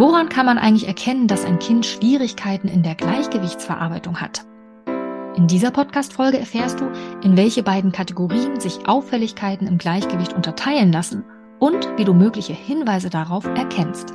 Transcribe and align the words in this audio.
Woran 0.00 0.30
kann 0.30 0.46
man 0.46 0.56
eigentlich 0.56 0.88
erkennen, 0.88 1.26
dass 1.26 1.44
ein 1.44 1.58
Kind 1.58 1.84
Schwierigkeiten 1.84 2.68
in 2.68 2.82
der 2.82 2.94
Gleichgewichtsverarbeitung 2.94 4.18
hat? 4.18 4.46
In 5.36 5.46
dieser 5.46 5.70
Podcast-Folge 5.70 6.38
erfährst 6.38 6.80
du, 6.80 6.90
in 7.22 7.36
welche 7.36 7.62
beiden 7.62 7.92
Kategorien 7.92 8.58
sich 8.58 8.88
Auffälligkeiten 8.88 9.66
im 9.66 9.76
Gleichgewicht 9.76 10.32
unterteilen 10.32 10.90
lassen 10.90 11.22
und 11.58 11.86
wie 11.98 12.04
du 12.04 12.14
mögliche 12.14 12.54
Hinweise 12.54 13.10
darauf 13.10 13.44
erkennst. 13.44 14.14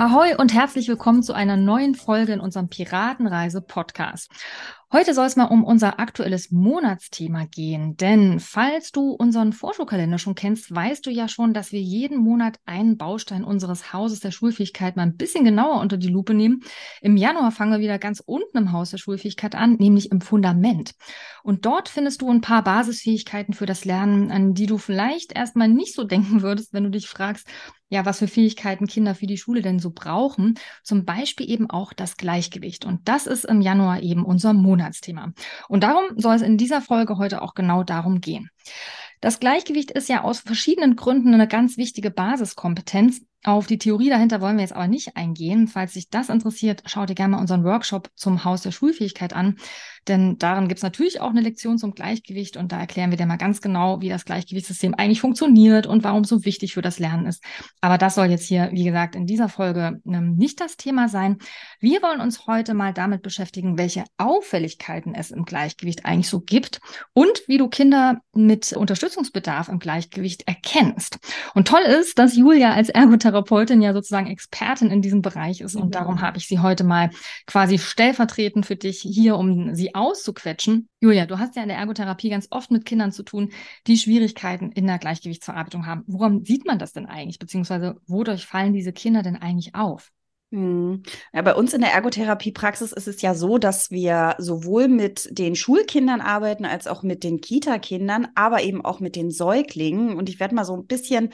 Ahoi 0.00 0.34
und 0.38 0.54
herzlich 0.54 0.88
willkommen 0.88 1.22
zu 1.22 1.34
einer 1.34 1.58
neuen 1.58 1.94
Folge 1.94 2.32
in 2.32 2.40
unserem 2.40 2.70
Piratenreise-Podcast. 2.70 4.30
Heute 4.90 5.12
soll 5.12 5.26
es 5.26 5.36
mal 5.36 5.44
um 5.44 5.62
unser 5.62 6.00
aktuelles 6.00 6.50
Monatsthema 6.50 7.44
gehen, 7.44 7.98
denn 7.98 8.40
falls 8.40 8.92
du 8.92 9.10
unseren 9.10 9.52
Vorschulkalender 9.52 10.16
schon 10.16 10.34
kennst, 10.34 10.74
weißt 10.74 11.04
du 11.04 11.10
ja 11.10 11.28
schon, 11.28 11.52
dass 11.52 11.70
wir 11.70 11.82
jeden 11.82 12.16
Monat 12.16 12.58
einen 12.64 12.96
Baustein 12.96 13.44
unseres 13.44 13.92
Hauses 13.92 14.20
der 14.20 14.30
Schulfähigkeit 14.30 14.96
mal 14.96 15.02
ein 15.02 15.18
bisschen 15.18 15.44
genauer 15.44 15.82
unter 15.82 15.98
die 15.98 16.08
Lupe 16.08 16.32
nehmen. 16.32 16.62
Im 17.02 17.18
Januar 17.18 17.52
fangen 17.52 17.72
wir 17.72 17.80
wieder 17.80 17.98
ganz 17.98 18.20
unten 18.24 18.56
im 18.56 18.72
Haus 18.72 18.92
der 18.92 18.98
Schulfähigkeit 18.98 19.54
an, 19.54 19.74
nämlich 19.74 20.10
im 20.10 20.22
Fundament. 20.22 20.92
Und 21.42 21.66
dort 21.66 21.90
findest 21.90 22.22
du 22.22 22.30
ein 22.30 22.40
paar 22.40 22.64
Basisfähigkeiten 22.64 23.52
für 23.52 23.66
das 23.66 23.84
Lernen, 23.84 24.30
an 24.30 24.54
die 24.54 24.66
du 24.66 24.78
vielleicht 24.78 25.32
erstmal 25.36 25.68
nicht 25.68 25.94
so 25.94 26.04
denken 26.04 26.40
würdest, 26.40 26.72
wenn 26.72 26.84
du 26.84 26.90
dich 26.90 27.06
fragst, 27.06 27.46
ja, 27.90 28.06
was 28.06 28.20
für 28.20 28.28
Fähigkeiten 28.28 28.86
Kinder 28.86 29.14
für 29.14 29.26
die 29.26 29.36
Schule 29.36 29.60
denn 29.60 29.80
so 29.80 29.90
brauchen. 29.90 30.54
Zum 30.82 31.04
Beispiel 31.04 31.50
eben 31.50 31.68
auch 31.68 31.92
das 31.92 32.16
Gleichgewicht. 32.16 32.86
Und 32.86 33.06
das 33.08 33.26
ist 33.26 33.44
im 33.44 33.60
Januar 33.60 34.00
eben 34.00 34.24
unser 34.24 34.52
Monatsthema. 34.52 35.32
Und 35.68 35.82
darum 35.82 36.04
soll 36.16 36.36
es 36.36 36.42
in 36.42 36.56
dieser 36.56 36.80
Folge 36.80 37.18
heute 37.18 37.42
auch 37.42 37.54
genau 37.54 37.82
darum 37.82 38.20
gehen. 38.20 38.48
Das 39.20 39.40
Gleichgewicht 39.40 39.90
ist 39.90 40.08
ja 40.08 40.22
aus 40.22 40.40
verschiedenen 40.40 40.96
Gründen 40.96 41.34
eine 41.34 41.48
ganz 41.48 41.76
wichtige 41.76 42.10
Basiskompetenz. 42.10 43.20
Auf 43.42 43.66
die 43.66 43.78
Theorie 43.78 44.10
dahinter 44.10 44.42
wollen 44.42 44.56
wir 44.56 44.62
jetzt 44.62 44.74
aber 44.74 44.86
nicht 44.86 45.16
eingehen. 45.16 45.66
Falls 45.66 45.94
dich 45.94 46.10
das 46.10 46.28
interessiert, 46.28 46.82
schau 46.84 47.06
dir 47.06 47.14
gerne 47.14 47.36
mal 47.36 47.40
unseren 47.40 47.64
Workshop 47.64 48.10
zum 48.14 48.44
Haus 48.44 48.60
der 48.60 48.70
Schulfähigkeit 48.70 49.32
an. 49.32 49.56
Denn 50.08 50.36
darin 50.38 50.68
gibt 50.68 50.78
es 50.78 50.82
natürlich 50.82 51.20
auch 51.20 51.30
eine 51.30 51.40
Lektion 51.40 51.78
zum 51.78 51.92
Gleichgewicht 51.92 52.56
und 52.56 52.72
da 52.72 52.80
erklären 52.80 53.10
wir 53.10 53.16
dir 53.16 53.26
mal 53.26 53.36
ganz 53.36 53.60
genau, 53.60 54.00
wie 54.00 54.08
das 54.08 54.24
Gleichgewichtssystem 54.24 54.94
eigentlich 54.94 55.20
funktioniert 55.20 55.86
und 55.86 56.04
warum 56.04 56.22
es 56.22 56.28
so 56.28 56.44
wichtig 56.44 56.74
für 56.74 56.82
das 56.82 56.98
Lernen 56.98 57.26
ist. 57.26 57.42
Aber 57.80 57.96
das 57.96 58.14
soll 58.14 58.26
jetzt 58.26 58.46
hier, 58.46 58.70
wie 58.72 58.84
gesagt, 58.84 59.14
in 59.14 59.26
dieser 59.26 59.48
Folge 59.48 60.00
ähm, 60.06 60.36
nicht 60.36 60.60
das 60.60 60.76
Thema 60.76 61.08
sein. 61.08 61.38
Wir 61.80 62.02
wollen 62.02 62.20
uns 62.20 62.46
heute 62.46 62.74
mal 62.74 62.92
damit 62.92 63.22
beschäftigen, 63.22 63.78
welche 63.78 64.04
Auffälligkeiten 64.18 65.14
es 65.14 65.30
im 65.30 65.44
Gleichgewicht 65.44 66.04
eigentlich 66.04 66.28
so 66.28 66.40
gibt 66.40 66.80
und 67.12 67.42
wie 67.46 67.58
du 67.58 67.68
Kinder 67.68 68.20
mit 68.34 68.72
Unterstützungsbedarf 68.72 69.68
im 69.68 69.78
Gleichgewicht 69.78 70.46
erkennst. 70.46 71.18
Und 71.54 71.68
toll 71.68 71.82
ist, 71.82 72.18
dass 72.18 72.36
Julia 72.36 72.72
als 72.72 72.88
Ergotherapeutin 72.88 73.29
ja 73.30 73.92
sozusagen 73.92 74.26
Expertin 74.26 74.90
in 74.90 75.02
diesem 75.02 75.22
Bereich 75.22 75.60
ist 75.60 75.74
und 75.74 75.86
mhm. 75.86 75.90
darum 75.90 76.20
habe 76.20 76.38
ich 76.38 76.46
sie 76.46 76.58
heute 76.60 76.84
mal 76.84 77.10
quasi 77.46 77.78
stellvertretend 77.78 78.66
für 78.66 78.76
dich 78.76 79.00
hier, 79.00 79.36
um 79.36 79.74
sie 79.74 79.94
auszuquetschen. 79.94 80.88
Julia, 81.00 81.26
du 81.26 81.38
hast 81.38 81.56
ja 81.56 81.62
in 81.62 81.68
der 81.68 81.78
Ergotherapie 81.78 82.30
ganz 82.30 82.48
oft 82.50 82.70
mit 82.70 82.84
Kindern 82.84 83.12
zu 83.12 83.22
tun, 83.22 83.50
die 83.86 83.96
Schwierigkeiten 83.96 84.70
in 84.72 84.86
der 84.86 84.98
Gleichgewichtsverarbeitung 84.98 85.86
haben. 85.86 86.04
Woran 86.06 86.44
sieht 86.44 86.66
man 86.66 86.78
das 86.78 86.92
denn 86.92 87.06
eigentlich? 87.06 87.38
Beziehungsweise 87.38 87.96
wodurch 88.06 88.46
fallen 88.46 88.72
diese 88.72 88.92
Kinder 88.92 89.22
denn 89.22 89.36
eigentlich 89.36 89.74
auf? 89.74 90.10
Hm. 90.52 91.04
Ja, 91.32 91.42
bei 91.42 91.54
uns 91.54 91.72
in 91.74 91.80
der 91.80 91.92
Ergotherapiepraxis 91.92 92.90
ist 92.90 93.06
es 93.06 93.22
ja 93.22 93.34
so, 93.34 93.56
dass 93.58 93.92
wir 93.92 94.34
sowohl 94.38 94.88
mit 94.88 95.28
den 95.38 95.54
Schulkindern 95.54 96.20
arbeiten 96.20 96.64
als 96.64 96.88
auch 96.88 97.04
mit 97.04 97.22
den 97.22 97.40
Kita-Kindern, 97.40 98.26
aber 98.34 98.60
eben 98.64 98.84
auch 98.84 98.98
mit 98.98 99.14
den 99.14 99.30
Säuglingen. 99.30 100.16
Und 100.16 100.28
ich 100.28 100.40
werde 100.40 100.56
mal 100.56 100.64
so 100.64 100.76
ein 100.76 100.86
bisschen 100.86 101.30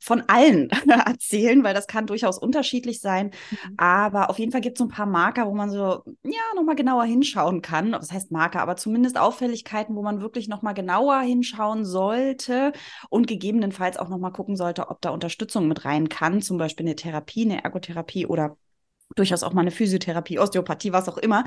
von 0.00 0.22
allen 0.28 0.70
erzählen, 0.88 1.62
weil 1.62 1.74
das 1.74 1.86
kann 1.86 2.06
durchaus 2.06 2.38
unterschiedlich 2.38 3.00
sein. 3.00 3.32
Mhm. 3.50 3.74
Aber 3.76 4.30
auf 4.30 4.38
jeden 4.38 4.50
Fall 4.50 4.62
gibt 4.62 4.76
es 4.76 4.78
so 4.78 4.86
ein 4.86 4.90
paar 4.90 5.04
Marker, 5.04 5.46
wo 5.46 5.54
man 5.54 5.70
so, 5.70 6.02
ja, 6.22 6.40
nochmal 6.56 6.74
genauer 6.74 7.04
hinschauen 7.04 7.60
kann. 7.60 7.92
Das 7.92 8.12
heißt 8.12 8.32
Marker, 8.32 8.62
aber 8.62 8.76
zumindest 8.76 9.18
Auffälligkeiten, 9.18 9.94
wo 9.94 10.02
man 10.02 10.22
wirklich 10.22 10.48
nochmal 10.48 10.72
genauer 10.72 11.20
hinschauen 11.20 11.84
sollte 11.84 12.72
und 13.10 13.26
gegebenenfalls 13.26 13.98
auch 13.98 14.08
nochmal 14.08 14.32
gucken 14.32 14.56
sollte, 14.56 14.88
ob 14.88 15.02
da 15.02 15.10
Unterstützung 15.10 15.68
mit 15.68 15.84
rein 15.84 16.08
kann, 16.08 16.40
zum 16.40 16.56
Beispiel 16.56 16.86
eine 16.86 16.96
Therapie, 16.96 17.44
eine 17.44 17.62
Ergotherapie 17.62 18.24
oder 18.26 18.53
durchaus 19.16 19.42
auch 19.42 19.52
mal 19.52 19.60
eine 19.60 19.70
Physiotherapie, 19.70 20.38
Osteopathie, 20.38 20.92
was 20.92 21.08
auch 21.08 21.18
immer. 21.18 21.44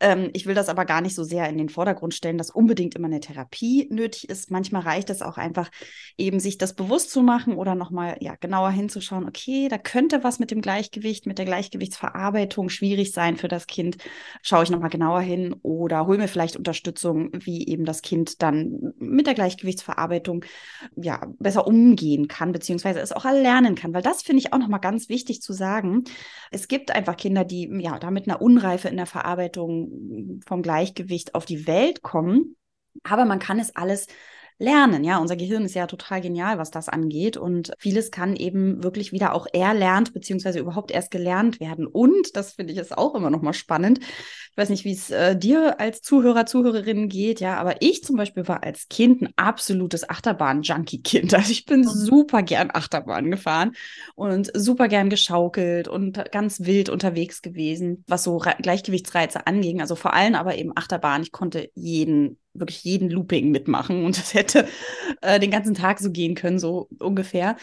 Ähm, 0.00 0.30
ich 0.32 0.46
will 0.46 0.54
das 0.54 0.68
aber 0.68 0.84
gar 0.84 1.00
nicht 1.00 1.14
so 1.14 1.24
sehr 1.24 1.48
in 1.48 1.58
den 1.58 1.68
Vordergrund 1.68 2.14
stellen, 2.14 2.38
dass 2.38 2.50
unbedingt 2.50 2.94
immer 2.94 3.06
eine 3.06 3.20
Therapie 3.20 3.88
nötig 3.90 4.28
ist. 4.28 4.50
Manchmal 4.50 4.82
reicht 4.82 5.10
es 5.10 5.22
auch 5.22 5.38
einfach, 5.38 5.70
eben 6.18 6.40
sich 6.40 6.58
das 6.58 6.74
bewusst 6.74 7.10
zu 7.10 7.22
machen 7.22 7.54
oder 7.54 7.74
nochmal 7.74 8.16
ja, 8.20 8.34
genauer 8.38 8.70
hinzuschauen, 8.70 9.26
okay, 9.26 9.68
da 9.68 9.78
könnte 9.78 10.24
was 10.24 10.38
mit 10.38 10.50
dem 10.50 10.60
Gleichgewicht, 10.60 11.26
mit 11.26 11.38
der 11.38 11.44
Gleichgewichtsverarbeitung 11.44 12.68
schwierig 12.68 13.12
sein 13.12 13.36
für 13.36 13.48
das 13.48 13.66
Kind. 13.66 13.98
Schaue 14.42 14.64
ich 14.64 14.70
nochmal 14.70 14.90
genauer 14.90 15.20
hin 15.20 15.54
oder 15.62 16.06
hole 16.06 16.18
mir 16.18 16.28
vielleicht 16.28 16.56
Unterstützung, 16.56 17.30
wie 17.32 17.66
eben 17.66 17.84
das 17.84 18.02
Kind 18.02 18.42
dann 18.42 18.92
mit 18.98 19.26
der 19.26 19.34
Gleichgewichtsverarbeitung 19.34 20.44
ja, 20.96 21.20
besser 21.38 21.66
umgehen 21.66 22.28
kann, 22.28 22.52
beziehungsweise 22.52 23.00
es 23.00 23.12
auch 23.12 23.24
erlernen 23.24 23.74
kann. 23.74 23.94
Weil 23.94 24.02
das 24.02 24.22
finde 24.22 24.40
ich 24.40 24.52
auch 24.52 24.58
nochmal 24.58 24.80
ganz 24.80 25.08
wichtig 25.08 25.40
zu 25.40 25.52
sagen. 25.52 26.04
Es 26.50 26.68
gibt 26.68 26.90
einfach 27.06 27.16
Kinder, 27.16 27.44
die 27.44 27.68
ja 27.80 27.98
da 27.98 28.10
mit 28.10 28.28
einer 28.28 28.42
Unreife 28.42 28.88
in 28.88 28.96
der 28.96 29.06
Verarbeitung 29.06 30.40
vom 30.46 30.62
Gleichgewicht 30.62 31.34
auf 31.34 31.44
die 31.44 31.66
Welt 31.66 32.02
kommen. 32.02 32.56
Aber 33.04 33.24
man 33.24 33.38
kann 33.38 33.60
es 33.60 33.76
alles 33.76 34.08
lernen. 34.58 35.04
Ja, 35.04 35.18
unser 35.18 35.36
Gehirn 35.36 35.64
ist 35.64 35.74
ja 35.74 35.86
total 35.86 36.20
genial, 36.20 36.58
was 36.58 36.70
das 36.70 36.88
angeht. 36.88 37.36
Und 37.36 37.72
vieles 37.78 38.10
kann 38.10 38.36
eben 38.36 38.82
wirklich 38.82 39.12
wieder 39.12 39.34
auch 39.34 39.46
erlernt, 39.52 40.14
beziehungsweise 40.14 40.58
überhaupt 40.58 40.90
erst 40.90 41.10
gelernt 41.10 41.60
werden. 41.60 41.86
Und 41.86 42.36
das 42.36 42.52
finde 42.52 42.72
ich 42.72 42.78
ist 42.78 42.96
auch 42.96 43.14
immer 43.14 43.30
noch 43.30 43.42
mal 43.42 43.52
spannend. 43.52 44.00
Ich 44.00 44.56
weiß 44.56 44.70
nicht, 44.70 44.84
wie 44.84 44.92
es 44.92 45.10
äh, 45.10 45.36
dir 45.36 45.80
als 45.80 46.00
Zuhörer, 46.00 46.46
Zuhörerin 46.46 47.10
geht, 47.10 47.40
ja, 47.40 47.58
aber 47.58 47.82
ich 47.82 48.02
zum 48.02 48.16
Beispiel 48.16 48.48
war 48.48 48.62
als 48.62 48.88
Kind 48.88 49.20
ein 49.20 49.32
absolutes 49.36 50.08
Achterbahn-Junkie-Kind. 50.08 51.34
Also 51.36 51.52
ich 51.52 51.66
bin 51.66 51.80
mhm. 51.80 51.88
super 51.88 52.42
gern 52.42 52.70
Achterbahn 52.72 53.30
gefahren 53.30 53.72
und 54.14 54.50
super 54.54 54.88
gern 54.88 55.10
geschaukelt 55.10 55.86
und 55.86 56.24
ganz 56.32 56.60
wild 56.60 56.88
unterwegs 56.88 57.42
gewesen, 57.42 58.04
was 58.06 58.24
so 58.24 58.38
Re 58.38 58.54
Gleichgewichtsreize 58.62 59.46
anging. 59.46 59.82
Also 59.82 59.96
vor 59.96 60.14
allem 60.14 60.34
aber 60.34 60.56
eben 60.56 60.72
Achterbahn. 60.74 61.22
Ich 61.22 61.32
konnte 61.32 61.68
jeden 61.74 62.38
wirklich 62.58 62.84
jeden 62.84 63.10
Looping 63.10 63.50
mitmachen 63.50 64.04
und 64.04 64.18
das 64.18 64.34
hätte 64.34 64.66
äh, 65.22 65.38
den 65.40 65.50
ganzen 65.50 65.74
Tag 65.74 65.98
so 65.98 66.10
gehen 66.10 66.34
können, 66.34 66.58
so 66.58 66.88
ungefähr. 66.98 67.56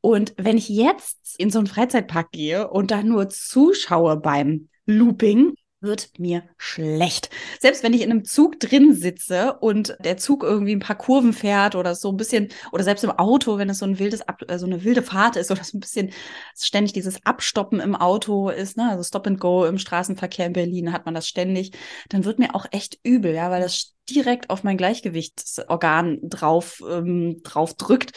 Und 0.00 0.34
wenn 0.36 0.56
ich 0.56 0.68
jetzt 0.68 1.36
in 1.38 1.50
so 1.50 1.58
einen 1.58 1.66
Freizeitpark 1.66 2.32
gehe 2.32 2.68
und 2.68 2.90
da 2.90 3.02
nur 3.02 3.28
zuschaue 3.28 4.16
beim 4.16 4.68
Looping, 4.86 5.54
wird 5.80 6.18
mir 6.18 6.42
schlecht. 6.56 7.30
Selbst 7.60 7.82
wenn 7.82 7.92
ich 7.92 8.02
in 8.02 8.10
einem 8.10 8.24
Zug 8.24 8.58
drin 8.58 8.94
sitze 8.94 9.54
und 9.60 9.96
der 10.00 10.16
Zug 10.16 10.42
irgendwie 10.42 10.72
ein 10.72 10.80
paar 10.80 10.98
Kurven 10.98 11.32
fährt 11.32 11.74
oder 11.76 11.94
so 11.94 12.10
ein 12.10 12.16
bisschen, 12.16 12.48
oder 12.72 12.84
selbst 12.84 13.04
im 13.04 13.12
Auto, 13.12 13.58
wenn 13.58 13.70
es 13.70 13.78
so 13.78 13.86
ein 13.86 13.98
wildes, 13.98 14.22
äh, 14.48 14.58
so 14.58 14.66
eine 14.66 14.84
wilde 14.84 15.02
Fahrt 15.02 15.36
ist 15.36 15.50
oder 15.52 15.62
so 15.62 15.76
ein 15.76 15.80
bisschen 15.80 16.10
ständig 16.56 16.92
dieses 16.92 17.24
Abstoppen 17.24 17.80
im 17.80 17.94
Auto 17.94 18.48
ist, 18.50 18.76
ne, 18.76 18.90
also 18.90 19.02
Stop 19.04 19.26
and 19.26 19.40
Go 19.40 19.64
im 19.66 19.78
Straßenverkehr 19.78 20.46
in 20.46 20.52
Berlin 20.52 20.92
hat 20.92 21.06
man 21.06 21.14
das 21.14 21.28
ständig, 21.28 21.72
dann 22.08 22.24
wird 22.24 22.38
mir 22.38 22.54
auch 22.54 22.66
echt 22.70 22.98
übel, 23.04 23.34
ja, 23.34 23.50
weil 23.50 23.62
das 23.62 23.94
direkt 24.10 24.50
auf 24.50 24.64
mein 24.64 24.78
Gleichgewichtsorgan 24.78 26.18
drauf, 26.22 26.82
ähm, 26.88 27.42
drauf 27.42 27.74
drückt 27.74 28.12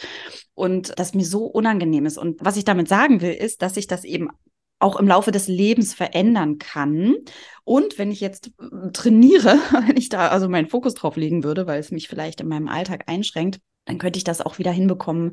und 0.54 0.98
das 0.98 1.14
mir 1.14 1.24
so 1.24 1.44
unangenehm 1.44 2.06
ist. 2.06 2.18
Und 2.18 2.42
was 2.42 2.56
ich 2.56 2.64
damit 2.64 2.88
sagen 2.88 3.20
will, 3.20 3.32
ist, 3.32 3.62
dass 3.62 3.74
sich 3.74 3.86
das 3.86 4.04
eben 4.04 4.30
auch 4.82 4.96
im 4.96 5.06
Laufe 5.06 5.30
des 5.30 5.48
Lebens 5.48 5.94
verändern 5.94 6.58
kann. 6.58 7.16
Und 7.64 7.98
wenn 7.98 8.10
ich 8.10 8.20
jetzt 8.20 8.48
äh, 8.58 8.90
trainiere, 8.92 9.58
wenn 9.86 9.96
ich 9.96 10.08
da 10.08 10.28
also 10.28 10.48
meinen 10.48 10.68
Fokus 10.68 10.94
drauf 10.94 11.16
legen 11.16 11.44
würde, 11.44 11.66
weil 11.66 11.80
es 11.80 11.90
mich 11.90 12.08
vielleicht 12.08 12.40
in 12.40 12.48
meinem 12.48 12.68
Alltag 12.68 13.04
einschränkt, 13.06 13.60
dann 13.84 13.98
könnte 13.98 14.16
ich 14.16 14.24
das 14.24 14.40
auch 14.40 14.58
wieder 14.58 14.70
hinbekommen, 14.70 15.32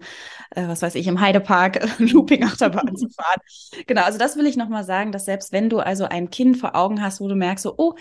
äh, 0.55 0.67
was 0.67 0.81
weiß 0.81 0.95
ich, 0.95 1.05
im 1.07 1.21
Heidepark 1.21 1.87
Looping-Achterbahn 1.99 2.95
zu 2.95 3.07
fahren. 3.09 3.39
Genau, 3.85 4.01
also 4.03 4.17
das 4.17 4.37
will 4.37 4.47
ich 4.47 4.57
nochmal 4.57 4.83
sagen, 4.83 5.11
dass 5.11 5.25
selbst 5.25 5.51
wenn 5.51 5.69
du 5.69 5.79
also 5.79 6.05
ein 6.05 6.31
Kind 6.31 6.57
vor 6.57 6.75
Augen 6.75 7.01
hast, 7.01 7.21
wo 7.21 7.27
du 7.27 7.35
merkst, 7.35 7.63
so, 7.63 7.75
oh, 7.77 7.93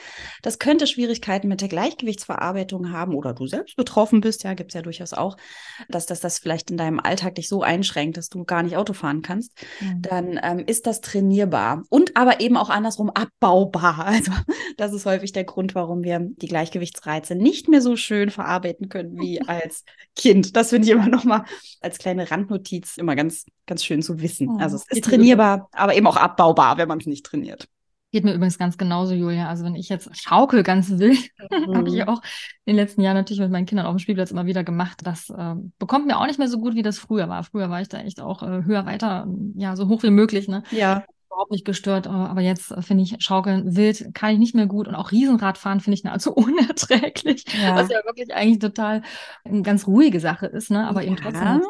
das 0.42 0.58
könnte 0.58 0.86
Schwierigkeiten 0.86 1.48
mit 1.48 1.60
der 1.60 1.68
Gleichgewichtsverarbeitung 1.68 2.92
haben 2.92 3.14
oder 3.14 3.34
du 3.34 3.46
selbst 3.46 3.76
betroffen 3.76 4.22
bist, 4.22 4.42
ja, 4.44 4.54
gibt's 4.54 4.74
ja 4.74 4.80
durchaus 4.80 5.12
auch, 5.12 5.36
dass 5.88 6.06
das, 6.06 6.20
das 6.20 6.38
vielleicht 6.38 6.70
in 6.70 6.78
deinem 6.78 7.00
Alltag 7.00 7.34
dich 7.34 7.48
so 7.48 7.62
einschränkt, 7.62 8.16
dass 8.16 8.30
du 8.30 8.44
gar 8.44 8.62
nicht 8.62 8.76
Auto 8.76 8.94
fahren 8.94 9.20
kannst, 9.20 9.52
mhm. 9.80 10.02
dann 10.02 10.40
ähm, 10.42 10.64
ist 10.66 10.86
das 10.86 11.02
trainierbar 11.02 11.82
und 11.90 12.16
aber 12.16 12.40
eben 12.40 12.56
auch 12.56 12.70
andersrum 12.70 13.10
abbaubar. 13.10 14.06
Also 14.18 14.32
das 14.76 14.92
ist 14.92 15.06
häufig 15.06 15.32
der 15.32 15.44
Grund, 15.44 15.74
warum 15.74 16.02
wir 16.02 16.18
die 16.20 16.48
Gleichgewichtsreize 16.48 17.34
nicht 17.34 17.68
mehr 17.68 17.80
so 17.80 17.94
schön 17.96 18.30
verarbeiten 18.30 18.88
können 18.88 19.20
wie 19.20 19.40
als 19.46 19.84
Kind. 20.16 20.37
Kind. 20.42 20.56
Das 20.56 20.70
finde 20.70 20.86
ich 20.86 20.92
immer 20.92 21.08
noch 21.08 21.24
mal 21.24 21.44
als 21.80 21.98
kleine 21.98 22.30
Randnotiz 22.30 22.96
immer 22.96 23.16
ganz, 23.16 23.46
ganz 23.66 23.84
schön 23.84 24.02
zu 24.02 24.20
wissen. 24.20 24.48
Oh, 24.48 24.58
also 24.58 24.76
es 24.76 24.86
ist 24.88 25.04
trainierbar, 25.04 25.68
aber 25.72 25.94
eben 25.94 26.06
auch 26.06 26.16
abbaubar, 26.16 26.78
wenn 26.78 26.88
man 26.88 26.98
es 26.98 27.06
nicht 27.06 27.24
trainiert. 27.24 27.68
Geht 28.10 28.24
mir 28.24 28.32
übrigens 28.32 28.56
ganz 28.56 28.78
genauso, 28.78 29.12
Julia. 29.12 29.50
Also 29.50 29.64
wenn 29.64 29.74
ich 29.74 29.90
jetzt 29.90 30.08
schaukel 30.16 30.62
ganz 30.62 30.88
wild, 30.98 31.30
mhm. 31.50 31.74
habe 31.76 31.88
ich 31.88 32.08
auch 32.08 32.22
in 32.64 32.74
den 32.74 32.76
letzten 32.76 33.02
Jahren 33.02 33.16
natürlich 33.16 33.40
mit 33.40 33.50
meinen 33.50 33.66
Kindern 33.66 33.86
auf 33.86 33.94
dem 33.94 33.98
Spielplatz 33.98 34.30
immer 34.30 34.46
wieder 34.46 34.64
gemacht. 34.64 35.00
Das 35.04 35.28
äh, 35.28 35.54
bekommt 35.78 36.06
mir 36.06 36.18
auch 36.18 36.26
nicht 36.26 36.38
mehr 36.38 36.48
so 36.48 36.58
gut, 36.58 36.74
wie 36.74 36.82
das 36.82 36.98
früher 36.98 37.28
war. 37.28 37.44
Früher 37.44 37.68
war 37.68 37.82
ich 37.82 37.88
da 37.88 37.98
echt 37.98 38.20
auch 38.20 38.42
äh, 38.42 38.64
höher, 38.64 38.86
weiter, 38.86 39.26
ja, 39.56 39.76
so 39.76 39.88
hoch 39.88 40.02
wie 40.02 40.10
möglich. 40.10 40.48
Ne? 40.48 40.62
Ja 40.70 41.04
überhaupt 41.38 41.52
nicht 41.52 41.64
gestört, 41.64 42.06
äh, 42.06 42.10
aber 42.10 42.40
jetzt 42.40 42.72
äh, 42.72 42.82
finde 42.82 43.04
ich 43.04 43.14
Schaukeln 43.20 43.76
wild, 43.76 44.12
kann 44.12 44.32
ich 44.32 44.38
nicht 44.38 44.56
mehr 44.56 44.66
gut 44.66 44.88
und 44.88 44.96
auch 44.96 45.12
Riesenradfahren 45.12 45.78
finde 45.78 45.94
ich 45.94 46.02
nahezu 46.02 46.32
unerträglich, 46.34 47.44
ja. 47.62 47.76
was 47.76 47.88
ja 47.88 48.00
wirklich 48.04 48.34
eigentlich 48.34 48.58
total 48.58 49.02
eine 49.44 49.62
ganz 49.62 49.86
ruhige 49.86 50.18
Sache 50.18 50.46
ist, 50.46 50.70
ne? 50.70 50.88
aber 50.88 51.02
ja, 51.02 51.08
eben 51.08 51.16
trotzdem. 51.16 51.62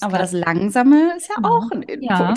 Aber 0.00 0.18
das 0.18 0.32
Langsame 0.32 1.16
ist 1.16 1.28
ja, 1.28 1.42
ja. 1.42 1.48
auch 1.48 1.70
ein 1.70 1.82
Input. 1.82 2.08
Ja, 2.08 2.34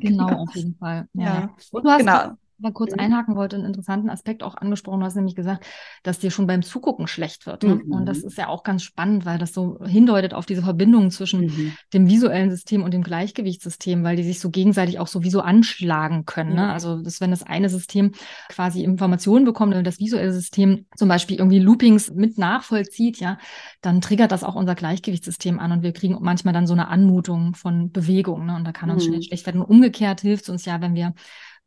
genau, 0.00 0.42
auf 0.42 0.54
jeden 0.54 0.74
Fall. 0.78 1.08
Ja. 1.14 1.54
Und 1.70 1.84
du 1.84 1.90
hast 1.90 1.98
genau 1.98 2.36
mal 2.58 2.72
kurz 2.72 2.92
mhm. 2.92 3.00
einhaken 3.00 3.36
wollte, 3.36 3.56
einen 3.56 3.64
interessanten 3.64 4.10
Aspekt 4.10 4.42
auch 4.42 4.56
angesprochen. 4.56 5.00
Du 5.00 5.06
hast 5.06 5.16
nämlich 5.16 5.34
gesagt, 5.34 5.66
dass 6.02 6.18
dir 6.18 6.30
schon 6.30 6.46
beim 6.46 6.62
Zugucken 6.62 7.06
schlecht 7.06 7.46
wird. 7.46 7.62
Ne? 7.62 7.76
Mhm. 7.76 7.92
Und 7.92 8.06
das 8.06 8.18
ist 8.18 8.38
ja 8.38 8.48
auch 8.48 8.62
ganz 8.62 8.82
spannend, 8.82 9.26
weil 9.26 9.38
das 9.38 9.52
so 9.52 9.78
hindeutet 9.84 10.34
auf 10.34 10.46
diese 10.46 10.62
Verbindung 10.62 11.10
zwischen 11.10 11.46
mhm. 11.46 11.72
dem 11.92 12.08
visuellen 12.08 12.50
System 12.50 12.82
und 12.82 12.94
dem 12.94 13.02
Gleichgewichtssystem, 13.02 14.04
weil 14.04 14.16
die 14.16 14.22
sich 14.22 14.40
so 14.40 14.50
gegenseitig 14.50 14.98
auch 14.98 15.08
sowieso 15.08 15.40
anschlagen 15.40 16.24
können. 16.24 16.54
Ne? 16.54 16.72
Also, 16.72 17.02
dass 17.02 17.20
wenn 17.20 17.30
das 17.30 17.42
eine 17.42 17.68
System 17.68 18.12
quasi 18.48 18.82
Informationen 18.82 19.44
bekommt 19.44 19.74
und 19.74 19.84
das 19.84 19.98
visuelle 19.98 20.32
System 20.32 20.86
zum 20.96 21.08
Beispiel 21.08 21.38
irgendwie 21.38 21.58
Loopings 21.58 22.12
mit 22.12 22.38
nachvollzieht, 22.38 23.20
ja, 23.20 23.38
dann 23.80 24.00
triggert 24.00 24.32
das 24.32 24.44
auch 24.44 24.54
unser 24.54 24.74
Gleichgewichtssystem 24.74 25.58
an 25.58 25.72
und 25.72 25.82
wir 25.82 25.92
kriegen 25.92 26.16
manchmal 26.20 26.54
dann 26.54 26.66
so 26.66 26.74
eine 26.74 26.88
Anmutung 26.88 27.54
von 27.54 27.90
Bewegung. 27.90 28.46
Ne? 28.46 28.56
Und 28.56 28.64
da 28.64 28.72
kann 28.72 28.90
uns 28.90 29.04
schnell 29.04 29.18
mhm. 29.18 29.22
schlecht 29.22 29.46
werden. 29.46 29.60
Und 29.60 29.68
umgekehrt 29.68 30.20
hilft 30.20 30.44
es 30.44 30.48
uns 30.48 30.64
ja, 30.64 30.80
wenn 30.80 30.94
wir 30.94 31.14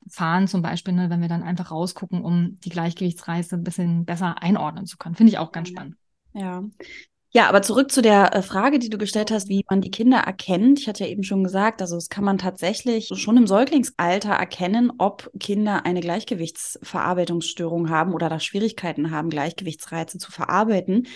fahren 0.10 0.48
zum 0.48 0.62
Beispiel, 0.62 0.94
ne, 0.94 1.10
wenn 1.10 1.22
wir 1.22 1.28
dann 1.28 1.44
einfach 1.44 1.72
rausgucken, 1.72 2.22
um 2.22 2.60
die 2.64 2.70
Gleichgewichtsreise 2.70 3.56
ein 3.56 3.64
bisschen 3.64 4.06
besser 4.06 4.42
einordnen 4.42 4.86
zu 4.86 4.98
können. 4.98 5.16
Finde 5.16 5.32
ich 5.32 5.40
auch 5.40 5.52
ganz 5.52 5.70
spannend. 5.70 5.96
Ja. 6.34 6.64
Ja, 7.32 7.50
aber 7.50 7.62
zurück 7.62 7.92
zu 7.92 8.02
der 8.02 8.34
äh, 8.34 8.42
Frage, 8.42 8.80
die 8.80 8.90
du 8.90 8.98
gestellt 8.98 9.32
hast, 9.32 9.50
wie 9.50 9.66
man 9.70 9.82
die 9.82 9.92
Kinder 9.92 10.20
erkennt. 10.20 10.80
Ich 10.80 10.88
hatte 10.88 11.04
ja 11.04 11.10
eben 11.10 11.24
schon 11.24 11.44
gesagt, 11.44 11.82
also 11.82 11.96
das 11.96 12.10
kann 12.10 12.24
man 12.24 12.38
tatsächlich 12.38 13.12
schon 13.14 13.36
im 13.36 13.48
Säuglingsalter 13.48 14.32
erkennen, 14.32 14.94
ob 14.98 15.30
Kinder 15.38 15.86
eine 15.86 16.00
Gleichgewichtsverarbeitungsstörung 16.00 17.90
haben 17.90 18.14
oder 18.14 18.30
da 18.30 18.40
Schwierigkeiten 18.40 19.12
haben, 19.12 19.30
Gleichgewichtsreize 19.30 20.18
zu 20.20 20.32
verarbeiten. 20.32 21.08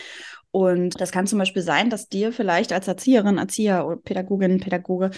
Und 0.51 0.99
das 0.99 1.11
kann 1.11 1.27
zum 1.27 1.39
Beispiel 1.39 1.61
sein, 1.61 1.89
dass 1.89 2.09
dir 2.09 2.33
vielleicht 2.33 2.73
als 2.73 2.87
Erzieherin, 2.87 3.37
Erzieher 3.37 3.87
oder 3.87 3.95
Pädagogin, 3.95 4.59
Pädagoge 4.59 5.11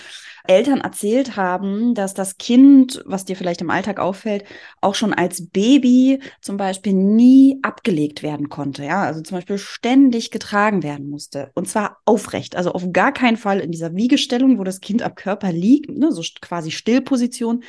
Eltern 0.47 0.81
erzählt 0.81 1.35
haben, 1.35 1.95
dass 1.95 2.13
das 2.13 2.37
Kind, 2.37 3.01
was 3.05 3.25
dir 3.25 3.35
vielleicht 3.35 3.61
im 3.61 3.71
Alltag 3.71 3.99
auffällt, 3.99 4.43
auch 4.79 4.93
schon 4.93 5.11
als 5.11 5.49
Baby 5.49 6.21
zum 6.41 6.57
Beispiel 6.57 6.93
nie 6.93 7.59
abgelegt 7.63 8.21
werden 8.21 8.49
konnte. 8.49 8.83
Ja, 8.83 9.03
also 9.03 9.21
zum 9.21 9.37
Beispiel 9.37 9.57
ständig 9.57 10.29
getragen 10.29 10.83
werden 10.83 11.09
musste. 11.09 11.49
Und 11.55 11.67
zwar 11.67 11.97
aufrecht. 12.05 12.55
Also 12.55 12.71
auf 12.71 12.83
gar 12.91 13.11
keinen 13.11 13.37
Fall 13.37 13.59
in 13.59 13.71
dieser 13.71 13.95
Wiegestellung, 13.95 14.59
wo 14.59 14.63
das 14.63 14.81
Kind 14.81 15.01
am 15.01 15.15
Körper 15.15 15.51
liegt, 15.51 15.89
ne, 15.89 16.11
so 16.11 16.21
quasi 16.41 16.69
Stillposition, 16.69 17.63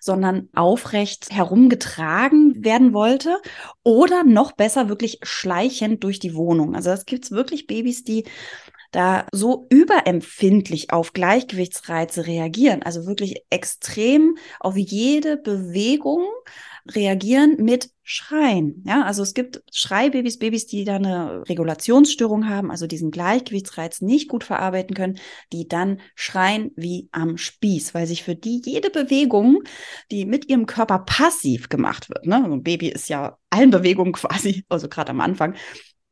sondern 0.00 0.48
aufrecht 0.54 1.28
herumgetragen 1.30 2.64
werden 2.64 2.92
wollte 2.92 3.38
oder 3.82 4.24
noch 4.24 4.52
besser 4.52 4.88
wirklich 4.88 5.18
schleichend 5.22 6.04
durch 6.04 6.18
die 6.18 6.34
Wohnung. 6.34 6.74
Also 6.74 6.90
es 6.90 7.06
gibt 7.06 7.30
wirklich 7.30 7.66
Babys, 7.66 8.04
die 8.04 8.24
da 8.90 9.26
so 9.32 9.66
überempfindlich 9.70 10.92
auf 10.92 11.12
Gleichgewichtsreize 11.12 12.26
reagieren, 12.26 12.82
also 12.82 13.06
wirklich 13.06 13.36
extrem 13.50 14.38
auf 14.60 14.76
jede 14.76 15.36
Bewegung 15.36 16.26
reagieren 16.90 17.56
mit 17.58 17.90
Schreien. 18.02 18.82
Ja, 18.86 19.02
also 19.02 19.22
es 19.22 19.34
gibt 19.34 19.62
Schreibabys, 19.70 20.38
Babys, 20.38 20.66
die 20.66 20.84
da 20.84 20.96
eine 20.96 21.42
Regulationsstörung 21.48 22.48
haben, 22.48 22.70
also 22.70 22.86
diesen 22.86 23.10
Gleichgewichtsreiz 23.10 24.00
nicht 24.00 24.28
gut 24.28 24.44
verarbeiten 24.44 24.96
können, 24.96 25.18
die 25.52 25.68
dann 25.68 26.00
schreien 26.14 26.70
wie 26.76 27.08
am 27.12 27.36
Spieß, 27.36 27.94
weil 27.94 28.06
sich 28.06 28.22
für 28.22 28.34
die 28.34 28.62
jede 28.64 28.90
Bewegung, 28.90 29.62
die 30.10 30.24
mit 30.24 30.48
ihrem 30.48 30.66
Körper 30.66 31.00
passiv 31.00 31.68
gemacht 31.68 32.08
wird, 32.08 32.26
ne, 32.26 32.36
ein 32.36 32.62
Baby 32.62 32.88
ist 32.88 33.08
ja 33.08 33.36
allen 33.50 33.70
Bewegungen 33.70 34.12
quasi, 34.14 34.64
also 34.68 34.88
gerade 34.88 35.10
am 35.10 35.20
Anfang, 35.20 35.54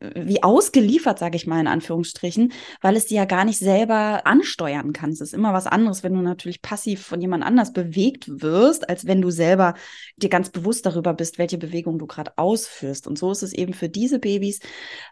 wie 0.00 0.42
ausgeliefert, 0.42 1.18
sage 1.18 1.36
ich 1.36 1.46
mal 1.46 1.60
in 1.60 1.66
Anführungsstrichen, 1.66 2.52
weil 2.82 2.96
es 2.96 3.06
die 3.06 3.14
ja 3.14 3.24
gar 3.24 3.46
nicht 3.46 3.58
selber 3.58 4.26
ansteuern 4.26 4.92
kann. 4.92 5.10
Es 5.10 5.22
ist 5.22 5.32
immer 5.32 5.54
was 5.54 5.66
anderes, 5.66 6.02
wenn 6.02 6.12
du 6.12 6.20
natürlich 6.20 6.60
passiv 6.60 7.02
von 7.02 7.20
jemand 7.20 7.44
anders 7.44 7.72
bewegt 7.72 8.28
wirst, 8.28 8.88
als 8.90 9.06
wenn 9.06 9.22
du 9.22 9.30
selber 9.30 9.74
dir 10.16 10.28
ganz 10.28 10.50
bewusst 10.50 10.84
darüber 10.84 11.14
bist, 11.14 11.38
welche 11.38 11.56
Bewegung 11.56 11.98
du 11.98 12.06
gerade 12.06 12.36
ausführst. 12.36 13.06
Und 13.06 13.18
so 13.18 13.30
ist 13.32 13.42
es 13.42 13.54
eben 13.54 13.72
für 13.72 13.88
diese 13.88 14.18
Babys 14.18 14.60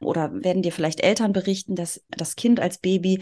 oder 0.02 0.30
werden 0.34 0.62
dir 0.62 0.72
vielleicht 0.72 1.00
Eltern 1.00 1.32
berichten, 1.32 1.76
dass 1.76 2.04
das 2.10 2.36
Kind 2.36 2.60
als 2.60 2.78
Baby 2.78 3.20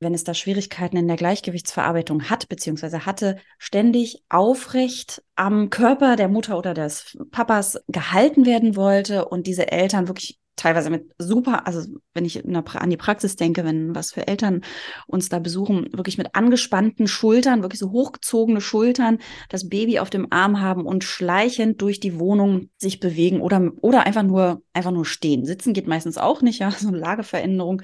wenn 0.00 0.14
es 0.14 0.24
da 0.24 0.34
Schwierigkeiten 0.34 0.96
in 0.96 1.06
der 1.06 1.16
Gleichgewichtsverarbeitung 1.16 2.28
hat, 2.28 2.48
beziehungsweise 2.48 3.06
hatte, 3.06 3.36
ständig 3.58 4.24
aufrecht 4.28 5.22
am 5.36 5.70
Körper 5.70 6.16
der 6.16 6.26
Mutter 6.26 6.58
oder 6.58 6.74
des 6.74 7.16
Papas 7.30 7.80
gehalten 7.86 8.44
werden 8.44 8.74
wollte 8.74 9.26
und 9.26 9.46
diese 9.46 9.70
Eltern 9.70 10.08
wirklich 10.08 10.41
teilweise 10.56 10.90
mit 10.90 11.10
super, 11.18 11.66
also 11.66 11.86
wenn 12.14 12.24
ich 12.24 12.44
an 12.44 12.90
die 12.90 12.96
Praxis 12.96 13.36
denke, 13.36 13.64
wenn 13.64 13.94
was 13.94 14.12
für 14.12 14.26
Eltern 14.26 14.62
uns 15.06 15.28
da 15.28 15.38
besuchen, 15.38 15.88
wirklich 15.92 16.18
mit 16.18 16.34
angespannten 16.34 17.06
Schultern, 17.06 17.62
wirklich 17.62 17.80
so 17.80 17.90
hochgezogene 17.90 18.60
Schultern, 18.60 19.18
das 19.48 19.68
Baby 19.68 19.98
auf 19.98 20.10
dem 20.10 20.28
Arm 20.30 20.60
haben 20.60 20.84
und 20.84 21.04
schleichend 21.04 21.80
durch 21.80 22.00
die 22.00 22.18
Wohnung 22.18 22.70
sich 22.76 23.00
bewegen 23.00 23.40
oder, 23.40 23.72
oder 23.80 24.06
einfach 24.06 24.22
nur, 24.22 24.62
einfach 24.72 24.92
nur 24.92 25.06
stehen. 25.06 25.46
Sitzen 25.46 25.72
geht 25.72 25.86
meistens 25.86 26.18
auch 26.18 26.42
nicht, 26.42 26.60
ja, 26.60 26.70
so 26.78 26.88
eine 26.88 26.98
Lageveränderung 26.98 27.82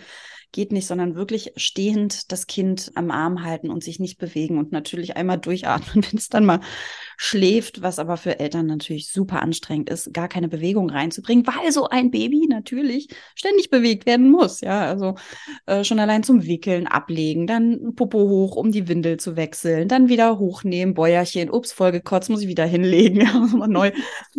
geht 0.53 0.73
nicht, 0.73 0.87
sondern 0.87 1.15
wirklich 1.15 1.53
stehend 1.57 2.33
das 2.33 2.47
Kind 2.47 2.93
am 2.95 3.11
Arm 3.11 3.45
halten 3.45 3.71
und 3.71 3.85
sich 3.85 4.01
nicht 4.01 4.19
bewegen 4.19 4.59
und 4.59 4.73
natürlich 4.73 5.17
einmal 5.17 5.39
durchatmen, 5.39 6.05
wenn 6.11 6.19
es 6.19 6.29
dann 6.29 6.47
mal 6.47 6.61
schläft, 7.21 7.83
was 7.83 7.99
aber 7.99 8.17
für 8.17 8.39
Eltern 8.39 8.67
natürlich 8.67 9.11
super 9.11 9.43
anstrengend 9.43 9.91
ist, 9.91 10.15
gar 10.15 10.29
keine 10.29 10.49
Bewegung 10.49 10.89
reinzubringen, 10.89 11.45
weil 11.47 11.73
so 11.73 11.89
ein 11.89 12.13
Baby 12.13 12.47
natürlich 12.49 13.09
ständig 13.35 13.71
bewegt 13.71 14.07
werden 14.07 14.31
muss. 14.31 14.61
Ja, 14.61 14.83
also 14.83 15.17
äh, 15.67 15.83
schon 15.83 15.99
allein 15.99 16.23
zum 16.23 16.47
Wickeln, 16.47 16.87
ablegen, 16.87 17.49
dann 17.49 17.95
Popo 17.97 18.21
hoch, 18.29 18.55
um 18.55 18.71
die 18.71 18.87
Windel 18.87 19.19
zu 19.19 19.35
wechseln, 19.35 19.89
dann 19.89 20.09
wieder 20.09 20.39
hochnehmen, 20.39 20.95
Bäuerchen, 20.95 21.51
ups, 21.51 21.73
vollgekotzt, 21.73 22.31
muss 22.31 22.43
ich 22.43 22.49
wieder 22.49 22.65
hinlegen, 22.65 23.21
ja, 23.23 23.33
mal 23.33 23.67
neu 23.67 23.91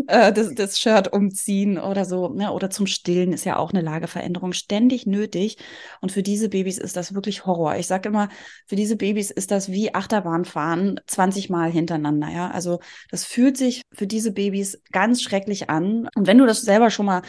äh, 0.08 0.32
das, 0.32 0.56
das 0.56 0.80
Shirt 0.80 1.12
umziehen 1.12 1.78
oder 1.78 2.06
so, 2.06 2.30
ne? 2.30 2.54
oder 2.54 2.70
zum 2.70 2.88
Stillen 2.88 3.34
ist 3.34 3.44
ja 3.44 3.58
auch 3.58 3.72
eine 3.72 3.82
Lageveränderung 3.82 4.54
ständig 4.54 5.06
nötig. 5.06 5.58
Und 6.00 6.14
für 6.14 6.24
diese 6.24 6.48
Babys 6.48 6.78
ist 6.78 6.96
das 6.96 7.14
wirklich 7.14 7.46
Horror. 7.46 7.76
Ich 7.76 7.88
sage 7.88 8.08
immer, 8.08 8.30
für 8.66 8.78
diese 8.78 8.96
Babys 8.96 9.32
ist 9.32 9.52
das 9.52 9.70
wie 9.70 9.94
Achterbahnfahren 9.94 11.02
20 11.08 11.50
Mal 11.50 11.70
hintereinander. 11.72 12.30
Ja, 12.30 12.52
also 12.52 12.69
das 13.10 13.26
fühlt 13.26 13.58
sich 13.58 13.82
für 13.92 14.06
diese 14.06 14.32
Babys 14.32 14.82
ganz 14.92 15.22
schrecklich 15.24 15.70
an. 15.70 16.08
Und 16.16 16.28
wenn 16.28 16.38
du 16.38 16.46
das 16.46 16.62
selber 16.62 16.92
schon 16.92 17.08
mal 17.08 17.24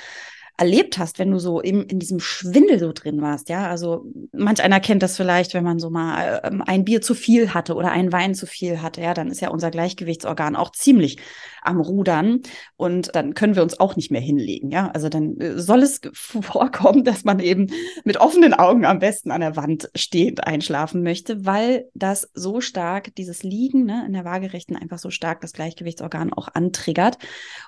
erlebt 0.61 0.99
hast, 0.99 1.19
wenn 1.19 1.31
du 1.31 1.39
so 1.39 1.59
im, 1.61 1.87
in 1.87 1.99
diesem 1.99 2.21
Schwindel 2.21 2.79
so 2.79 2.93
drin 2.93 3.23
warst, 3.23 3.49
ja. 3.49 3.67
Also 3.67 4.05
manch 4.33 4.63
einer 4.63 4.79
kennt 4.79 5.03
das 5.03 5.17
vielleicht, 5.17 5.55
wenn 5.55 5.65
man 5.65 5.79
so 5.79 5.89
mal 5.89 6.43
ähm, 6.45 6.63
ein 6.65 6.85
Bier 6.85 7.01
zu 7.01 7.15
viel 7.15 7.55
hatte 7.55 7.75
oder 7.75 7.91
einen 7.93 8.13
Wein 8.13 8.35
zu 8.35 8.47
viel 8.47 8.83
hatte, 8.83 9.01
ja, 9.01 9.15
dann 9.15 9.31
ist 9.31 9.41
ja 9.41 9.49
unser 9.49 9.71
Gleichgewichtsorgan 9.71 10.57
auch 10.57 10.71
ziemlich 10.73 11.17
am 11.63 11.81
Rudern 11.81 12.41
und 12.77 13.15
dann 13.17 13.33
können 13.33 13.57
wir 13.57 13.63
uns 13.63 13.81
auch 13.81 13.97
nicht 13.97 14.11
mehr 14.11 14.21
hinlegen, 14.21 14.71
ja. 14.71 14.91
Also 14.91 15.09
dann 15.09 15.41
äh, 15.41 15.59
soll 15.59 15.83
es 15.83 16.03
vorkommen, 16.13 17.05
dass 17.05 17.25
man 17.25 17.41
eben 17.41 17.69
mit 18.05 18.19
offenen 18.19 18.53
Augen 18.53 18.85
am 18.85 18.99
besten 18.99 19.31
an 19.31 19.41
der 19.41 19.57
Wand 19.57 19.91
stehend 19.95 20.47
einschlafen 20.47 21.03
möchte, 21.03 21.47
weil 21.47 21.89
das 21.95 22.31
so 22.35 22.61
stark, 22.61 23.15
dieses 23.15 23.43
Liegen 23.43 23.87
ne, 23.87 24.05
in 24.07 24.13
der 24.13 24.27
Waagerechten 24.27 24.77
einfach 24.77 24.99
so 24.99 25.09
stark 25.09 25.41
das 25.41 25.55
Gleichgewichtsorgan 25.55 26.35
auch 26.35 26.49
antriggert 26.53 27.17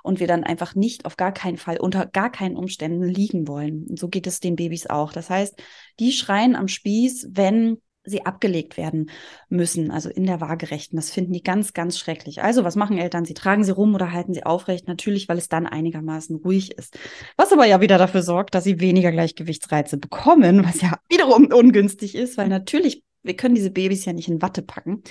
und 0.03 0.21
wir 0.21 0.27
dann 0.27 0.45
einfach 0.45 0.75
nicht 0.75 1.07
auf 1.07 1.17
gar 1.17 1.33
keinen 1.33 1.57
Fall, 1.57 1.79
unter 1.79 2.05
gar 2.05 2.31
keinen 2.31 2.55
Umständen 2.55 2.82
Abständen 2.83 3.09
liegen 3.09 3.47
wollen. 3.47 3.87
Und 3.89 3.99
so 3.99 4.09
geht 4.09 4.27
es 4.27 4.41
den 4.41 4.57
Babys 4.57 4.87
auch. 4.89 5.13
Das 5.13 5.31
heißt, 5.31 5.55
die 6.01 6.13
schreien 6.13 6.57
am 6.57 6.67
Spieß, 6.69 7.29
wenn 7.31 7.79
sie 8.05 8.27
abgelegt 8.27 8.77
werden 8.77 9.11
müssen, 9.49 9.93
also 9.93 10.09
in 10.11 10.27
der 10.27 10.41
Waagerechten. 10.41 10.97
Das 10.97 11.13
finden 11.13 11.33
die 11.33 11.45
ganz, 11.45 11.73
ganz 11.73 11.97
schrecklich. 11.97 12.43
Also, 12.43 12.65
was 12.65 12.75
machen 12.75 12.99
Eltern? 12.99 13.25
Sie 13.25 13.35
tragen 13.35 13.63
sie 13.63 13.71
rum 13.71 13.95
oder 13.95 14.11
halten 14.11 14.35
sie 14.35 14.43
aufrecht, 14.43 14.89
natürlich, 14.89 15.29
weil 15.29 15.39
es 15.39 15.49
dann 15.49 15.69
einigermaßen 15.69 16.35
ruhig 16.35 16.73
ist. 16.73 16.99
Was 17.37 17.53
aber 17.53 17.67
ja 17.67 17.81
wieder 17.81 17.99
dafür 17.99 18.23
sorgt, 18.23 18.57
dass 18.57 18.65
sie 18.65 18.81
weniger 18.81 19.13
Gleichgewichtsreize 19.13 19.99
bekommen, 19.99 20.65
was 20.65 20.81
ja 20.81 20.99
wiederum 21.09 21.47
ungünstig 21.53 22.17
ist, 22.17 22.37
weil 22.37 22.49
natürlich 22.49 23.05
wir 23.23 23.37
können 23.37 23.55
diese 23.55 23.71
Babys 23.71 24.05
ja 24.05 24.13
nicht 24.13 24.29
in 24.29 24.43
Watte 24.43 24.63
packen, 24.63 25.03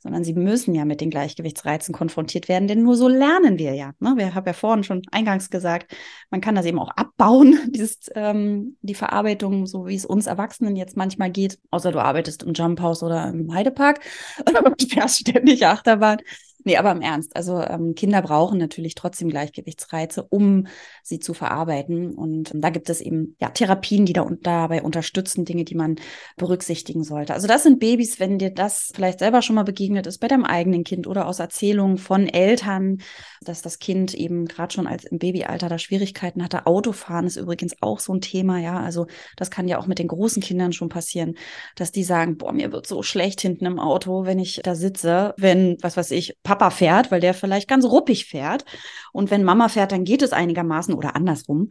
sondern 0.00 0.24
sie 0.24 0.34
müssen 0.34 0.74
ja 0.74 0.84
mit 0.84 1.00
den 1.00 1.10
Gleichgewichtsreizen 1.10 1.94
konfrontiert 1.94 2.48
werden, 2.48 2.68
denn 2.68 2.82
nur 2.82 2.96
so 2.96 3.08
lernen 3.08 3.58
wir 3.58 3.74
ja. 3.74 3.92
Ne? 4.00 4.14
Wir 4.16 4.34
haben 4.34 4.46
ja 4.46 4.52
vorhin 4.52 4.84
schon 4.84 5.02
eingangs 5.10 5.50
gesagt, 5.50 5.94
man 6.30 6.40
kann 6.40 6.54
das 6.54 6.66
eben 6.66 6.78
auch 6.78 6.90
abbauen, 6.90 7.58
dieses, 7.70 8.10
ähm, 8.14 8.76
die 8.82 8.94
Verarbeitung, 8.94 9.66
so 9.66 9.86
wie 9.86 9.94
es 9.94 10.04
uns 10.04 10.26
Erwachsenen 10.26 10.76
jetzt 10.76 10.96
manchmal 10.96 11.30
geht, 11.30 11.58
außer 11.70 11.92
du 11.92 12.00
arbeitest 12.00 12.42
im 12.42 12.54
Jump 12.54 12.80
House 12.80 13.02
oder 13.02 13.28
im 13.28 13.52
Heidepark 13.52 14.00
und 14.64 14.82
fährst 14.90 15.20
ständig 15.20 15.66
Achterbahn. 15.66 16.18
Nee, 16.64 16.76
aber 16.76 16.92
im 16.92 17.00
Ernst. 17.00 17.34
Also 17.34 17.60
ähm, 17.60 17.94
Kinder 17.94 18.22
brauchen 18.22 18.58
natürlich 18.58 18.94
trotzdem 18.94 19.28
Gleichgewichtsreize, 19.28 20.22
um 20.22 20.66
sie 21.02 21.18
zu 21.18 21.34
verarbeiten. 21.34 22.14
Und 22.14 22.54
ähm, 22.54 22.60
da 22.60 22.70
gibt 22.70 22.88
es 22.88 23.00
eben 23.00 23.36
ja 23.40 23.50
Therapien, 23.50 24.06
die 24.06 24.12
da 24.12 24.22
und 24.22 24.46
dabei 24.46 24.82
unterstützen, 24.82 25.44
Dinge, 25.44 25.64
die 25.64 25.74
man 25.74 25.96
berücksichtigen 26.36 27.02
sollte. 27.02 27.34
Also 27.34 27.48
das 27.48 27.64
sind 27.64 27.80
Babys, 27.80 28.20
wenn 28.20 28.38
dir 28.38 28.50
das 28.50 28.92
vielleicht 28.94 29.18
selber 29.18 29.42
schon 29.42 29.56
mal 29.56 29.64
begegnet 29.64 30.06
ist 30.06 30.18
bei 30.18 30.28
deinem 30.28 30.44
eigenen 30.44 30.84
Kind 30.84 31.06
oder 31.06 31.26
aus 31.26 31.40
Erzählungen 31.40 31.98
von 31.98 32.28
Eltern, 32.28 32.98
dass 33.40 33.62
das 33.62 33.78
Kind 33.80 34.14
eben 34.14 34.46
gerade 34.46 34.72
schon 34.72 34.86
als 34.86 35.04
im 35.04 35.18
Babyalter 35.18 35.68
da 35.68 35.78
Schwierigkeiten 35.78 36.44
hatte. 36.44 36.66
Autofahren 36.66 37.26
ist 37.26 37.36
übrigens 37.36 37.74
auch 37.80 37.98
so 37.98 38.14
ein 38.14 38.20
Thema, 38.20 38.58
ja. 38.58 38.78
Also 38.80 39.06
das 39.36 39.50
kann 39.50 39.66
ja 39.66 39.78
auch 39.78 39.86
mit 39.86 39.98
den 39.98 40.08
großen 40.08 40.42
Kindern 40.42 40.72
schon 40.72 40.88
passieren, 40.88 41.34
dass 41.74 41.90
die 41.90 42.04
sagen, 42.04 42.36
boah, 42.36 42.52
mir 42.52 42.70
wird 42.70 42.86
so 42.86 43.02
schlecht 43.02 43.40
hinten 43.40 43.66
im 43.66 43.80
Auto, 43.80 44.26
wenn 44.26 44.38
ich 44.38 44.60
da 44.62 44.76
sitze, 44.76 45.34
wenn, 45.38 45.76
was 45.80 45.96
weiß 45.96 46.12
ich, 46.12 46.36
Papa 46.52 46.68
fährt, 46.68 47.10
weil 47.10 47.20
der 47.20 47.32
vielleicht 47.32 47.66
ganz 47.66 47.86
ruppig 47.86 48.26
fährt. 48.26 48.66
Und 49.12 49.30
wenn 49.30 49.42
Mama 49.42 49.70
fährt, 49.70 49.90
dann 49.90 50.04
geht 50.04 50.20
es 50.20 50.34
einigermaßen 50.34 50.92
oder 50.92 51.16
andersrum. 51.16 51.70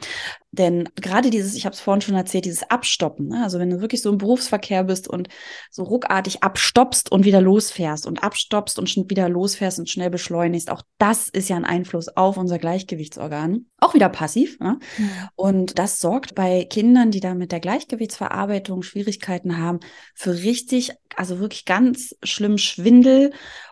Denn 0.53 0.89
gerade 0.96 1.29
dieses, 1.29 1.55
ich 1.55 1.65
habe 1.65 1.74
es 1.74 1.79
vorhin 1.79 2.01
schon 2.01 2.15
erzählt, 2.15 2.43
dieses 2.43 2.70
Abstoppen, 2.70 3.29
ne? 3.29 3.41
also 3.41 3.58
wenn 3.58 3.70
du 3.70 3.79
wirklich 3.79 4.01
so 4.01 4.10
im 4.10 4.17
Berufsverkehr 4.17 4.84
bist 4.84 5.08
und 5.08 5.29
so 5.70 5.84
ruckartig 5.84 6.43
abstoppst 6.43 7.10
und 7.10 7.24
wieder 7.24 7.39
losfährst 7.39 8.05
und 8.05 8.22
abstoppst 8.22 8.77
und 8.77 9.10
wieder 9.10 9.29
losfährst 9.29 9.79
und 9.79 9.89
schnell 9.89 10.10
beschleunigst, 10.10 10.70
auch 10.70 10.81
das 10.98 11.29
ist 11.29 11.48
ja 11.48 11.55
ein 11.55 11.63
Einfluss 11.63 12.10
auf 12.10 12.36
unser 12.36 12.60
Gleichgewichtsorgan. 12.60 13.67
Auch 13.79 13.93
wieder 13.93 14.10
passiv. 14.10 14.60
Ne? 14.60 14.77
Mhm. 14.98 15.10
Und 15.36 15.79
das 15.79 16.00
sorgt 16.00 16.36
bei 16.36 16.65
Kindern, 16.65 17.12
die 17.12 17.22
da 17.22 17.34
mit 17.34 17.53
der 17.53 17.62
Gleichgewichtsverarbeitung 17.62 18.84
Schwierigkeiten 18.84 19.58
haben, 19.58 19.79
für 20.15 20.34
richtig, 20.34 20.91
also 21.15 21.39
wirklich 21.39 21.63
ganz 21.63 22.15
schlimm 22.24 22.58
Schwindel 22.58 23.31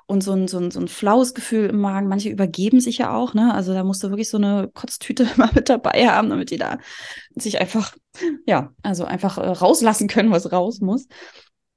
und 0.09 0.23
so 0.23 0.31
ein, 0.31 0.47
so, 0.47 0.57
ein, 0.57 0.71
so 0.71 0.79
ein 0.79 0.87
flaues 0.87 1.35
Gefühl 1.35 1.69
im 1.69 1.79
Magen. 1.79 2.07
Manche 2.07 2.29
übergeben 2.29 2.79
sich 2.79 2.97
ja 2.97 3.15
auch, 3.15 3.35
ne? 3.35 3.53
Also 3.53 3.75
da 3.75 3.83
musst 3.83 4.03
du 4.03 4.09
wirklich 4.09 4.29
so 4.29 4.37
eine 4.37 4.69
Kotztüte 4.73 5.27
immer 5.35 5.51
mit 5.53 5.69
dabei 5.69 6.07
haben, 6.07 6.29
damit 6.29 6.49
die 6.49 6.57
da 6.57 6.68
sich 7.35 7.59
einfach, 7.59 7.95
ja, 8.45 8.73
also 8.83 9.05
einfach 9.05 9.37
äh, 9.37 9.47
rauslassen 9.47 10.07
können, 10.07 10.31
was 10.31 10.51
raus 10.51 10.79
muss. 10.81 11.07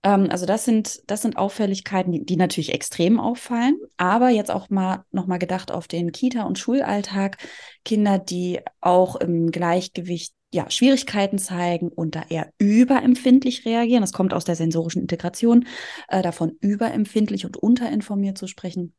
Ähm, 0.02 0.28
also 0.30 0.46
das 0.46 0.64
sind, 0.64 1.00
das 1.06 1.22
sind 1.22 1.36
Auffälligkeiten, 1.36 2.12
die, 2.12 2.24
die 2.24 2.36
natürlich 2.36 2.74
extrem 2.74 3.20
auffallen. 3.20 3.78
Aber 3.96 4.28
jetzt 4.28 4.50
auch 4.50 4.70
mal 4.70 5.04
nochmal 5.10 5.38
gedacht 5.38 5.70
auf 5.70 5.88
den 5.88 6.12
Kita- 6.12 6.44
und 6.44 6.58
Schulalltag. 6.58 7.38
Kinder, 7.84 8.18
die 8.18 8.60
auch 8.80 9.16
im 9.16 9.50
Gleichgewicht 9.50 10.34
ja, 10.54 10.68
Schwierigkeiten 10.70 11.38
zeigen 11.38 11.88
und 11.88 12.14
da 12.14 12.24
eher 12.28 12.52
überempfindlich 12.58 13.64
reagieren. 13.64 14.02
Das 14.02 14.12
kommt 14.12 14.34
aus 14.34 14.44
der 14.44 14.56
sensorischen 14.56 15.00
Integration, 15.00 15.66
äh, 16.08 16.20
davon 16.20 16.56
überempfindlich 16.60 17.46
und 17.46 17.56
unterinformiert 17.56 18.36
zu 18.36 18.46
sprechen. 18.46 18.94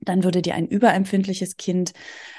Dann 0.00 0.24
würde 0.24 0.42
dir 0.42 0.54
ein 0.54 0.66
überempfindliches 0.66 1.56
Kind 1.56 1.92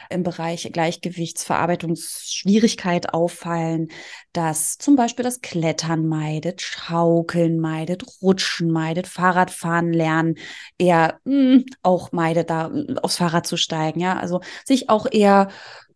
im 0.10 0.24
Bereich 0.24 0.70
Gleichgewichtsverarbeitungsschwierigkeit 0.72 3.13
auffallen, 3.13 3.89
das 4.34 4.78
zum 4.78 4.96
Beispiel 4.96 5.24
das 5.24 5.42
Klettern 5.42 6.08
meidet, 6.08 6.62
Schaukeln 6.62 7.60
meidet, 7.60 8.04
Rutschen 8.22 8.72
meidet, 8.72 9.08
Fahrradfahren 9.08 9.94
lernen, 9.94 10.36
eher 10.78 11.20
mh, 11.25 11.34
hm, 11.34 11.66
auch 11.84 12.12
meidet, 12.12 12.50
da 12.50 12.72
aufs 13.01 13.18
Fahrrad 13.18 13.46
zu 13.46 13.58
steigen, 13.58 14.00
ja, 14.00 14.18
also 14.18 14.42
sich 14.66 14.89
auch 14.89 15.06
eher 15.12 15.50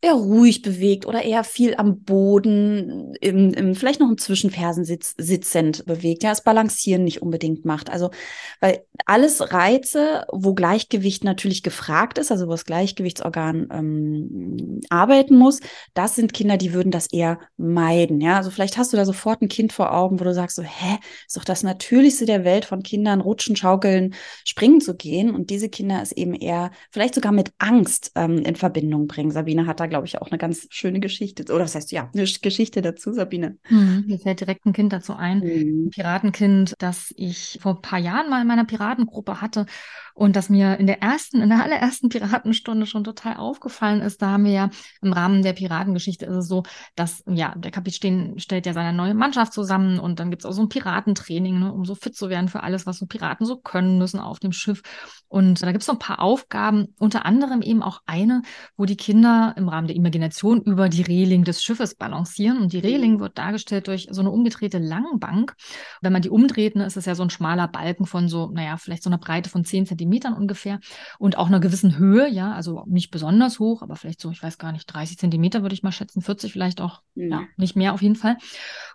eher 0.04 0.14
ruhig 0.16 0.62
bewegt 0.62 1.06
oder 1.06 1.24
eher 1.24 1.46
viel 1.46 1.76
am 1.76 2.02
Boden, 2.02 3.16
im, 3.22 3.54
im, 3.54 3.74
vielleicht 3.74 4.02
noch 4.02 4.10
im 4.10 4.18
Zwischenfersen 4.18 4.84
sitz, 4.84 5.16
sitzend 5.18 5.86
bewegt, 5.86 6.24
ja, 6.24 6.30
das 6.30 6.44
Balancieren 6.44 7.06
nicht 7.06 7.22
unbedingt 7.22 7.64
macht. 7.64 7.90
Also, 7.90 8.12
weil 8.60 8.86
alles 9.06 9.54
Reize, 9.54 10.26
wo 10.30 10.54
Gleichgewicht 10.54 11.24
natürlich 11.24 11.64
gefragt 11.64 12.18
ist, 12.18 12.34
also 12.34 12.48
wo 12.48 12.52
das 12.52 12.66
Gleichgewichtsorgan 12.66 13.70
ähm, 13.72 14.82
arbeiten 14.90 15.38
muss, 15.38 15.62
das 15.94 16.16
sind 16.16 16.34
Kinder, 16.34 16.58
die 16.58 16.74
würden 16.74 16.92
das 16.92 17.08
eher 17.14 17.40
meiden, 17.56 18.20
ja. 18.20 18.36
Also 18.36 18.52
vielleicht 18.52 18.78
hast 18.78 18.92
du 18.92 18.98
da 18.98 19.06
sofort 19.06 19.42
ein 19.42 19.48
Kind 19.48 19.72
vor 19.72 19.94
Augen, 19.94 20.20
wo 20.20 20.26
du 20.26 20.34
sagst 20.34 20.58
so, 20.58 20.64
hä, 20.64 20.98
ist 21.26 21.38
doch 21.38 21.46
das 21.46 21.64
Natürlichste 21.64 22.26
der 22.26 22.44
Welt 22.44 22.66
von 22.66 22.84
Kindern, 22.84 23.22
rutschen, 23.22 23.56
schaukeln, 23.56 24.16
springen 24.44 24.82
zu 24.82 24.98
gehen. 24.98 25.34
Und 25.34 25.50
diese 25.50 25.70
Kinder 25.70 26.02
ist 26.02 26.12
eben 26.12 26.34
eher 26.34 26.72
vielleicht 26.92 27.16
sogar 27.16 27.32
mit 27.32 27.54
Angst 27.58 28.12
ähm, 28.16 28.40
in 28.40 28.58
Verbindung 28.58 29.08
bringen. 29.08 29.32
Sabine 29.32 29.66
hat 29.66 29.80
da 29.80 29.93
glaube 29.94 30.08
ich, 30.08 30.20
auch 30.20 30.32
eine 30.32 30.40
ganz 30.40 30.66
schöne 30.72 31.00
Geschichte. 31.00 31.44
Oder 31.54 31.60
das 31.60 31.76
heißt, 31.76 31.92
ja, 31.92 32.10
eine 32.16 32.26
Geschichte 32.26 32.82
dazu, 32.82 33.14
Sabine. 33.14 33.60
Mhm, 33.70 34.06
mir 34.08 34.18
fällt 34.18 34.40
direkt 34.40 34.66
ein 34.66 34.74
Kind 34.74 34.92
dazu 34.92 35.14
ein. 35.14 35.38
Mhm. 35.38 35.86
Ein 35.86 35.90
Piratenkind, 35.92 36.74
das 36.80 37.14
ich 37.16 37.60
vor 37.62 37.76
ein 37.76 37.82
paar 37.82 38.00
Jahren 38.00 38.28
mal 38.28 38.42
in 38.42 38.48
meiner 38.48 38.66
Piratengruppe 38.66 39.40
hatte 39.40 39.68
und 40.14 40.36
das 40.36 40.50
mir 40.50 40.80
in 40.80 40.88
der 40.88 41.02
ersten, 41.02 41.42
in 41.42 41.50
der 41.50 41.64
allerersten 41.64 42.10
Piratenstunde 42.10 42.86
schon 42.86 43.04
total 43.04 43.38
aufgefallen 43.38 44.02
ist. 44.02 44.22
Da 44.22 44.32
haben 44.32 44.46
wir 44.46 44.52
ja 44.52 44.70
im 45.02 45.14
Rahmen 45.14 45.42
der 45.42 45.54
Piratengeschichte 45.54 46.26
ist 46.26 46.36
es 46.36 46.48
so, 46.48 46.64
dass, 46.96 47.24
ja, 47.28 47.56
der 47.56 47.72
Kapitän 47.72 48.40
stellt 48.40 48.66
ja 48.66 48.74
seine 48.74 48.96
neue 48.96 49.14
Mannschaft 49.14 49.54
zusammen 49.54 50.00
und 50.00 50.20
dann 50.20 50.30
gibt 50.30 50.44
es 50.44 50.46
auch 50.46 50.54
so 50.54 50.62
ein 50.62 50.70
Piratentraining, 50.70 51.60
ne, 51.60 51.74
um 51.74 51.86
so 51.86 51.96
fit 51.96 52.16
zu 52.16 52.30
werden 52.30 52.48
für 52.48 52.64
alles, 52.64 52.86
was 52.86 53.00
so 53.00 53.06
Piraten 53.06 53.46
so 53.46 53.58
können 53.58 53.98
müssen 53.98 54.20
auf 54.20 54.40
dem 54.40 54.52
Schiff. 54.52 54.82
Und 55.28 55.64
da 55.64 55.72
gibt 55.72 55.82
es 55.82 55.88
so 55.88 55.94
ein 55.94 56.00
paar 56.00 56.20
Aufgaben, 56.20 56.94
unter 57.00 57.26
anderem 57.26 57.62
eben 57.62 57.82
auch 57.82 58.02
eine, 58.06 58.44
wo 58.78 58.86
die 58.86 58.98
Kinder 58.98 59.54
im 59.58 59.68
Rahmen 59.68 59.88
der 59.88 59.96
Imagination 59.96 60.62
über 60.62 60.90
die 60.90 61.02
Reling 61.02 61.44
des 61.44 61.64
Schiffes 61.64 61.96
balancieren. 61.96 62.60
Und 62.60 62.74
die 62.74 62.80
Reling 62.80 63.20
wird 63.20 63.38
dargestellt 63.38 63.88
durch 63.88 64.08
so 64.12 64.22
eine 64.22 64.30
umgedrehte 64.30 64.78
Langbank. 64.78 65.56
Wenn 66.02 66.14
man 66.14 66.22
die 66.22 66.30
umdreht, 66.30 66.76
ne, 66.76 66.86
ist 66.86 66.98
es 66.98 67.06
ja 67.06 67.16
so 67.16 67.24
ein 67.24 67.32
schmaler 67.32 67.68
Balken 67.68 68.06
von 68.06 68.30
so, 68.30 68.52
naja, 68.54 68.78
vielleicht 68.78 69.02
so 69.02 69.10
einer 69.10 69.18
Breite 69.18 69.50
von 69.50 69.66
zehn 69.66 69.88
Zentimetern 70.04 70.34
ungefähr 70.34 70.80
und 71.18 71.38
auch 71.38 71.48
einer 71.48 71.60
gewissen 71.60 71.98
Höhe, 71.98 72.30
ja, 72.30 72.54
also 72.54 72.84
nicht 72.88 73.12
besonders 73.12 73.60
hoch, 73.60 73.82
aber 73.82 73.96
vielleicht 73.96 74.22
so, 74.22 74.32
ich 74.32 74.44
weiß 74.44 74.58
gar 74.58 74.72
nicht, 74.72 74.86
30 74.86 75.18
Zentimeter 75.18 75.62
würde 75.62 75.74
ich 75.74 75.84
mal 75.84 75.92
schätzen, 75.92 76.22
40 76.22 76.52
vielleicht 76.52 76.82
auch, 76.82 77.02
mhm. 77.16 77.32
ja, 77.32 77.42
nicht 77.58 77.76
mehr 77.76 77.94
auf 77.94 78.02
jeden 78.02 78.16
Fall. 78.16 78.38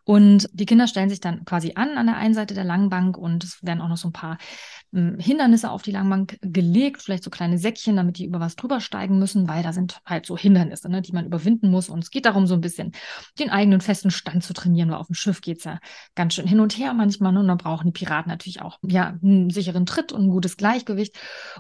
Und 0.05 0.49
die 0.53 0.67
Kinder 0.67 0.87
stellen 0.87 1.09
sich 1.09 1.21
dann 1.21 1.45
quasi 1.45 1.73
an 1.75 1.97
an 1.97 2.07
der 2.07 2.17
einen 2.17 2.35
Seite 2.35 2.55
der 2.55 2.65
Langbank 2.65 3.17
und 3.17 3.45
es 3.45 3.62
werden 3.62 3.81
auch 3.81 3.88
noch 3.88 3.97
so 3.97 4.09
ein 4.09 4.12
paar 4.12 4.38
hm, 4.93 5.19
Hindernisse 5.19 5.71
auf 5.71 5.83
die 5.83 5.91
Langbank 5.91 6.38
gelegt, 6.41 7.03
vielleicht 7.03 7.25
so 7.25 7.31
kleine 7.31 7.59
Säckchen, 7.59 7.97
damit 7.97 8.19
die 8.19 8.27
über 8.27 8.41
was 8.41 8.57
drüber 8.57 8.81
steigen 8.81 9.19
müssen, 9.19 9.49
weil 9.49 9.62
da 9.62 9.73
sind 9.73 10.00
halt 10.07 10.27
so 10.27 10.37
Hindernisse, 10.37 10.88
ne, 10.88 11.03
die 11.03 11.12
man 11.12 11.27
überwinden 11.27 11.71
muss. 11.71 11.88
Und 11.88 12.03
es 12.03 12.11
geht 12.11 12.27
darum, 12.27 12.47
so 12.47 12.55
ein 12.55 12.61
bisschen 12.61 12.93
den 13.38 13.50
eigenen 13.50 13.81
festen 13.81 14.11
Stand 14.11 14.45
zu 14.45 14.55
trainieren, 14.55 14.91
weil 14.91 14.97
auf 14.97 15.09
dem 15.09 15.15
Schiff 15.15 15.41
geht 15.41 15.59
es 15.59 15.65
ja 15.65 15.79
ganz 16.15 16.35
schön 16.35 16.47
hin 16.47 16.61
und 16.61 16.79
her 16.79 16.95
manchmal. 16.95 17.33
Ne, 17.33 17.41
und 17.41 17.49
da 17.49 17.55
brauchen 17.55 17.87
die 17.87 17.93
Piraten 17.93 18.31
natürlich 18.31 18.62
auch 18.62 18.79
ja, 18.83 19.19
einen 19.23 19.50
sicheren 19.50 19.87
Tritt 19.87 20.12
und 20.12 20.23
ein 20.23 20.31
gutes 20.31 20.57
Gleichgewicht. 20.57 20.98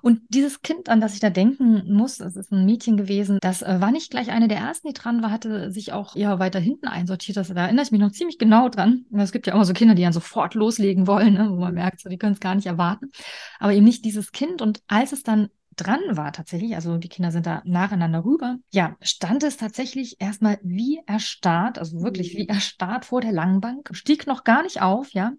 Und 0.02 0.20
dieses 0.28 0.62
Kind, 0.62 0.88
an 0.88 1.00
das 1.00 1.14
ich 1.14 1.20
da 1.20 1.30
denken 1.30 1.92
muss, 1.92 2.18
das 2.18 2.36
ist 2.36 2.52
ein 2.52 2.64
Mädchen 2.64 2.96
gewesen, 2.96 3.38
das 3.40 3.62
äh, 3.62 3.80
war 3.80 3.90
nicht 3.90 4.10
gleich 4.10 4.30
eine 4.30 4.48
der 4.48 4.58
ersten, 4.58 4.88
die 4.88 4.94
dran 4.94 5.22
war, 5.22 5.30
hatte 5.30 5.70
sich 5.70 5.92
auch 5.92 6.16
eher 6.16 6.38
weiter 6.38 6.60
hinten 6.60 6.88
einsortiert. 6.88 7.36
Das, 7.36 7.48
da 7.48 7.64
erinnere 7.64 7.84
ich 7.84 7.90
mich 7.90 8.00
noch 8.00 8.12
ziemlich 8.12 8.38
genau 8.38 8.68
dran. 8.68 9.04
Es 9.12 9.32
gibt 9.32 9.46
ja 9.46 9.54
immer 9.54 9.64
so 9.64 9.72
Kinder, 9.72 9.94
die 9.94 10.02
dann 10.02 10.12
sofort 10.12 10.54
loslegen 10.54 11.06
wollen, 11.06 11.34
ne, 11.34 11.48
wo 11.50 11.56
man 11.56 11.74
merkt, 11.74 12.00
so, 12.00 12.08
die 12.08 12.18
können 12.18 12.34
es 12.34 12.40
gar 12.40 12.54
nicht 12.54 12.66
erwarten 12.66 13.10
aber 13.58 13.72
eben 13.72 13.84
nicht 13.84 14.04
dieses 14.04 14.32
Kind. 14.32 14.62
Und 14.62 14.82
als 14.86 15.12
es 15.12 15.22
dann 15.22 15.48
dran 15.76 16.00
war 16.10 16.32
tatsächlich, 16.32 16.74
also 16.74 16.96
die 16.96 17.08
Kinder 17.08 17.30
sind 17.30 17.46
da 17.46 17.62
nacheinander 17.64 18.24
rüber, 18.24 18.58
ja, 18.70 18.96
stand 19.00 19.44
es 19.44 19.56
tatsächlich 19.56 20.20
erstmal 20.20 20.58
wie 20.62 21.00
erstarrt, 21.06 21.78
also 21.78 22.02
wirklich 22.02 22.34
wie 22.36 22.44
mhm. 22.44 22.48
erstarrt 22.48 23.04
vor 23.04 23.20
der 23.20 23.32
Langbank, 23.32 23.90
stieg 23.92 24.26
noch 24.26 24.44
gar 24.44 24.62
nicht 24.62 24.82
auf, 24.82 25.12
ja. 25.12 25.32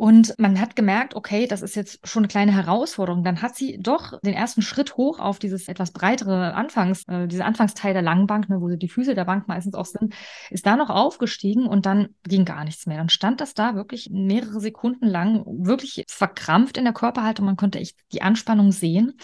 Und 0.00 0.34
man 0.38 0.58
hat 0.58 0.76
gemerkt, 0.76 1.14
okay, 1.14 1.46
das 1.46 1.60
ist 1.60 1.76
jetzt 1.76 2.08
schon 2.08 2.22
eine 2.22 2.28
kleine 2.28 2.54
Herausforderung. 2.54 3.22
Dann 3.22 3.42
hat 3.42 3.54
sie 3.54 3.76
doch 3.78 4.18
den 4.22 4.32
ersten 4.32 4.62
Schritt 4.62 4.96
hoch 4.96 5.18
auf 5.18 5.38
dieses 5.38 5.68
etwas 5.68 5.90
breitere 5.90 6.54
Anfangs, 6.54 7.04
äh, 7.06 7.28
diese 7.28 7.44
Anfangsteil 7.44 7.92
der 7.92 8.00
Langbank, 8.00 8.48
ne, 8.48 8.62
wo 8.62 8.68
die 8.70 8.88
Füße 8.88 9.14
der 9.14 9.26
Bank 9.26 9.46
meistens 9.46 9.74
auch 9.74 9.84
sind, 9.84 10.14
ist 10.48 10.64
da 10.64 10.76
noch 10.76 10.88
aufgestiegen 10.88 11.66
und 11.66 11.84
dann 11.84 12.14
ging 12.22 12.46
gar 12.46 12.64
nichts 12.64 12.86
mehr. 12.86 12.96
Dann 12.96 13.10
stand 13.10 13.42
das 13.42 13.52
da 13.52 13.74
wirklich 13.74 14.08
mehrere 14.10 14.60
Sekunden 14.60 15.06
lang 15.06 15.44
wirklich 15.44 16.02
verkrampft 16.08 16.78
in 16.78 16.84
der 16.84 16.94
Körperhaltung. 16.94 17.44
Man 17.44 17.58
konnte 17.58 17.78
echt 17.78 17.98
die 18.14 18.22
Anspannung 18.22 18.72
sehen. 18.72 19.18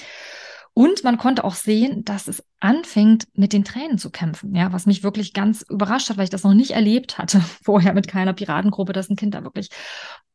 Und 0.78 1.04
man 1.04 1.16
konnte 1.16 1.42
auch 1.42 1.54
sehen, 1.54 2.04
dass 2.04 2.28
es 2.28 2.44
anfängt, 2.60 3.28
mit 3.32 3.54
den 3.54 3.64
Tränen 3.64 3.96
zu 3.96 4.10
kämpfen. 4.10 4.54
Ja, 4.54 4.74
was 4.74 4.84
mich 4.84 5.02
wirklich 5.02 5.32
ganz 5.32 5.62
überrascht 5.62 6.10
hat, 6.10 6.18
weil 6.18 6.24
ich 6.24 6.30
das 6.30 6.42
noch 6.42 6.52
nicht 6.52 6.72
erlebt 6.72 7.16
hatte 7.16 7.40
vorher 7.62 7.94
mit 7.94 8.08
keiner 8.08 8.34
Piratengruppe, 8.34 8.92
dass 8.92 9.08
ein 9.08 9.16
Kind 9.16 9.34
da 9.34 9.42
wirklich 9.42 9.70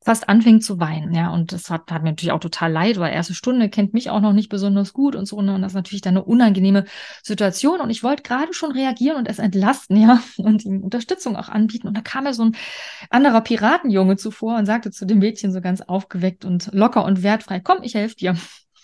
fast 0.03 0.29
anfängt 0.29 0.63
zu 0.63 0.79
weinen. 0.79 1.13
Ja, 1.13 1.29
und 1.29 1.51
das 1.51 1.69
hat, 1.69 1.91
hat 1.91 2.01
mir 2.01 2.10
natürlich 2.10 2.31
auch 2.31 2.39
total 2.39 2.71
leid, 2.71 2.98
weil 2.98 3.13
erste 3.13 3.36
Stunde 3.36 3.69
kennt 3.69 3.93
mich 3.93 4.10
auch 4.10 4.19
noch 4.19 4.33
nicht 4.33 4.50
besonders 4.50 4.93
gut 4.93 5.15
und 5.15 5.27
so. 5.27 5.38
Und 5.38 5.45
das 5.45 5.74
ist 5.74 5.75
natürlich 5.75 6.01
dann 6.01 6.17
eine 6.17 6.25
unangenehme 6.25 6.86
Situation. 7.21 7.79
Und 7.79 7.91
ich 7.91 8.01
wollte 8.01 8.24
gerade 8.24 8.51
schon 8.55 8.71
reagieren 8.71 9.17
und 9.17 9.27
es 9.27 9.38
entlasten, 9.38 9.95
ja, 9.95 10.24
und 10.38 10.65
ihm 10.65 10.81
Unterstützung 10.81 11.36
auch 11.36 11.50
anbieten. 11.50 11.88
Und 11.88 11.95
da 11.95 12.01
kam 12.01 12.24
mir 12.24 12.33
so 12.33 12.45
ein 12.45 12.55
anderer 13.12 13.41
Piratenjunge 13.41 14.17
zuvor 14.17 14.57
und 14.57 14.65
sagte 14.65 14.89
zu 14.89 15.05
dem 15.05 15.19
Mädchen 15.19 15.51
so 15.51 15.62
ganz 15.62 15.81
aufgeweckt 15.81 16.45
und 16.45 16.71
locker 16.74 17.05
und 17.05 17.21
wertfrei, 17.21 17.60
komm, 17.60 17.83
ich 17.83 17.93
helfe 17.93 18.15
dir. 18.15 18.36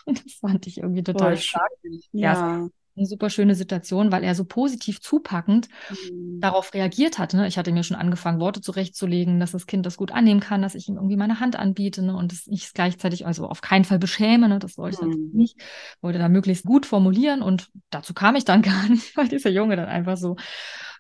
Das 0.24 0.34
fand 0.40 0.68
ich 0.68 0.78
irgendwie 0.78 1.04
total 1.04 1.36
Voll 1.36 1.38
stark. 1.38 1.72
Ja. 2.12 2.34
ja 2.34 2.70
eine 2.98 3.06
super 3.06 3.30
schöne 3.30 3.56
Situation, 3.56 4.12
weil 4.12 4.24
er 4.24 4.36
so 4.36 4.44
positiv 4.44 5.00
zupackend 5.02 5.70
mhm. 5.90 6.40
darauf 6.40 6.74
reagiert 6.74 7.20
hatte. 7.20 7.38
Ne? 7.38 7.48
Ich 7.48 7.58
hatte 7.58 7.72
mir 7.72 7.84
schon 7.84 7.98
angefangen, 7.98 8.40
Worte 8.40 8.62
zurechtzulegen, 8.62 9.40
dass 9.40 9.52
das 9.52 9.68
Kind 9.68 9.86
das 9.86 9.98
gut 9.98 10.12
annehmen 10.12 10.40
kann, 10.40 10.62
dass 10.62 10.76
ich 10.76 10.90
ihm 10.90 10.96
irgendwie 10.96 11.16
meine 11.16 11.40
Hand 11.40 11.56
anbiete 11.56 12.02
ne? 12.02 12.16
und 12.16 12.34
es 12.34 12.48
nicht 12.48 12.74
gleichzeitig, 12.74 13.26
also 13.26 13.48
auf 13.48 13.62
keinen 13.62 13.86
Fall 13.86 14.00
beschäme. 14.00 14.50
Ne? 14.50 14.60
Das 14.60 14.78
wollte 14.78 14.96
ich 14.96 15.02
mhm. 15.02 15.10
natürlich 15.10 15.34
nicht. 15.34 15.62
Wollte 16.02 16.20
da 16.20 16.30
möglichst 16.30 16.66
gut 16.66 16.86
formulieren 16.86 17.42
und 17.42 17.70
dazu 17.92 18.14
kam 18.14 18.36
ich 18.36 18.46
dann 18.46 18.62
gar 18.64 18.90
nicht, 18.90 19.16
weil 19.16 19.28
dieser 19.28 19.52
Junge 19.52 19.76
dann 19.76 19.88
einfach 19.88 20.18
so 20.18 20.36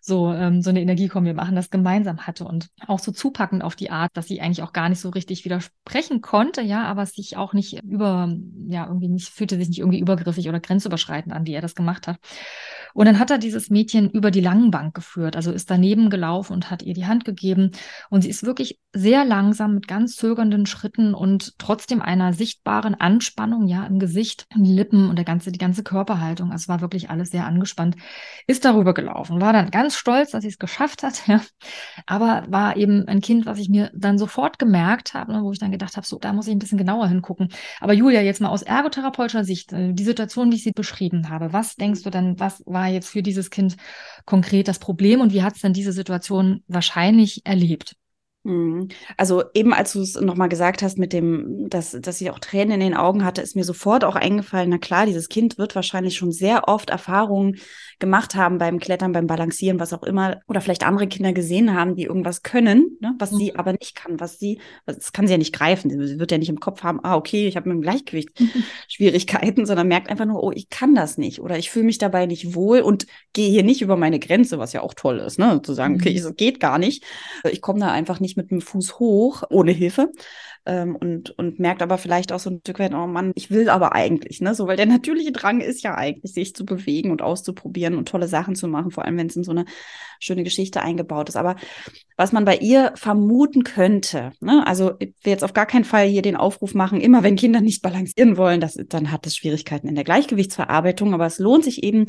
so, 0.07 0.31
ähm, 0.31 0.61
so 0.61 0.69
eine 0.69 0.81
Energie 0.81 1.09
kommen, 1.09 1.25
wir 1.25 1.33
machen 1.33 1.55
das 1.55 1.69
gemeinsam 1.69 2.25
hatte 2.25 2.45
und 2.45 2.69
auch 2.87 2.99
so 2.99 3.11
zupackend 3.11 3.63
auf 3.63 3.75
die 3.75 3.91
Art, 3.91 4.11
dass 4.15 4.27
sie 4.27 4.39
eigentlich 4.39 4.63
auch 4.63 4.71
gar 4.71 4.87
nicht 4.87 5.01
so 5.01 5.09
richtig 5.09 5.43
widersprechen 5.43 6.21
konnte, 6.21 6.61
ja, 6.61 6.85
aber 6.85 7.05
sich 7.05 7.35
auch 7.35 7.53
nicht 7.53 7.83
über, 7.83 8.33
ja, 8.67 8.87
irgendwie 8.87 9.09
nicht, 9.09 9.29
fühlte 9.29 9.57
sich 9.57 9.67
nicht 9.67 9.79
irgendwie 9.79 9.99
übergriffig 9.99 10.47
oder 10.47 10.61
grenzüberschreitend 10.61 11.33
an, 11.33 11.45
wie 11.45 11.53
er 11.53 11.61
das 11.61 11.75
gemacht 11.75 12.07
hat. 12.07 12.17
Und 12.98 13.06
dann 13.06 13.20
hat 13.20 13.30
er 13.30 13.38
dieses 13.38 13.70
Mädchen 13.70 14.10
über 14.10 14.32
die 14.32 14.42
Langbank 14.42 14.96
geführt, 14.96 15.36
also 15.36 15.51
ist 15.51 15.70
daneben 15.70 16.10
gelaufen 16.10 16.54
und 16.54 16.72
hat 16.72 16.82
ihr 16.82 16.96
die 16.96 17.06
Hand 17.06 17.25
gegeben. 17.25 17.70
Und 18.10 18.24
sie 18.24 18.30
ist 18.30 18.44
wirklich 18.44 18.80
sehr 18.92 19.24
langsam 19.24 19.75
mit 19.75 19.88
ganz 19.88 20.16
zögernden 20.16 20.66
Schritten 20.66 21.13
und 21.13 21.60
trotzdem 21.60 22.01
einer 22.01 22.34
sichtbaren 22.34 22.96
Anspannung, 22.96 23.68
ja, 23.68 23.86
im 23.86 24.00
Gesicht, 24.00 24.48
im 24.50 24.63
Lippen 24.63 25.12
und 25.12 25.16
der 25.16 25.25
ganze, 25.25 25.51
die 25.51 25.60
ganze 25.60 25.84
Körperhaltung. 25.84 26.51
Also 26.51 26.63
es 26.63 26.70
war 26.70 26.82
wirklich 26.82 27.12
alles 27.12 27.30
sehr 27.30 27.46
angespannt, 27.46 27.98
ist 28.48 28.66
darüber 28.66 28.96
gelaufen, 28.96 29.42
war 29.42 29.54
dann 29.54 29.70
ganz 29.70 29.96
stolz, 29.96 30.32
dass 30.32 30.42
sie 30.42 30.48
es 30.48 30.58
geschafft 30.58 31.04
hat, 31.04 31.27
ja. 31.27 31.42
Aber 32.08 32.46
war 32.50 32.77
eben 32.77 33.08
ein 33.08 33.22
Kind, 33.22 33.46
was 33.46 33.60
ich 33.60 33.70
mir 33.70 33.92
dann 33.94 34.18
sofort 34.18 34.58
gemerkt 34.58 35.13
habe, 35.13 35.34
ne, 35.34 35.44
wo 35.44 35.51
ich 35.51 35.60
dann 35.60 35.72
gedacht 35.72 35.98
habe, 35.98 36.08
so, 36.08 36.18
da 36.18 36.34
muss 36.34 36.48
ich 36.48 36.54
ein 36.54 36.60
bisschen 36.60 36.80
genauer 36.80 37.10
hingucken. 37.10 37.50
Aber 37.80 37.94
Julia, 37.94 38.22
jetzt 38.22 38.42
mal 38.42 38.50
aus 38.50 38.63
ergotherapeutischer 38.63 39.44
Sicht, 39.44 39.72
äh, 39.72 39.94
die 39.94 40.04
Situation, 40.04 40.51
wie 40.51 40.56
ich 40.56 40.63
sie 40.63 40.72
beschrieben 40.72 41.30
habe, 41.30 41.54
was 41.54 41.75
denkst 41.75 42.01
du 42.01 42.10
denn, 42.10 42.39
was 42.39 42.63
war 42.66 42.87
jetzt 42.89 43.10
für 43.10 43.24
dieses 43.24 43.50
Kind 43.50 43.77
konkret 44.25 44.67
das 44.67 44.79
Problem 44.79 45.22
und 45.22 45.34
wie 45.34 45.44
hat 45.44 45.56
es 45.56 45.62
denn 45.62 45.74
diese 45.74 45.91
Situation 45.91 46.63
wahrscheinlich 46.67 47.46
erlebt? 47.46 47.96
Mhm. 48.48 48.88
Also 49.18 49.44
eben 49.54 49.74
als 49.74 49.92
du 49.92 50.01
es 50.01 50.16
nochmal 50.20 50.48
gesagt 50.48 50.82
hast 50.82 50.98
mit 50.98 51.12
dem, 51.12 51.68
dass, 51.70 51.92
dass 51.92 52.18
sie 52.18 52.32
auch 52.32 52.39
Tränen 52.39 52.75
in 52.75 52.80
den 52.80 52.94
Augen 52.96 53.25
hatte, 53.25 53.42
ist 53.42 53.58
mir 53.58 53.66
sofort 53.66 54.06
auch 54.06 54.16
eingefallen, 54.16 54.70
na 54.70 54.77
klar, 54.77 55.06
dieses 55.06 55.27
Kind 55.27 55.58
wird 55.58 55.75
wahrscheinlich 55.75 56.16
schon 56.16 56.32
sehr 56.32 56.70
oft 56.70 56.89
Erfahrungen 56.89 57.58
gemacht 58.00 58.36
haben 58.36 58.58
beim 58.58 58.80
Klettern, 58.80 59.12
beim 59.12 59.27
Balancieren, 59.27 59.82
was 59.82 59.92
auch 59.92 60.04
immer, 60.04 60.39
oder 60.48 60.62
vielleicht 60.62 60.86
andere 60.86 61.08
Kinder 61.08 61.34
gesehen 61.34 61.74
haben, 61.74 61.96
die 61.96 62.04
irgendwas 62.04 62.42
können, 62.42 62.98
ne, 63.01 63.16
was 63.20 63.34
mhm. 63.34 63.38
sie 63.38 63.56
aber 63.56 63.74
nicht 63.74 63.96
kann, 63.96 64.20
was 64.22 64.39
sie, 64.39 64.62
das 64.86 65.12
kann 65.12 65.27
sie 65.27 65.34
ja 65.34 65.38
nicht 65.38 65.54
greifen, 65.54 65.89
sie 65.89 66.18
wird 66.18 66.32
ja 66.32 66.38
nicht 66.38 66.50
im 66.50 66.62
Kopf 66.62 66.84
haben, 66.84 67.04
ah, 67.04 67.16
okay, 67.16 67.48
ich 67.48 67.58
habe 67.58 67.68
mit 67.68 67.75
dem 67.75 67.82
Gleichgewicht 67.82 68.30
Schwierigkeiten, 68.88 69.66
sondern 69.66 69.89
merkt 69.89 70.10
einfach 70.10 70.25
nur, 70.25 70.42
oh, 70.42 70.51
ich 70.54 70.70
kann 70.70 70.96
das 70.96 71.18
nicht 71.18 71.42
oder 71.42 71.58
ich 71.58 71.70
fühle 71.70 71.86
mich 71.86 71.98
dabei 71.98 72.27
nicht 72.27 72.56
wohl 72.56 72.80
und 72.80 73.08
gehe 73.34 73.50
hier 73.50 73.63
nicht 73.63 73.82
über 73.82 73.98
meine 73.98 74.20
Grenze, 74.20 74.58
was 74.58 74.72
ja 74.72 74.82
auch 74.82 74.94
toll 74.94 75.18
ist, 75.18 75.38
ne, 75.38 75.62
zu 75.62 75.74
sagen, 75.74 75.96
okay, 75.96 76.12
mhm. 76.12 76.18
es 76.18 76.36
geht 76.38 76.62
gar 76.62 76.77
nicht, 76.77 77.04
ich 77.51 77.62
komme 77.62 77.82
da 77.82 77.92
einfach 77.92 78.22
nicht 78.22 78.37
mit 78.38 78.51
dem 78.51 78.62
Fuß 78.62 79.00
hoch, 79.00 79.44
ohne 79.50 79.72
Hilfe. 79.72 80.12
Ähm, 80.67 80.97
und, 80.97 81.29
und 81.31 81.59
merkt 81.59 81.81
aber 81.81 81.97
vielleicht 81.97 82.33
auch 82.33 82.39
so 82.39 82.50
ein 82.50 82.59
Stück 82.59 82.79
weit, 82.79 82.93
oh 82.93 83.07
Mann, 83.07 83.31
ich 83.36 83.50
will 83.50 83.69
aber 83.69 83.93
eigentlich, 83.95 84.41
ne? 84.41 84.53
So, 84.53 84.67
weil 84.67 84.75
der 84.75 84.86
natürliche 84.86 85.31
Drang 85.31 85.62
ist 85.62 85.81
ja 85.81 85.95
eigentlich, 85.95 86.33
sich 86.33 86.53
zu 86.53 86.65
bewegen 86.65 87.12
und 87.12 87.21
auszuprobieren 87.21 87.95
und 87.95 88.09
tolle 88.09 88.27
Sachen 88.27 88.53
zu 88.53 88.67
machen, 88.67 88.91
vor 88.91 89.05
allem 89.05 89.17
wenn 89.17 89.27
es 89.27 89.38
in 89.38 89.45
so 89.45 89.51
eine 89.51 89.63
schöne 90.19 90.44
Geschichte 90.44 90.81
eingebaut 90.81 91.29
ist. 91.29 91.37
Aber 91.37 91.55
was 92.18 92.31
man 92.31 92.46
bei 92.46 92.57
ihr 92.57 92.92
vermuten 92.96 93.63
könnte, 93.63 94.31
ne? 94.42 94.65
also 94.65 94.94
ich 95.00 95.13
will 95.24 95.31
jetzt 95.31 95.44
auf 95.44 95.53
gar 95.53 95.68
keinen 95.68 95.85
Fall 95.85 96.07
hier 96.07 96.24
den 96.24 96.35
Aufruf 96.35 96.74
machen, 96.74 97.00
immer 97.00 97.24
wenn 97.24 97.35
Kinder 97.35 97.61
nicht 97.61 97.81
balancieren 97.83 98.37
wollen, 98.37 98.59
das, 98.59 98.77
dann 98.89 99.11
hat 99.11 99.27
es 99.27 99.35
Schwierigkeiten 99.35 99.87
in 99.87 99.96
der 99.96 100.03
Gleichgewichtsverarbeitung, 100.03 101.13
aber 101.13 101.27
es 101.27 101.37
lohnt 101.37 101.63
sich 101.63 101.83
eben, 101.83 102.07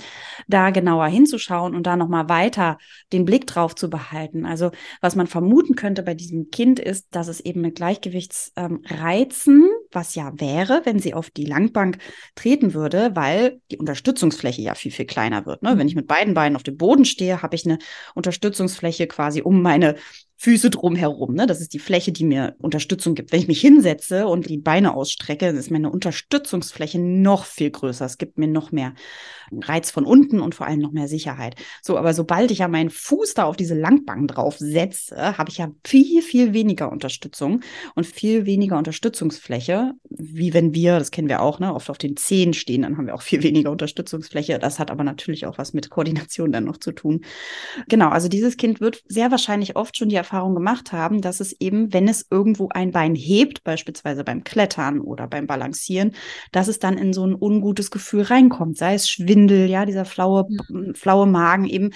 da 0.48 0.70
genauer 0.70 1.06
hinzuschauen 1.06 1.74
und 1.74 1.86
da 1.86 1.96
nochmal 1.96 2.28
weiter 2.28 2.78
den 3.12 3.24
Blick 3.24 3.46
drauf 3.46 3.74
zu 3.74 3.90
behalten. 3.90 4.46
Also 4.46 4.70
was 5.00 5.14
man 5.14 5.26
vermuten 5.26 5.76
könnte 5.76 6.02
bei 6.02 6.14
diesem 6.14 6.50
Kind 6.50 6.80
ist, 6.80 7.06
dass 7.10 7.28
es 7.28 7.40
eben 7.40 7.60
mit 7.60 7.76
Gleichgewichts 7.76 8.47
ähm, 8.56 8.82
reizen, 8.86 9.68
was 9.92 10.14
ja 10.14 10.32
wäre, 10.36 10.82
wenn 10.84 10.98
sie 10.98 11.14
auf 11.14 11.30
die 11.30 11.44
Langbank 11.44 11.98
treten 12.34 12.74
würde, 12.74 13.10
weil 13.14 13.60
die 13.70 13.78
Unterstützungsfläche 13.78 14.62
ja 14.62 14.74
viel, 14.74 14.92
viel 14.92 15.06
kleiner 15.06 15.46
wird. 15.46 15.62
Ne? 15.62 15.78
Wenn 15.78 15.88
ich 15.88 15.94
mit 15.94 16.06
beiden 16.06 16.34
Beinen 16.34 16.56
auf 16.56 16.62
dem 16.62 16.76
Boden 16.76 17.04
stehe, 17.04 17.42
habe 17.42 17.56
ich 17.56 17.64
eine 17.64 17.78
Unterstützungsfläche 18.14 19.06
quasi 19.06 19.42
um 19.42 19.62
meine 19.62 19.96
Füße 20.40 20.70
drumherum. 20.70 21.34
Ne? 21.34 21.46
Das 21.46 21.60
ist 21.60 21.74
die 21.74 21.80
Fläche, 21.80 22.12
die 22.12 22.24
mir 22.24 22.54
Unterstützung 22.58 23.16
gibt. 23.16 23.32
Wenn 23.32 23.40
ich 23.40 23.48
mich 23.48 23.60
hinsetze 23.60 24.28
und 24.28 24.48
die 24.48 24.56
Beine 24.58 24.94
ausstrecke, 24.94 25.46
dann 25.46 25.56
ist 25.56 25.72
meine 25.72 25.90
Unterstützungsfläche 25.90 27.00
noch 27.00 27.44
viel 27.44 27.70
größer. 27.70 28.04
Es 28.04 28.18
gibt 28.18 28.38
mir 28.38 28.46
noch 28.46 28.70
mehr 28.70 28.94
Reiz 29.50 29.90
von 29.90 30.04
unten 30.04 30.40
und 30.40 30.54
vor 30.54 30.68
allem 30.68 30.78
noch 30.78 30.92
mehr 30.92 31.08
Sicherheit. 31.08 31.56
So, 31.82 31.98
aber 31.98 32.14
sobald 32.14 32.52
ich 32.52 32.58
ja 32.58 32.68
meinen 32.68 32.90
Fuß 32.90 33.34
da 33.34 33.44
auf 33.44 33.56
diese 33.56 33.74
Langbank 33.74 34.28
drauf 34.28 34.56
setze, 34.58 35.36
habe 35.36 35.50
ich 35.50 35.58
ja 35.58 35.72
viel, 35.84 36.22
viel 36.22 36.52
weniger 36.52 36.92
Unterstützung 36.92 37.62
und 37.96 38.06
viel 38.06 38.46
weniger 38.46 38.78
Unterstützungsfläche, 38.78 39.77
wie 40.10 40.54
wenn 40.54 40.74
wir, 40.74 40.98
das 40.98 41.10
kennen 41.10 41.28
wir 41.28 41.40
auch, 41.40 41.60
ne, 41.60 41.74
oft 41.74 41.90
auf 41.90 41.98
den 41.98 42.16
Zehen 42.16 42.54
stehen, 42.54 42.82
dann 42.82 42.96
haben 42.96 43.06
wir 43.06 43.14
auch 43.14 43.22
viel 43.22 43.42
weniger 43.44 43.70
Unterstützungsfläche. 43.70 44.58
Das 44.58 44.78
hat 44.78 44.90
aber 44.90 45.04
natürlich 45.04 45.46
auch 45.46 45.58
was 45.58 45.72
mit 45.72 45.90
Koordination 45.90 46.52
dann 46.52 46.64
noch 46.64 46.78
zu 46.78 46.92
tun. 46.92 47.22
Genau, 47.88 48.08
also 48.08 48.28
dieses 48.28 48.56
Kind 48.56 48.80
wird 48.80 49.02
sehr 49.06 49.30
wahrscheinlich 49.30 49.76
oft 49.76 49.96
schon 49.96 50.08
die 50.08 50.16
Erfahrung 50.16 50.54
gemacht 50.54 50.92
haben, 50.92 51.20
dass 51.20 51.40
es 51.40 51.52
eben, 51.60 51.92
wenn 51.92 52.08
es 52.08 52.26
irgendwo 52.30 52.68
ein 52.70 52.90
Bein 52.90 53.14
hebt, 53.14 53.64
beispielsweise 53.64 54.24
beim 54.24 54.44
Klettern 54.44 55.00
oder 55.00 55.26
beim 55.26 55.46
Balancieren, 55.46 56.12
dass 56.52 56.68
es 56.68 56.78
dann 56.78 56.98
in 56.98 57.12
so 57.12 57.26
ein 57.26 57.36
ungutes 57.38 57.90
Gefühl 57.90 58.22
reinkommt, 58.22 58.76
sei 58.76 58.94
es 58.94 59.08
Schwindel, 59.08 59.68
ja, 59.68 59.86
dieser 59.86 60.04
flaue, 60.04 60.46
ja. 60.48 60.92
flaue 60.94 61.26
Magen 61.26 61.64
eben. 61.64 61.90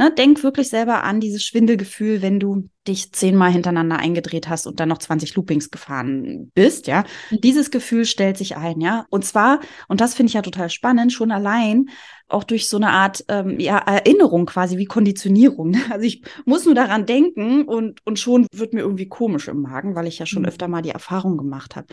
Ne, 0.00 0.10
denk 0.10 0.42
wirklich 0.42 0.70
selber 0.70 1.04
an 1.04 1.20
dieses 1.20 1.44
Schwindelgefühl, 1.44 2.22
wenn 2.22 2.40
du 2.40 2.70
dich 2.88 3.12
zehnmal 3.12 3.52
hintereinander 3.52 3.98
eingedreht 3.98 4.48
hast 4.48 4.66
und 4.66 4.80
dann 4.80 4.88
noch 4.88 4.96
20 4.96 5.34
Loopings 5.34 5.70
gefahren 5.70 6.50
bist, 6.54 6.86
ja. 6.86 7.04
Mhm. 7.30 7.42
Dieses 7.42 7.70
Gefühl 7.70 8.06
stellt 8.06 8.38
sich 8.38 8.56
ein, 8.56 8.80
ja. 8.80 9.04
Und 9.10 9.26
zwar, 9.26 9.60
und 9.88 10.00
das 10.00 10.14
finde 10.14 10.28
ich 10.28 10.32
ja 10.32 10.40
total 10.40 10.70
spannend, 10.70 11.12
schon 11.12 11.30
allein 11.30 11.90
auch 12.28 12.44
durch 12.44 12.66
so 12.66 12.78
eine 12.78 12.88
Art 12.88 13.26
ähm, 13.28 13.60
ja, 13.60 13.76
Erinnerung 13.76 14.46
quasi 14.46 14.78
wie 14.78 14.86
Konditionierung. 14.86 15.76
Also 15.90 16.06
ich 16.06 16.22
muss 16.46 16.64
nur 16.64 16.74
daran 16.74 17.04
denken 17.04 17.64
und, 17.64 18.00
und 18.06 18.18
schon 18.18 18.46
wird 18.54 18.72
mir 18.72 18.80
irgendwie 18.80 19.08
komisch 19.08 19.48
im 19.48 19.60
Magen, 19.60 19.94
weil 19.96 20.06
ich 20.06 20.18
ja 20.18 20.24
schon 20.24 20.44
mhm. 20.44 20.48
öfter 20.48 20.66
mal 20.66 20.80
die 20.80 20.88
Erfahrung 20.88 21.36
gemacht 21.36 21.76
habe. 21.76 21.88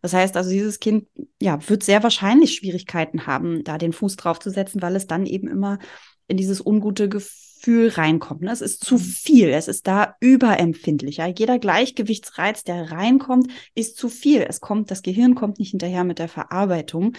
Das 0.00 0.12
heißt 0.12 0.36
also, 0.36 0.50
dieses 0.50 0.78
Kind 0.78 1.08
ja, 1.42 1.58
wird 1.68 1.82
sehr 1.82 2.04
wahrscheinlich 2.04 2.54
Schwierigkeiten 2.54 3.26
haben, 3.26 3.64
da 3.64 3.78
den 3.78 3.92
Fuß 3.92 4.14
drauf 4.14 4.38
zu 4.38 4.50
setzen, 4.50 4.80
weil 4.80 4.94
es 4.94 5.08
dann 5.08 5.26
eben 5.26 5.48
immer 5.48 5.80
in 6.28 6.36
dieses 6.36 6.64
ungute 6.64 7.08
Gefühl 7.08 7.47
reinkommt. 7.66 8.42
Ne? 8.42 8.50
Es 8.50 8.60
ist 8.60 8.84
zu 8.84 8.94
mhm. 8.94 9.00
viel, 9.00 9.48
es 9.48 9.68
ist 9.68 9.86
da 9.86 10.16
überempfindlicher. 10.20 11.26
Jeder 11.26 11.58
Gleichgewichtsreiz, 11.58 12.64
der 12.64 12.90
reinkommt, 12.90 13.50
ist 13.74 13.96
zu 13.96 14.08
viel. 14.08 14.44
Es 14.48 14.60
kommt, 14.60 14.90
das 14.90 15.02
Gehirn 15.02 15.34
kommt 15.34 15.58
nicht 15.58 15.70
hinterher 15.70 16.04
mit 16.04 16.18
der 16.18 16.28
Verarbeitung. 16.28 17.14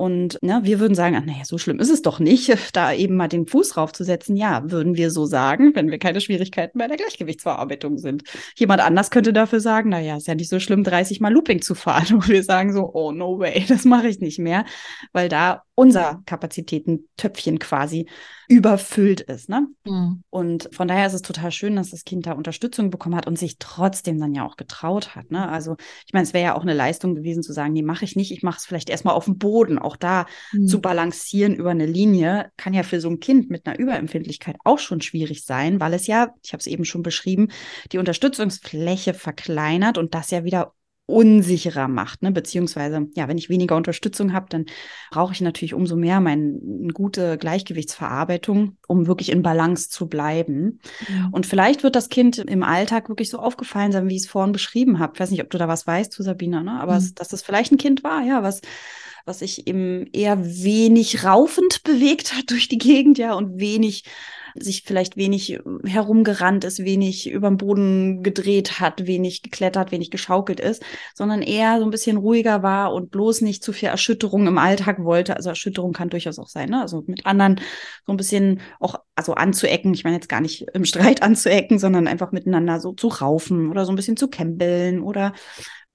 Und 0.00 0.38
ne, 0.40 0.60
wir 0.62 0.80
würden 0.80 0.94
sagen, 0.94 1.14
ach, 1.14 1.26
naja, 1.26 1.44
so 1.44 1.58
schlimm 1.58 1.78
ist 1.78 1.90
es 1.90 2.00
doch 2.00 2.20
nicht, 2.20 2.56
da 2.72 2.94
eben 2.94 3.16
mal 3.16 3.28
den 3.28 3.46
Fuß 3.46 3.76
raufzusetzen. 3.76 4.34
Ja, 4.34 4.62
würden 4.70 4.96
wir 4.96 5.10
so 5.10 5.26
sagen, 5.26 5.72
wenn 5.74 5.90
wir 5.90 5.98
keine 5.98 6.22
Schwierigkeiten 6.22 6.78
bei 6.78 6.88
der 6.88 6.96
Gleichgewichtsverarbeitung 6.96 7.98
sind. 7.98 8.22
Jemand 8.56 8.80
anders 8.80 9.10
könnte 9.10 9.34
dafür 9.34 9.60
sagen, 9.60 9.90
naja, 9.90 10.16
ist 10.16 10.26
ja 10.26 10.34
nicht 10.34 10.48
so 10.48 10.58
schlimm, 10.58 10.84
30 10.84 11.20
Mal 11.20 11.30
Looping 11.30 11.60
zu 11.60 11.74
fahren. 11.74 12.06
Und 12.14 12.28
wir 12.28 12.42
sagen 12.42 12.72
so, 12.72 12.90
oh, 12.94 13.12
no 13.12 13.38
way, 13.38 13.62
das 13.68 13.84
mache 13.84 14.08
ich 14.08 14.20
nicht 14.20 14.38
mehr, 14.38 14.64
weil 15.12 15.28
da 15.28 15.64
unser 15.74 16.22
Kapazitätentöpfchen 16.26 17.58
quasi 17.58 18.06
überfüllt 18.50 19.20
ist. 19.20 19.48
Ne? 19.48 19.68
Mhm. 19.84 20.22
Und 20.28 20.68
von 20.72 20.88
daher 20.88 21.06
ist 21.06 21.14
es 21.14 21.22
total 21.22 21.52
schön, 21.52 21.76
dass 21.76 21.90
das 21.90 22.04
Kind 22.04 22.26
da 22.26 22.32
Unterstützung 22.32 22.90
bekommen 22.90 23.14
hat 23.14 23.26
und 23.26 23.38
sich 23.38 23.58
trotzdem 23.58 24.18
dann 24.18 24.34
ja 24.34 24.44
auch 24.44 24.56
getraut 24.56 25.14
hat. 25.14 25.30
Ne? 25.30 25.48
Also 25.48 25.76
ich 26.04 26.12
meine, 26.12 26.24
es 26.24 26.34
wäre 26.34 26.44
ja 26.44 26.54
auch 26.56 26.62
eine 26.62 26.74
Leistung 26.74 27.14
gewesen 27.14 27.42
zu 27.42 27.52
sagen, 27.52 27.72
nee, 27.72 27.82
mache 27.82 28.04
ich 28.04 28.16
nicht, 28.16 28.32
ich 28.32 28.42
mache 28.42 28.58
es 28.58 28.66
vielleicht 28.66 28.90
erstmal 28.90 29.14
auf 29.14 29.24
dem 29.24 29.38
Boden. 29.38 29.78
Auch 29.90 29.96
da 29.96 30.26
mhm. 30.52 30.68
zu 30.68 30.80
balancieren 30.80 31.54
über 31.54 31.70
eine 31.70 31.86
Linie 31.86 32.52
kann 32.56 32.74
ja 32.74 32.84
für 32.84 33.00
so 33.00 33.10
ein 33.10 33.18
Kind 33.18 33.50
mit 33.50 33.66
einer 33.66 33.76
Überempfindlichkeit 33.76 34.56
auch 34.62 34.78
schon 34.78 35.00
schwierig 35.00 35.44
sein, 35.44 35.80
weil 35.80 35.94
es 35.94 36.06
ja, 36.06 36.32
ich 36.44 36.52
habe 36.52 36.60
es 36.60 36.68
eben 36.68 36.84
schon 36.84 37.02
beschrieben, 37.02 37.48
die 37.90 37.98
Unterstützungsfläche 37.98 39.14
verkleinert 39.14 39.98
und 39.98 40.14
das 40.14 40.30
ja 40.30 40.44
wieder 40.44 40.74
unsicherer 41.06 41.88
macht, 41.88 42.22
ne? 42.22 42.30
Beziehungsweise, 42.30 43.08
ja, 43.16 43.26
wenn 43.26 43.36
ich 43.36 43.48
weniger 43.48 43.74
Unterstützung 43.74 44.32
habe, 44.32 44.46
dann 44.48 44.66
brauche 45.10 45.32
ich 45.32 45.40
natürlich 45.40 45.74
umso 45.74 45.96
mehr 45.96 46.20
meine 46.20 46.60
gute 46.94 47.36
Gleichgewichtsverarbeitung, 47.36 48.76
um 48.86 49.08
wirklich 49.08 49.32
in 49.32 49.42
Balance 49.42 49.88
zu 49.88 50.08
bleiben. 50.08 50.78
Mhm. 51.08 51.28
Und 51.32 51.46
vielleicht 51.46 51.82
wird 51.82 51.96
das 51.96 52.10
Kind 52.10 52.38
im 52.38 52.62
Alltag 52.62 53.08
wirklich 53.08 53.28
so 53.28 53.40
aufgefallen 53.40 53.90
sein, 53.90 54.08
wie 54.08 54.14
ich 54.14 54.22
es 54.22 54.28
vorhin 54.28 54.52
beschrieben 54.52 55.00
habe. 55.00 55.14
Ich 55.14 55.20
weiß 55.20 55.32
nicht, 55.32 55.42
ob 55.42 55.50
du 55.50 55.58
da 55.58 55.66
was 55.66 55.84
weißt 55.86 56.12
zu 56.12 56.22
Sabina, 56.22 56.62
ne? 56.62 56.80
Aber 56.80 57.00
mhm. 57.00 57.12
dass 57.16 57.32
es 57.32 57.42
vielleicht 57.42 57.72
ein 57.72 57.78
Kind 57.78 58.04
war, 58.04 58.22
ja, 58.22 58.42
was 58.42 58.60
was 59.24 59.40
sich 59.40 59.66
eben 59.66 60.06
eher 60.12 60.38
wenig 60.44 61.24
raufend 61.24 61.82
bewegt 61.82 62.34
hat 62.34 62.50
durch 62.50 62.68
die 62.68 62.78
Gegend, 62.78 63.18
ja, 63.18 63.34
und 63.34 63.60
wenig 63.60 64.04
sich 64.54 64.82
vielleicht 64.82 65.16
wenig 65.16 65.52
äh, 65.52 65.60
herumgerannt 65.84 66.64
ist, 66.64 66.84
wenig 66.84 67.30
über 67.30 67.48
den 67.48 67.56
Boden 67.56 68.22
gedreht 68.22 68.80
hat, 68.80 69.06
wenig 69.06 69.42
geklettert, 69.42 69.92
wenig 69.92 70.10
geschaukelt 70.10 70.60
ist, 70.60 70.82
sondern 71.14 71.42
eher 71.42 71.78
so 71.78 71.84
ein 71.84 71.90
bisschen 71.90 72.16
ruhiger 72.16 72.62
war 72.62 72.92
und 72.92 73.10
bloß 73.10 73.42
nicht 73.42 73.62
zu 73.62 73.72
viel 73.72 73.88
Erschütterung 73.88 74.46
im 74.46 74.58
Alltag 74.58 75.04
wollte. 75.04 75.36
Also 75.36 75.50
Erschütterung 75.50 75.92
kann 75.92 76.10
durchaus 76.10 76.38
auch 76.38 76.48
sein, 76.48 76.70
ne? 76.70 76.80
Also 76.80 77.02
mit 77.06 77.26
anderen 77.26 77.60
so 78.06 78.12
ein 78.12 78.16
bisschen 78.16 78.60
auch, 78.78 78.96
also 79.14 79.34
anzuecken. 79.34 79.94
Ich 79.94 80.04
meine 80.04 80.16
jetzt 80.16 80.28
gar 80.28 80.40
nicht 80.40 80.66
im 80.74 80.84
Streit 80.84 81.22
anzuecken, 81.22 81.78
sondern 81.78 82.06
einfach 82.06 82.32
miteinander 82.32 82.80
so 82.80 82.92
zu 82.92 83.08
raufen 83.08 83.70
oder 83.70 83.84
so 83.84 83.92
ein 83.92 83.96
bisschen 83.96 84.16
zu 84.16 84.28
kämpeln 84.28 85.00
oder 85.00 85.32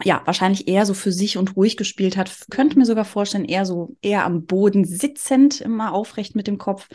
ja, 0.04 0.22
wahrscheinlich 0.26 0.68
eher 0.68 0.86
so 0.86 0.94
für 0.94 1.12
sich 1.12 1.38
und 1.38 1.56
ruhig 1.56 1.78
gespielt 1.78 2.18
hat. 2.18 2.48
Könnte 2.50 2.78
mir 2.78 2.86
sogar 2.86 3.06
vorstellen, 3.06 3.46
eher 3.46 3.66
so, 3.66 3.96
eher 4.02 4.26
am 4.26 4.46
Boden 4.46 4.84
sitzend, 4.84 5.62
immer 5.62 5.94
aufrecht 5.94 6.36
mit 6.36 6.48
dem 6.48 6.58
Kopf 6.58 6.90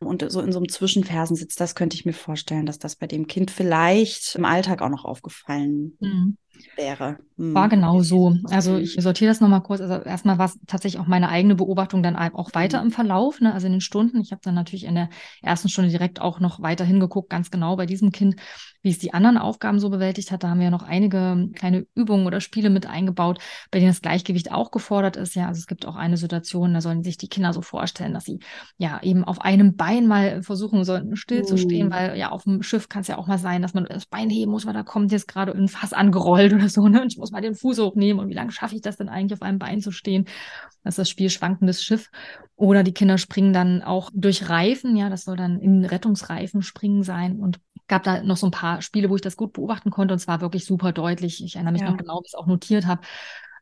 und 0.00 0.30
so 0.30 0.40
in 0.40 0.52
so 0.52 0.58
einem 0.58 0.68
Zwischenfersen 0.68 1.36
sitzt. 1.36 1.60
Das 1.60 1.74
könnte 1.74 1.96
ich 1.96 2.04
mir 2.04 2.12
vorstellen, 2.12 2.66
dass 2.66 2.78
das 2.78 2.96
bei 2.96 3.06
dem 3.06 3.26
Kind 3.26 3.50
vielleicht 3.50 4.34
im 4.34 4.44
Alltag 4.44 4.82
auch 4.82 4.90
noch 4.90 5.06
aufgefallen 5.06 5.96
mhm 6.00 6.36
wäre. 6.76 7.18
Hm. 7.36 7.54
War 7.54 7.68
genau 7.68 8.00
so. 8.00 8.36
Also 8.50 8.76
ich 8.76 8.96
sortiere 8.98 9.30
das 9.30 9.40
nochmal 9.40 9.62
kurz. 9.62 9.80
Also 9.80 9.94
erstmal 10.04 10.38
war 10.38 10.46
es 10.46 10.58
tatsächlich 10.66 11.00
auch 11.00 11.06
meine 11.06 11.28
eigene 11.28 11.54
Beobachtung 11.54 12.02
dann 12.02 12.16
auch 12.16 12.54
weiter 12.54 12.80
mhm. 12.80 12.86
im 12.86 12.92
Verlauf, 12.92 13.40
ne? 13.40 13.52
also 13.52 13.66
in 13.66 13.72
den 13.72 13.80
Stunden. 13.80 14.20
Ich 14.20 14.32
habe 14.32 14.40
dann 14.42 14.54
natürlich 14.54 14.84
in 14.84 14.94
der 14.94 15.08
ersten 15.42 15.68
Stunde 15.68 15.90
direkt 15.90 16.20
auch 16.20 16.40
noch 16.40 16.60
weiter 16.62 16.84
hingeguckt, 16.84 17.30
ganz 17.30 17.50
genau 17.50 17.76
bei 17.76 17.86
diesem 17.86 18.10
Kind, 18.12 18.36
wie 18.84 18.90
es 18.90 18.98
die 18.98 19.14
anderen 19.14 19.38
Aufgaben 19.38 19.80
so 19.80 19.88
bewältigt 19.88 20.30
hat. 20.30 20.44
Da 20.44 20.50
haben 20.50 20.58
wir 20.58 20.66
ja 20.66 20.70
noch 20.70 20.82
einige 20.82 21.48
kleine 21.54 21.86
Übungen 21.94 22.26
oder 22.26 22.40
Spiele 22.40 22.68
mit 22.68 22.86
eingebaut, 22.86 23.38
bei 23.70 23.78
denen 23.78 23.90
das 23.90 24.02
Gleichgewicht 24.02 24.52
auch 24.52 24.70
gefordert 24.70 25.16
ist. 25.16 25.34
Ja, 25.34 25.48
also 25.48 25.58
es 25.58 25.66
gibt 25.66 25.86
auch 25.86 25.96
eine 25.96 26.18
Situation, 26.18 26.74
da 26.74 26.82
sollen 26.82 27.02
sich 27.02 27.16
die 27.16 27.28
Kinder 27.28 27.52
so 27.54 27.62
vorstellen, 27.62 28.12
dass 28.12 28.26
sie 28.26 28.40
ja 28.76 29.00
eben 29.02 29.24
auf 29.24 29.40
einem 29.40 29.74
Bein 29.74 30.06
mal 30.06 30.42
versuchen 30.42 30.84
sollten, 30.84 31.16
still 31.16 31.40
uh. 31.40 31.46
zu 31.46 31.56
stehen, 31.56 31.88
oh. 31.88 31.90
weil 31.92 32.18
ja 32.18 32.30
auf 32.30 32.44
dem 32.44 32.62
Schiff 32.62 32.90
kann 32.90 33.00
es 33.00 33.08
ja 33.08 33.16
auch 33.16 33.26
mal 33.26 33.38
sein, 33.38 33.62
dass 33.62 33.72
man 33.72 33.86
das 33.86 34.04
Bein 34.04 34.28
heben 34.28 34.50
muss, 34.50 34.66
weil 34.66 34.74
da 34.74 34.82
kommt 34.82 35.12
jetzt 35.12 35.28
gerade 35.28 35.52
ein 35.52 35.68
Fass 35.68 35.94
angerollt 35.94 36.52
oder 36.52 36.68
so. 36.68 36.86
Ne? 36.86 37.00
Und 37.00 37.10
ich 37.10 37.18
muss 37.18 37.32
mal 37.32 37.40
den 37.40 37.54
Fuß 37.54 37.78
hochnehmen 37.78 38.20
und 38.20 38.28
wie 38.28 38.34
lange 38.34 38.52
schaffe 38.52 38.74
ich 38.74 38.82
das 38.82 38.98
denn 38.98 39.08
eigentlich 39.08 39.38
auf 39.38 39.42
einem 39.42 39.58
Bein 39.58 39.80
zu 39.80 39.92
stehen? 39.92 40.26
Das 40.82 40.92
ist 40.92 40.98
das 40.98 41.08
Spiel 41.08 41.30
Schwankendes 41.30 41.82
Schiff. 41.82 42.10
Oder 42.56 42.82
die 42.82 42.92
Kinder 42.92 43.16
springen 43.16 43.54
dann 43.54 43.82
auch 43.82 44.10
durch 44.12 44.48
Reifen, 44.48 44.96
ja, 44.96 45.08
das 45.08 45.24
soll 45.24 45.36
dann 45.36 45.58
in 45.58 45.84
Rettungsreifen 45.84 46.62
springen 46.62 47.02
sein 47.02 47.40
und 47.40 47.58
gab 47.86 48.02
da 48.02 48.22
noch 48.22 48.36
so 48.36 48.46
ein 48.46 48.50
paar 48.50 48.82
Spiele, 48.82 49.10
wo 49.10 49.16
ich 49.16 49.22
das 49.22 49.36
gut 49.36 49.52
beobachten 49.52 49.90
konnte 49.90 50.14
und 50.14 50.20
zwar 50.20 50.40
wirklich 50.40 50.64
super 50.64 50.92
deutlich. 50.92 51.44
Ich 51.44 51.56
erinnere 51.56 51.72
mich 51.72 51.82
ja. 51.82 51.90
noch 51.90 51.96
genau, 51.96 52.20
wie 52.20 52.26
ich 52.26 52.32
es 52.32 52.34
auch 52.34 52.46
notiert 52.46 52.86
habe 52.86 53.02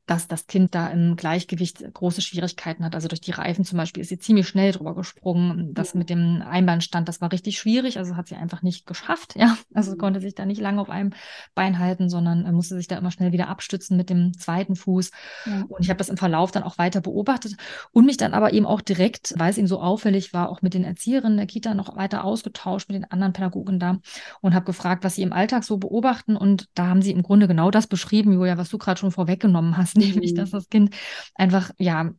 dass 0.06 0.26
das 0.26 0.48
Kind 0.48 0.74
da 0.74 0.88
im 0.88 1.14
Gleichgewicht 1.14 1.84
große 1.94 2.22
Schwierigkeiten 2.22 2.84
hat. 2.84 2.94
Also 2.94 3.06
durch 3.06 3.20
die 3.20 3.30
Reifen 3.30 3.64
zum 3.64 3.78
Beispiel 3.78 4.00
ist 4.00 4.08
sie 4.08 4.18
ziemlich 4.18 4.48
schnell 4.48 4.72
drüber 4.72 4.96
gesprungen. 4.96 5.74
Das 5.74 5.94
mit 5.94 6.10
dem 6.10 6.42
Einbeinstand, 6.44 7.08
das 7.08 7.20
war 7.20 7.30
richtig 7.30 7.58
schwierig. 7.58 7.98
Also 7.98 8.16
hat 8.16 8.26
sie 8.26 8.34
einfach 8.34 8.62
nicht 8.62 8.86
geschafft. 8.86 9.36
Ja, 9.36 9.56
also 9.72 9.92
mhm. 9.92 9.98
konnte 9.98 10.20
sich 10.20 10.34
da 10.34 10.44
nicht 10.44 10.60
lange 10.60 10.80
auf 10.80 10.90
einem 10.90 11.10
Bein 11.54 11.78
halten, 11.78 12.08
sondern 12.08 12.44
äh, 12.44 12.52
musste 12.52 12.76
sich 12.76 12.88
da 12.88 12.98
immer 12.98 13.12
schnell 13.12 13.32
wieder 13.32 13.48
abstützen 13.48 13.96
mit 13.96 14.10
dem 14.10 14.32
zweiten 14.36 14.74
Fuß. 14.74 15.12
Ja. 15.46 15.64
Und 15.68 15.80
ich 15.80 15.88
habe 15.88 15.98
das 15.98 16.08
im 16.08 16.16
Verlauf 16.16 16.50
dann 16.50 16.64
auch 16.64 16.78
weiter 16.78 17.00
beobachtet 17.00 17.56
und 17.92 18.04
mich 18.04 18.16
dann 18.16 18.34
aber 18.34 18.52
eben 18.52 18.66
auch 18.66 18.80
direkt, 18.80 19.34
weil 19.36 19.50
es 19.50 19.58
ihm 19.58 19.68
so 19.68 19.80
auffällig 19.80 20.34
war, 20.34 20.50
auch 20.50 20.62
mit 20.62 20.74
den 20.74 20.84
Erzieherinnen 20.84 21.36
der 21.36 21.46
Kita 21.46 21.74
noch 21.74 21.96
weiter 21.96 22.24
ausgetauscht 22.24 22.88
mit 22.88 22.96
den 22.96 23.10
anderen 23.10 23.32
Pädagogen 23.32 23.78
da 23.78 23.98
und 24.40 24.54
habe 24.54 24.64
gefragt, 24.64 25.04
was 25.04 25.14
sie 25.14 25.22
im 25.22 25.32
Alltag 25.32 25.62
so 25.62 25.78
beobachten. 25.78 26.36
Und 26.36 26.68
da 26.74 26.88
haben 26.88 27.02
sie 27.02 27.12
im 27.12 27.22
Grunde 27.22 27.46
genau 27.46 27.70
das 27.70 27.86
beschrieben, 27.86 28.32
Julia, 28.32 28.58
was 28.58 28.68
du 28.68 28.78
gerade 28.78 28.98
schon 28.98 29.12
vorweggenommen 29.12 29.76
hast 29.76 29.91
nämlich, 29.96 30.35
dass 30.35 30.50
mhm. 30.52 30.57
das 30.57 30.68
Kind 30.68 30.94
einfach, 31.35 31.70
ja, 31.78 32.12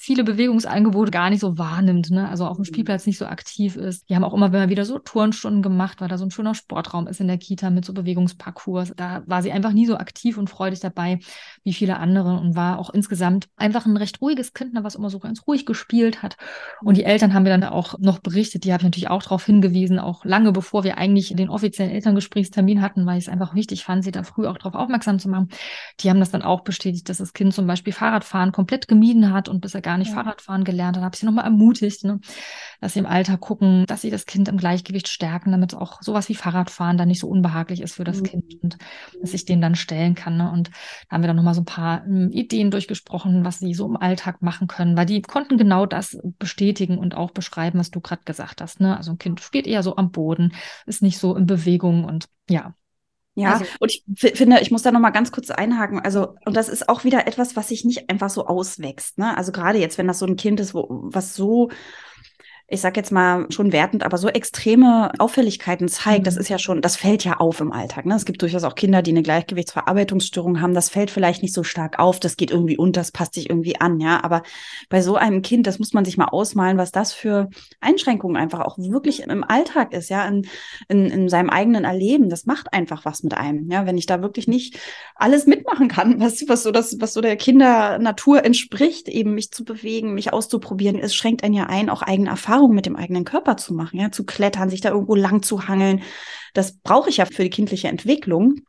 viele 0.00 0.24
Bewegungsangebote 0.24 1.10
gar 1.10 1.28
nicht 1.28 1.40
so 1.40 1.58
wahrnimmt, 1.58 2.10
ne? 2.10 2.28
also 2.28 2.46
auf 2.46 2.56
dem 2.56 2.62
mhm. 2.62 2.66
Spielplatz 2.66 3.06
nicht 3.06 3.18
so 3.18 3.26
aktiv 3.26 3.76
ist. 3.76 4.08
Wir 4.08 4.16
haben 4.16 4.24
auch 4.24 4.32
immer 4.32 4.68
wieder 4.68 4.84
so 4.84 4.98
Turnstunden 4.98 5.62
gemacht, 5.62 6.00
weil 6.00 6.08
da 6.08 6.16
so 6.16 6.24
ein 6.24 6.30
schöner 6.30 6.54
Sportraum 6.54 7.06
ist 7.06 7.20
in 7.20 7.28
der 7.28 7.36
Kita 7.36 7.68
mit 7.68 7.84
so 7.84 7.92
Bewegungsparcours. 7.92 8.94
Da 8.96 9.22
war 9.26 9.42
sie 9.42 9.52
einfach 9.52 9.72
nie 9.72 9.86
so 9.86 9.96
aktiv 9.96 10.38
und 10.38 10.48
freudig 10.48 10.80
dabei 10.80 11.18
wie 11.62 11.74
viele 11.74 11.98
andere 11.98 12.38
und 12.38 12.56
war 12.56 12.78
auch 12.78 12.90
insgesamt 12.90 13.48
einfach 13.56 13.84
ein 13.84 13.96
recht 13.96 14.20
ruhiges 14.22 14.54
Kind, 14.54 14.72
ne, 14.72 14.82
was 14.82 14.94
immer 14.94 15.10
so 15.10 15.18
ganz 15.18 15.46
ruhig 15.46 15.66
gespielt 15.66 16.22
hat. 16.22 16.36
Und 16.82 16.96
die 16.96 17.04
Eltern 17.04 17.34
haben 17.34 17.44
wir 17.44 17.52
dann 17.52 17.64
auch 17.64 17.98
noch 17.98 18.18
berichtet, 18.18 18.64
die 18.64 18.72
habe 18.72 18.80
ich 18.80 18.86
natürlich 18.86 19.10
auch 19.10 19.22
darauf 19.22 19.44
hingewiesen, 19.44 19.98
auch 19.98 20.24
lange 20.24 20.52
bevor 20.52 20.84
wir 20.84 20.96
eigentlich 20.96 21.34
den 21.36 21.50
offiziellen 21.50 21.92
Elterngesprächstermin 21.92 22.80
hatten, 22.80 23.04
weil 23.04 23.18
ich 23.18 23.24
es 23.24 23.28
einfach 23.28 23.54
wichtig 23.54 23.84
fand, 23.84 24.04
sie 24.04 24.10
da 24.10 24.22
früh 24.22 24.46
auch 24.46 24.56
darauf 24.56 24.74
aufmerksam 24.74 25.18
zu 25.18 25.28
machen. 25.28 25.48
Die 26.00 26.08
haben 26.08 26.20
das 26.20 26.30
dann 26.30 26.42
auch 26.42 26.62
bestätigt, 26.62 27.10
dass 27.10 27.18
das 27.18 27.34
Kind 27.34 27.52
zum 27.52 27.66
Beispiel 27.66 27.92
Fahrradfahren 27.92 28.52
komplett 28.52 28.88
gemieden 28.88 29.32
hat 29.32 29.50
und 29.50 29.60
bis 29.60 29.74
er 29.74 29.81
gar 29.82 29.98
nicht 29.98 30.08
ja. 30.08 30.14
Fahrradfahren 30.14 30.64
gelernt 30.64 30.96
hat, 30.96 31.04
habe 31.04 31.14
ich 31.14 31.20
sie 31.20 31.26
nochmal 31.26 31.44
ermutigt, 31.44 32.04
ne, 32.04 32.20
dass 32.80 32.94
sie 32.94 33.00
im 33.00 33.06
Alter 33.06 33.36
gucken, 33.36 33.84
dass 33.86 34.02
sie 34.02 34.10
das 34.10 34.26
Kind 34.26 34.48
im 34.48 34.56
Gleichgewicht 34.56 35.08
stärken, 35.08 35.52
damit 35.52 35.74
auch 35.74 36.02
sowas 36.02 36.28
wie 36.28 36.34
Fahrradfahren 36.34 36.96
dann 36.96 37.08
nicht 37.08 37.20
so 37.20 37.28
unbehaglich 37.28 37.80
ist 37.80 37.94
für 37.94 38.04
das 38.04 38.20
mhm. 38.20 38.24
Kind 38.24 38.62
und 38.62 38.78
dass 39.20 39.34
ich 39.34 39.44
denen 39.44 39.62
dann 39.62 39.74
stellen 39.74 40.14
kann. 40.14 40.36
Ne? 40.36 40.50
Und 40.50 40.70
da 41.08 41.14
haben 41.14 41.22
wir 41.22 41.28
dann 41.28 41.36
nochmal 41.36 41.54
so 41.54 41.62
ein 41.62 41.66
paar 41.66 42.04
ähm, 42.06 42.30
Ideen 42.30 42.70
durchgesprochen, 42.70 43.44
was 43.44 43.58
sie 43.58 43.74
so 43.74 43.86
im 43.86 43.96
Alltag 43.96 44.42
machen 44.42 44.68
können, 44.68 44.96
weil 44.96 45.06
die 45.06 45.22
konnten 45.22 45.58
genau 45.58 45.86
das 45.86 46.18
bestätigen 46.38 46.98
und 46.98 47.16
auch 47.16 47.30
beschreiben, 47.30 47.78
was 47.78 47.90
du 47.90 48.00
gerade 48.00 48.22
gesagt 48.24 48.60
hast. 48.60 48.80
Ne? 48.80 48.96
Also 48.96 49.12
ein 49.12 49.18
Kind 49.18 49.40
steht 49.40 49.66
eher 49.66 49.82
so 49.82 49.96
am 49.96 50.10
Boden, 50.10 50.54
ist 50.86 51.02
nicht 51.02 51.18
so 51.18 51.36
in 51.36 51.46
Bewegung 51.46 52.04
und 52.04 52.26
ja, 52.48 52.74
ja, 53.34 53.54
also, 53.54 53.64
und 53.80 53.90
ich 53.90 54.04
finde, 54.34 54.60
ich 54.60 54.70
muss 54.70 54.82
da 54.82 54.92
noch 54.92 55.00
mal 55.00 55.10
ganz 55.10 55.32
kurz 55.32 55.50
einhaken. 55.50 56.00
Also, 56.00 56.34
und 56.44 56.54
das 56.56 56.68
ist 56.68 56.88
auch 56.88 57.04
wieder 57.04 57.26
etwas, 57.26 57.56
was 57.56 57.68
sich 57.68 57.84
nicht 57.84 58.10
einfach 58.10 58.28
so 58.28 58.46
auswächst. 58.46 59.16
Ne? 59.18 59.36
Also 59.36 59.52
gerade 59.52 59.78
jetzt, 59.78 59.96
wenn 59.96 60.06
das 60.06 60.18
so 60.18 60.26
ein 60.26 60.36
Kind 60.36 60.60
ist, 60.60 60.74
wo, 60.74 60.86
was 60.90 61.34
so 61.34 61.70
ich 62.72 62.80
sag 62.80 62.96
jetzt 62.96 63.12
mal 63.12 63.46
schon 63.50 63.70
wertend, 63.70 64.02
aber 64.02 64.16
so 64.16 64.28
extreme 64.28 65.12
Auffälligkeiten 65.18 65.88
zeigt, 65.88 66.26
das 66.26 66.36
mhm. 66.36 66.40
ist 66.40 66.48
ja 66.48 66.58
schon, 66.58 66.80
das 66.80 66.96
fällt 66.96 67.22
ja 67.22 67.36
auf 67.36 67.60
im 67.60 67.70
Alltag. 67.70 68.06
Ne? 68.06 68.14
Es 68.14 68.24
gibt 68.24 68.40
durchaus 68.40 68.64
auch 68.64 68.74
Kinder, 68.74 69.02
die 69.02 69.10
eine 69.10 69.22
Gleichgewichtsverarbeitungsstörung 69.22 70.62
haben. 70.62 70.72
Das 70.72 70.88
fällt 70.88 71.10
vielleicht 71.10 71.42
nicht 71.42 71.52
so 71.52 71.64
stark 71.64 71.98
auf, 71.98 72.18
das 72.18 72.38
geht 72.38 72.50
irgendwie 72.50 72.78
unter, 72.78 73.02
das 73.02 73.12
passt 73.12 73.34
sich 73.34 73.50
irgendwie 73.50 73.78
an, 73.78 74.00
ja. 74.00 74.24
Aber 74.24 74.42
bei 74.88 75.02
so 75.02 75.16
einem 75.16 75.42
Kind, 75.42 75.66
das 75.66 75.78
muss 75.78 75.92
man 75.92 76.06
sich 76.06 76.16
mal 76.16 76.28
ausmalen, 76.28 76.78
was 76.78 76.92
das 76.92 77.12
für 77.12 77.50
Einschränkungen 77.80 78.38
einfach 78.38 78.60
auch 78.60 78.78
wirklich 78.78 79.22
im 79.22 79.44
Alltag 79.44 79.92
ist, 79.92 80.08
ja, 80.08 80.26
in, 80.26 80.46
in, 80.88 81.06
in 81.06 81.28
seinem 81.28 81.50
eigenen 81.50 81.84
Erleben. 81.84 82.30
Das 82.30 82.46
macht 82.46 82.72
einfach 82.72 83.04
was 83.04 83.22
mit 83.22 83.34
einem, 83.34 83.70
ja. 83.70 83.84
Wenn 83.84 83.98
ich 83.98 84.06
da 84.06 84.22
wirklich 84.22 84.48
nicht 84.48 84.78
alles 85.14 85.46
mitmachen 85.46 85.88
kann, 85.88 86.20
was, 86.20 86.42
was 86.48 86.62
so 86.62 86.70
das, 86.70 86.96
was 87.00 87.12
so 87.12 87.20
der 87.20 87.36
Kindernatur 87.36 88.46
entspricht, 88.46 89.08
eben 89.08 89.34
mich 89.34 89.50
zu 89.50 89.62
bewegen, 89.62 90.14
mich 90.14 90.32
auszuprobieren, 90.32 90.98
es 90.98 91.14
schränkt 91.14 91.44
einen 91.44 91.54
ja 91.54 91.66
ein, 91.66 91.90
auch 91.90 92.00
eigene 92.00 92.30
Erfahrungen 92.30 92.61
Erfahrung 92.62 92.74
mit 92.74 92.86
dem 92.86 92.96
eigenen 92.96 93.24
Körper 93.24 93.56
zu 93.56 93.74
machen, 93.74 93.98
ja, 93.98 94.12
zu 94.12 94.24
klettern, 94.24 94.70
sich 94.70 94.80
da 94.80 94.90
irgendwo 94.90 95.14
lang 95.14 95.42
zu 95.42 95.66
hangeln. 95.66 96.02
Das 96.54 96.78
brauche 96.78 97.10
ich 97.10 97.16
ja 97.16 97.24
für 97.24 97.42
die 97.42 97.50
kindliche 97.50 97.88
Entwicklung 97.88 98.60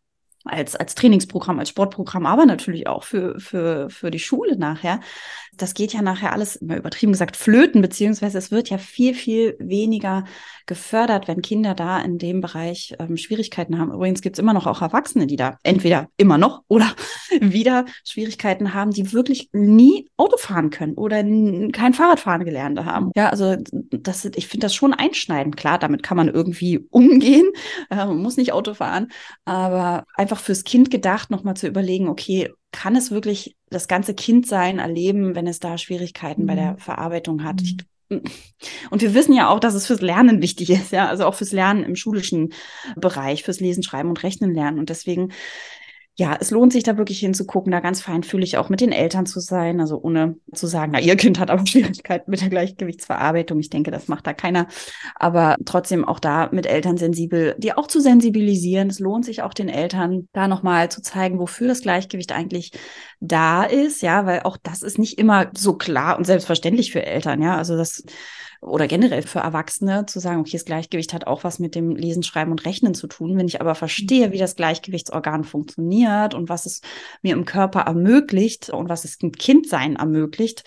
als, 0.45 0.75
als 0.75 0.95
Trainingsprogramm, 0.95 1.59
als 1.59 1.69
Sportprogramm, 1.69 2.25
aber 2.25 2.45
natürlich 2.45 2.87
auch 2.87 3.03
für, 3.03 3.39
für, 3.39 3.89
für 3.89 4.09
die 4.11 4.19
Schule 4.19 4.57
nachher 4.57 4.99
das 5.57 5.73
geht 5.73 5.93
ja 5.93 6.01
nachher 6.01 6.33
alles, 6.33 6.55
immer 6.57 6.77
übertrieben 6.77 7.11
gesagt, 7.11 7.37
flöten, 7.37 7.81
beziehungsweise 7.81 8.37
es 8.37 8.51
wird 8.51 8.69
ja 8.69 8.77
viel, 8.77 9.13
viel 9.13 9.55
weniger 9.59 10.23
gefördert, 10.65 11.27
wenn 11.27 11.41
Kinder 11.41 11.73
da 11.75 11.99
in 11.99 12.17
dem 12.17 12.41
Bereich 12.41 12.95
ähm, 12.99 13.17
Schwierigkeiten 13.17 13.77
haben. 13.77 13.91
Übrigens 13.91 14.21
gibt 14.21 14.37
es 14.37 14.39
immer 14.39 14.53
noch 14.53 14.67
auch 14.67 14.81
Erwachsene, 14.81 15.27
die 15.27 15.35
da 15.35 15.57
entweder 15.63 16.07
immer 16.17 16.37
noch 16.37 16.63
oder 16.67 16.93
wieder 17.39 17.85
Schwierigkeiten 18.05 18.73
haben, 18.73 18.91
die 18.91 19.13
wirklich 19.13 19.49
nie 19.51 20.09
Auto 20.17 20.37
fahren 20.37 20.69
können 20.69 20.93
oder 20.93 21.23
kein 21.71 21.93
Fahrradfahren 21.93 22.45
gelernt 22.45 22.83
haben. 22.83 23.11
Ja, 23.15 23.29
also 23.29 23.55
das, 23.71 24.25
ich 24.25 24.47
finde 24.47 24.65
das 24.65 24.75
schon 24.75 24.93
einschneidend. 24.93 25.57
Klar, 25.57 25.79
damit 25.79 26.03
kann 26.03 26.17
man 26.17 26.29
irgendwie 26.29 26.87
umgehen, 26.89 27.49
äh, 27.89 27.95
man 27.95 28.17
muss 28.17 28.37
nicht 28.37 28.53
Auto 28.53 28.73
fahren, 28.73 29.09
aber 29.45 30.05
einfach 30.15 30.39
fürs 30.39 30.63
Kind 30.63 30.89
gedacht, 30.91 31.29
nochmal 31.29 31.55
zu 31.55 31.67
überlegen, 31.67 32.07
okay, 32.07 32.49
kann 32.73 32.97
es 32.97 33.11
wirklich 33.11 33.55
das 33.69 33.87
ganze 33.87 34.13
Kindsein 34.13 34.79
erleben, 34.79 35.35
wenn 35.35 35.47
es 35.47 35.61
da 35.61 35.77
Schwierigkeiten 35.77 36.43
mhm. 36.43 36.47
bei 36.47 36.55
der 36.55 36.71
mhm. 36.73 36.77
Verarbeitung 36.79 37.43
hat. 37.45 37.61
Ich, 37.61 37.77
mhm. 38.09 38.23
und 38.89 39.01
wir 39.01 39.13
wissen 39.13 39.33
ja 39.33 39.47
auch, 39.47 39.61
dass 39.61 39.75
es 39.75 39.87
fürs 39.87 40.01
Lernen 40.01 40.41
wichtig 40.41 40.69
ist, 40.69 40.91
ja, 40.91 41.07
also 41.07 41.25
auch 41.25 41.35
fürs 41.35 41.53
Lernen 41.53 41.83
im 41.83 41.95
schulischen 41.95 42.53
Bereich, 42.97 43.43
fürs 43.43 43.61
Lesen, 43.61 43.83
Schreiben 43.83 44.09
und 44.09 44.21
Rechnen 44.23 44.53
lernen. 44.53 44.79
Und 44.79 44.89
deswegen 44.89 45.31
ja, 46.15 46.37
es 46.39 46.51
lohnt 46.51 46.71
sich 46.71 46.83
da 46.83 46.97
wirklich 46.97 47.19
hinzugucken, 47.19 47.71
da 47.71 47.79
ganz 47.79 48.01
feinfühlig 48.01 48.57
auch 48.57 48.69
mit 48.69 48.81
den 48.81 48.91
Eltern 48.91 49.25
zu 49.25 49.39
sein, 49.39 49.79
also 49.81 49.99
ohne 49.99 50.35
zu 50.53 50.67
sagen, 50.67 50.91
na, 50.93 50.99
ihr 50.99 51.15
Kind 51.15 51.39
hat 51.39 51.49
aber 51.49 51.65
Schwierigkeiten 51.67 52.29
mit 52.29 52.41
der 52.41 52.49
Gleichgewichtsverarbeitung. 52.49 53.59
Ich 53.59 53.71
denke, 53.71 53.89
das 53.89 54.07
macht 54.07 54.27
da 54.27 54.33
keiner. 54.33 54.67
Aber 55.15 55.55
trotzdem 55.65 56.05
auch 56.05 56.19
da 56.19 56.49
mit 56.51 56.67
Eltern 56.67 56.97
sensibel, 56.97 57.55
die 57.57 57.73
auch 57.73 57.87
zu 57.87 57.99
sensibilisieren. 57.99 58.89
Es 58.89 58.99
lohnt 58.99 59.25
sich 59.25 59.41
auch 59.41 59.55
den 59.55 59.69
Eltern 59.69 60.27
da 60.33 60.47
nochmal 60.47 60.91
zu 60.91 61.01
zeigen, 61.01 61.39
wofür 61.39 61.67
das 61.67 61.81
Gleichgewicht 61.81 62.31
eigentlich 62.31 62.71
da 63.19 63.63
ist, 63.63 64.03
ja, 64.03 64.27
weil 64.27 64.41
auch 64.41 64.57
das 64.61 64.83
ist 64.83 64.99
nicht 64.99 65.17
immer 65.17 65.49
so 65.55 65.77
klar 65.77 66.17
und 66.17 66.25
selbstverständlich 66.25 66.91
für 66.91 67.03
Eltern, 67.03 67.41
ja. 67.41 67.57
Also 67.57 67.75
das 67.75 68.03
oder 68.63 68.87
generell 68.87 69.21
für 69.21 69.39
Erwachsene 69.39 70.05
zu 70.05 70.19
sagen, 70.19 70.39
okay, 70.39 70.53
das 70.53 70.65
Gleichgewicht 70.65 71.13
hat 71.13 71.27
auch 71.27 71.43
was 71.43 71.59
mit 71.59 71.75
dem 71.75 71.95
Lesen, 71.95 72.23
Schreiben 72.23 72.51
und 72.51 72.65
Rechnen 72.65 72.93
zu 72.93 73.07
tun. 73.07 73.37
Wenn 73.37 73.47
ich 73.47 73.61
aber 73.61 73.75
verstehe, 73.75 74.31
wie 74.31 74.37
das 74.37 74.55
Gleichgewichtsorgan 74.55 75.43
funktioniert 75.43 76.33
und 76.33 76.49
was 76.49 76.65
es 76.65 76.81
mir 77.21 77.33
im 77.33 77.45
Körper 77.45 77.81
ermöglicht 77.81 78.69
und 78.69 78.89
was 78.89 79.05
es 79.05 79.17
dem 79.17 79.31
Kindsein 79.31 79.97
ermöglicht, 79.97 80.63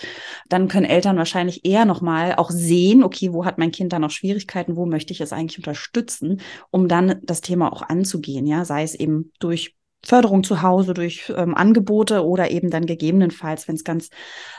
dann 0.49 0.69
können 0.69 0.87
Eltern 0.87 1.17
wahrscheinlich 1.17 1.65
eher 1.65 1.85
nochmal 1.85 2.35
auch 2.37 2.51
sehen, 2.51 3.03
okay, 3.03 3.33
wo 3.33 3.45
hat 3.45 3.59
mein 3.59 3.73
Kind 3.73 3.93
da 3.93 3.99
noch 3.99 4.11
Schwierigkeiten, 4.11 4.77
wo 4.77 4.87
möchte 4.87 5.13
ich 5.13 5.21
es 5.21 5.33
eigentlich 5.33 5.59
unterstützen, 5.59 6.41
um 6.71 6.89
dann 6.89 7.21
das 7.23 7.41
Thema 7.41 7.73
auch 7.73 7.83
anzugehen, 7.83 8.47
ja, 8.47 8.65
sei 8.65 8.83
es 8.83 8.95
eben 8.95 9.33
durch 9.41 9.75
Förderung 10.07 10.45
zu 10.45 10.63
Hause 10.63 10.95
durch 10.95 11.33
ähm, 11.37 11.55
Angebote 11.55 12.25
oder 12.25 12.51
eben 12.51 12.71
dann 12.71 12.87
gegebenenfalls, 12.87 13.69
wenn 13.69 13.75
es 13.75 13.85
ganz, 13.85 14.11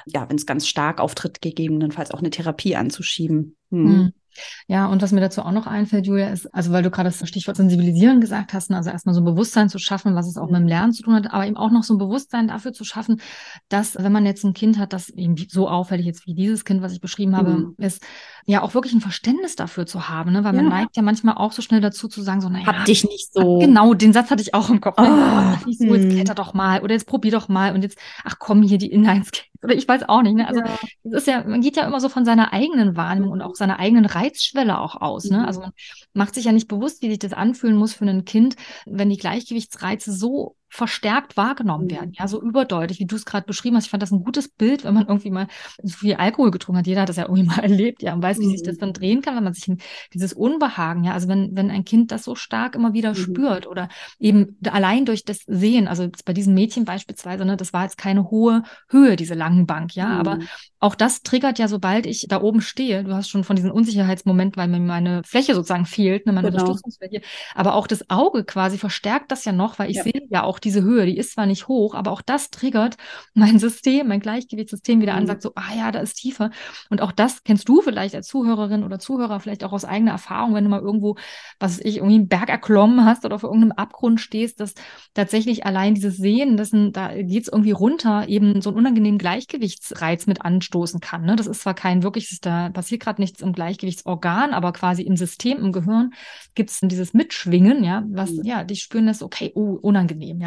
ja, 0.06 0.30
wenn 0.30 0.36
es 0.36 0.46
ganz 0.46 0.68
stark 0.68 1.00
auftritt, 1.00 1.42
gegebenenfalls 1.42 2.12
auch 2.12 2.20
eine 2.20 2.30
Therapie 2.30 2.76
anzuschieben. 2.76 3.56
Hm. 3.72 4.14
Hm. 4.38 4.76
Ja, 4.76 4.86
und 4.88 5.02
was 5.02 5.12
mir 5.12 5.22
dazu 5.22 5.42
auch 5.42 5.52
noch 5.52 5.68
einfällt, 5.68 6.08
Julia, 6.08 6.30
ist, 6.30 6.54
also 6.54 6.72
weil 6.72 6.84
du 6.84 6.92
gerade 6.92 7.10
das 7.10 7.28
Stichwort 7.28 7.58
Sensibilisieren 7.58 8.22
gesagt 8.22 8.54
hast, 8.54 8.70
ne, 8.70 8.78
also 8.78 8.90
erstmal 8.90 9.16
so 9.16 9.22
ein 9.22 9.26
Bewusstsein 9.26 9.70
zu 9.70 9.80
schaffen, 9.80 10.16
was 10.16 10.28
es 10.28 10.38
auch 10.38 10.48
mit 10.48 10.60
dem 10.60 10.68
Lernen 10.68 10.94
zu 10.94 11.04
tun 11.04 11.16
hat, 11.16 11.32
aber 11.32 11.46
eben 11.46 11.58
auch 11.58 11.72
noch 11.72 11.84
so 11.84 11.96
ein 11.96 11.98
Bewusstsein 11.98 12.48
dafür 12.48 12.74
zu 12.74 12.84
schaffen, 12.84 13.22
dass, 13.70 13.96
wenn 13.96 14.12
man 14.12 14.26
jetzt 14.26 14.44
ein 14.44 14.54
Kind 14.54 14.78
hat, 14.78 14.94
das 14.94 15.10
eben 15.10 15.36
so 15.50 15.70
auffällig 15.70 16.06
jetzt 16.06 16.28
wie 16.28 16.34
dieses 16.34 16.66
Kind, 16.66 16.82
was 16.82 16.94
ich 16.94 17.02
beschrieben 17.02 17.36
habe, 17.36 17.52
mhm. 17.52 17.76
ist, 17.78 18.04
ja 18.48 18.62
auch 18.62 18.74
wirklich 18.74 18.94
ein 18.94 19.02
Verständnis 19.02 19.56
dafür 19.56 19.86
zu 19.86 20.08
haben, 20.08 20.32
ne? 20.32 20.44
weil 20.46 20.56
ja. 20.56 20.62
man 20.62 20.72
neigt 20.72 20.96
ja 20.96 21.04
manchmal 21.04 21.36
auch 21.36 21.52
so 21.52 21.62
schnell 21.62 21.82
dazu 21.82 22.08
zu 22.08 22.22
sagen, 22.22 22.40
so, 22.40 22.48
naja. 22.48 22.66
Hab 22.66 22.86
dich 22.86 23.04
nicht 23.04 23.34
so. 23.34 23.60
Genau, 23.60 23.94
den 23.94 24.14
Satz 24.14 24.32
hatte 24.32 24.42
ich 24.42 24.54
auch 24.54 24.70
im 24.70 24.80
Kopf. 24.80 24.96
Oh, 24.98 25.04
oh 25.04 25.66
nicht 25.66 25.80
so, 25.80 25.94
jetzt 25.94 26.10
kletter 26.10 26.34
doch 26.34 26.54
mal 26.54 26.82
oder 26.82 26.94
jetzt 26.94 27.08
probier 27.08 27.32
doch 27.32 27.50
mal 27.50 27.76
und 27.76 27.82
jetzt, 27.82 27.98
ach 28.24 28.36
komm, 28.40 28.64
hier 28.64 28.78
die 28.78 28.92
Inlineskates 28.92 29.57
oder 29.64 29.76
ich 29.76 29.88
weiß 29.88 30.08
auch 30.10 30.22
nicht. 30.22 30.36
Ne? 30.36 30.48
Also 30.48 30.62
ja. 30.62 30.78
es 31.04 31.14
ist 31.14 31.28
ja, 31.28 31.44
man 31.44 31.62
geht 31.62 31.76
ja 31.76 31.86
immer 31.86 32.00
so 32.00 32.10
von 32.10 32.26
seiner 32.26 32.54
eigenen 32.54 32.96
Wahrnehmung 32.96 33.32
und 33.32 33.42
auch 33.42 33.56
seiner 33.56 33.80
eigenen 33.80 34.06
Reizschwelle 34.06 34.80
auch 34.80 34.96
aus. 34.96 35.26
Ne? 35.26 35.46
Also 35.46 35.62
mhm. 35.62 35.66
man 36.14 36.26
macht 36.26 36.36
sich 36.36 36.46
ja 36.46 36.52
nicht 36.52 36.68
bewusst, 36.68 37.02
wie 37.02 37.10
sich 37.10 37.20
das 37.20 37.34
anfühlen 37.34 37.76
muss 37.76 37.94
für 37.94 38.06
ein 38.06 38.26
Kind, 38.26 38.56
wenn 38.86 39.10
die 39.10 39.18
Gleichgewichtsreize 39.18 40.12
so 40.12 40.56
verstärkt 40.70 41.38
wahrgenommen 41.38 41.86
mhm. 41.86 41.92
werden, 41.92 42.12
ja, 42.14 42.28
so 42.28 42.42
überdeutlich, 42.42 43.00
wie 43.00 43.06
du 43.06 43.16
es 43.16 43.26
gerade 43.26 43.46
beschrieben 43.46 43.78
hast. 43.78 43.86
Ich 43.86 43.92
fand 43.92 44.04
das 44.04 44.12
ein 44.12 44.24
gutes 44.24 44.50
Bild, 44.50 44.84
wenn 44.84 44.94
man 44.94 45.08
irgendwie 45.08 45.32
mal 45.32 45.48
so 45.82 45.98
viel 45.98 46.16
Alkohol 46.16 46.52
getrunken 46.52 46.80
hat. 46.80 46.88
Jeder 46.88 47.02
hat 47.02 47.10
das 47.10 47.16
ja 47.16 47.24
irgendwie 47.24 47.44
mal 47.44 47.60
erlebt, 47.64 48.02
ja, 48.04 48.14
und 48.14 48.22
weiß, 48.22 48.40
wie 48.40 48.48
mhm. 48.48 48.52
sich 48.52 48.64
das 48.64 48.76
mhm. 48.76 48.80
dann 48.80 48.94
drehen 48.94 49.22
kann, 49.22 49.36
wenn 49.36 49.44
man 49.44 49.54
sich 49.54 49.68
in 49.68 49.78
dieses 50.14 50.34
Unbehagen, 50.34 51.04
ja, 51.04 51.14
also 51.14 51.28
wenn, 51.28 51.56
wenn 51.56 51.72
ein 51.72 51.86
Kind 51.86 52.12
das 52.12 52.24
so 52.24 52.36
stark 52.36 52.76
immer 52.76 52.94
wieder 52.94 53.12
mhm. 53.12 53.16
spürt 53.16 53.68
oder 53.68 53.90
eben 54.20 54.58
allein 54.70 55.06
durch 55.06 55.24
das 55.24 55.40
Sehen, 55.48 55.88
also 55.88 56.10
bei 56.26 56.34
diesem 56.34 56.54
Mädchen 56.54 56.86
beispielsweise, 56.86 57.46
ne, 57.46 57.58
das 57.58 57.74
war 57.74 57.84
jetzt 57.84 57.98
keine 57.98 58.30
hohe 58.30 58.64
Höhe, 58.90 59.16
diese 59.16 59.34
langen 59.34 59.66
Bank, 59.66 59.96
ja, 59.96 60.08
mhm. 60.08 60.20
aber 60.20 60.40
auch 60.80 60.96
das 60.96 61.24
triggert 61.24 61.58
ja, 61.58 61.68
sobald 61.68 62.06
ich 62.06 62.28
da 62.28 62.42
oben 62.42 62.62
stehe. 62.62 63.04
Du 63.04 63.14
hast 63.14 63.30
schon 63.30 63.44
von 63.44 63.56
diesem 63.56 63.72
Unsicherheitsmoment, 63.72 64.58
weil 64.58 64.68
mir 64.68 64.80
meine 64.80 65.24
Fläche 65.24 65.56
sozusagen 65.56 65.86
fehlt, 65.86 66.26
ne, 66.26 66.34
meine 66.34 66.52
genau. 66.52 66.64
Unterstützungsfläche. 66.64 67.22
Aber 67.56 67.74
auch 67.74 67.88
das 67.88 68.10
Auge 68.10 68.44
quasi 68.44 68.78
verstärkt 68.78 69.32
das 69.32 69.46
ja 69.46 69.52
noch, 69.52 69.80
weil 69.80 69.90
ich 69.90 69.98
ja. 69.98 70.04
sehe 70.04 70.28
ja 70.30 70.44
auch 70.44 70.57
diese 70.60 70.84
Höhe. 70.84 71.06
Die 71.06 71.18
ist 71.18 71.34
zwar 71.34 71.46
nicht 71.46 71.68
hoch, 71.68 71.96
aber 71.96 72.12
auch 72.12 72.22
das 72.22 72.50
triggert 72.50 72.98
mein 73.34 73.60
System, 73.60 74.08
mein 74.10 74.20
Gleichgewichtssystem 74.20 75.02
wieder 75.02 75.14
mhm. 75.14 75.20
an, 75.20 75.28
sagt 75.28 75.42
so, 75.42 75.54
ah 75.56 75.74
ja, 75.76 75.92
da 75.92 76.00
ist 76.00 76.16
tiefer. 76.16 76.52
Und 76.90 77.02
auch 77.02 77.12
das 77.12 77.44
kennst 77.44 77.70
du 77.70 77.82
vielleicht 77.82 78.14
als 78.14 78.28
Zuhörerin 78.28 78.84
oder 78.84 79.00
Zuhörer 79.00 79.40
vielleicht 79.40 79.64
auch 79.64 79.72
aus 79.72 79.86
eigener 79.86 80.12
Erfahrung, 80.12 80.54
wenn 80.54 80.66
du 80.66 80.70
mal 80.70 80.82
irgendwo, 80.82 81.16
was 81.60 81.78
weiß 81.78 81.86
ich, 81.86 81.98
irgendwie 81.98 82.16
einen 82.16 82.28
Berg 82.28 82.50
erklommen 82.50 83.06
hast 83.06 83.24
oder 83.24 83.36
auf 83.36 83.44
irgendeinem 83.44 83.72
Abgrund 83.74 84.20
stehst, 84.20 84.60
dass 84.60 84.74
tatsächlich 85.14 85.66
allein 85.66 85.96
dieses 85.96 86.18
Sehen, 86.18 86.58
das 86.58 86.74
ein, 86.74 86.92
da 86.92 87.14
geht 87.14 87.44
es 87.44 87.48
irgendwie 87.48 87.72
runter, 87.72 88.28
eben 88.28 88.62
so 88.62 88.70
einen 88.70 88.80
unangenehmen 88.80 89.18
Gleichgewichtsreiz 89.18 90.28
mit 90.28 90.42
an 90.42 90.58
anstoßen 90.58 91.00
kann. 91.00 91.24
Ne? 91.24 91.36
Das 91.36 91.48
ist 91.48 91.62
zwar 91.62 91.74
kein 91.74 92.04
wirkliches, 92.04 92.40
da 92.40 92.70
passiert 92.70 93.02
gerade 93.02 93.22
nichts 93.22 93.42
im 93.42 93.54
Gleichgewichtsorgan, 93.54 94.54
aber 94.54 94.74
quasi 94.74 95.04
im 95.04 95.16
System, 95.16 95.60
im 95.60 95.72
Gehirn 95.72 96.12
gibt 96.56 96.72
es 96.72 96.80
dieses 96.82 97.14
Mitschwingen, 97.14 97.84
ja, 97.84 98.04
was, 98.10 98.32
mhm. 98.32 98.44
ja, 98.44 98.64
die 98.64 98.76
spüren 98.76 99.08
das, 99.08 99.22
okay, 99.22 99.52
oh, 99.56 99.78
unangenehm, 99.82 100.42
ja. 100.42 100.47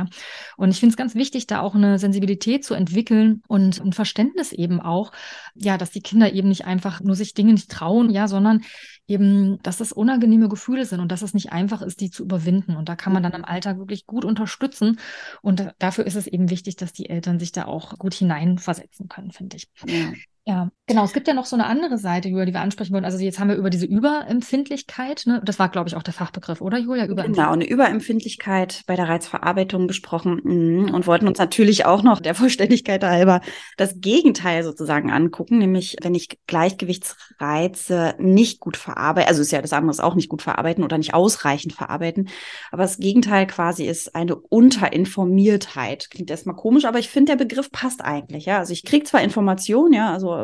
Und 0.57 0.71
ich 0.71 0.81
finde 0.81 0.93
es 0.93 0.97
ganz 0.97 1.15
wichtig, 1.15 1.47
da 1.47 1.61
auch 1.61 1.75
eine 1.75 1.99
Sensibilität 1.99 2.65
zu 2.65 2.75
entwickeln 2.75 3.43
und 3.49 3.81
ein 3.81 3.93
Verständnis 3.93 4.53
eben 4.53 4.81
auch, 4.81 5.13
ja, 5.55 5.79
dass 5.79 5.91
die 5.91 6.03
Kinder 6.03 6.33
eben 6.33 6.49
nicht 6.49 6.65
einfach 6.65 7.01
nur 7.01 7.17
sich 7.17 7.35
Dinge 7.35 7.53
nicht 7.53 7.71
trauen, 7.71 8.11
ja, 8.11 8.29
sondern 8.29 8.63
eben, 9.07 9.61
dass 9.63 9.79
das 9.79 9.93
unangenehme 9.93 10.49
Gefühle 10.49 10.85
sind 10.85 11.01
und 11.01 11.11
dass 11.11 11.23
es 11.23 11.35
nicht 11.35 11.53
einfach 11.53 11.83
ist, 11.83 12.01
die 12.01 12.11
zu 12.11 12.23
überwinden. 12.23 12.77
Und 12.77 12.89
da 12.89 12.95
kann 12.95 13.13
man 13.13 13.23
dann 13.23 13.33
im 13.33 13.45
Alltag 13.45 13.79
wirklich 13.79 14.07
gut 14.07 14.25
unterstützen. 14.25 15.01
Und 15.43 15.67
dafür 15.79 16.07
ist 16.07 16.15
es 16.15 16.29
eben 16.29 16.49
wichtig, 16.49 16.77
dass 16.77 16.93
die 16.93 17.11
Eltern 17.11 17.41
sich 17.41 17.51
da 17.51 17.65
auch 17.65 17.99
gut 17.99 18.15
hineinversetzen 18.15 19.09
können, 19.09 19.33
finde 19.33 19.57
ich. 19.57 19.69
Ja. 19.87 20.13
Ja, 20.51 20.69
genau. 20.89 21.05
Es 21.05 21.13
gibt 21.13 21.29
ja 21.29 21.35
noch 21.35 21.47
so 21.47 21.55
eine 21.55 21.67
andere 21.67 21.97
Seite, 21.97 22.29
Julia, 22.29 22.45
die 22.45 22.53
wir 22.53 22.61
ansprechen 22.61 22.93
wollen. 22.93 23.05
Also 23.05 23.19
jetzt 23.19 23.39
haben 23.39 23.51
wir 23.51 23.55
über 23.55 23.71
diese 23.71 23.87
Überempfindlichkeit, 23.87 25.23
ne? 25.27 25.41
das 25.45 25.61
war, 25.61 25.69
glaube 25.69 25.89
ich, 25.89 25.95
auch 25.95 26.03
der 26.03 26.13
Fachbegriff, 26.13 26.61
oder 26.61 26.77
Julia? 26.77 27.07
Genau, 27.07 27.53
eine 27.53 27.69
Überempfindlichkeit 27.69 28.83
bei 28.89 28.97
der 28.97 29.09
Reizverarbeitung 29.09 29.87
besprochen 29.87 30.41
mhm. 30.43 30.93
und 30.93 31.07
wollten 31.07 31.29
uns 31.29 31.39
natürlich 31.39 31.87
auch 31.87 32.03
noch 32.03 32.19
der 32.19 32.35
Vollständigkeit 32.35 33.05
halber 33.05 33.43
das 33.77 34.01
Gegenteil 34.01 34.65
sozusagen 34.65 35.13
angucken, 35.13 35.59
nämlich 35.59 35.97
wenn 36.03 36.17
ich 36.17 36.41
Gleichgewichtsreize 36.49 38.17
nicht 38.19 38.59
gut 38.59 38.77
verarbeite, 38.77 39.29
also 39.29 39.43
ist 39.43 39.53
ja 39.53 39.63
das 39.63 39.73
andere 39.73 40.03
auch 40.03 40.17
nicht 40.17 40.29
gut 40.29 40.43
verarbeiten 40.43 40.83
oder 40.83 40.99
nicht 40.99 41.15
ausreichend 41.15 41.75
verarbeiten, 41.75 42.29
aber 42.73 42.83
das 42.83 42.99
Gegenteil 42.99 43.47
quasi 43.47 43.85
ist 43.85 44.17
eine 44.17 44.35
Unterinformiertheit. 44.35 46.11
Klingt 46.11 46.29
erstmal 46.29 46.57
komisch, 46.57 46.87
aber 46.87 46.99
ich 46.99 47.09
finde, 47.09 47.37
der 47.37 47.45
Begriff 47.45 47.71
passt 47.71 48.03
eigentlich. 48.03 48.47
Ja, 48.47 48.59
also 48.59 48.73
ich 48.73 48.85
kriege 48.85 49.05
zwar 49.05 49.23
Informationen, 49.23 49.93
ja, 49.93 50.13
also 50.13 50.40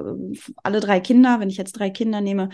alle 0.62 0.80
drei 0.80 1.00
Kinder, 1.00 1.40
wenn 1.40 1.50
ich 1.50 1.56
jetzt 1.56 1.72
drei 1.72 1.90
Kinder 1.90 2.20
nehme, 2.20 2.50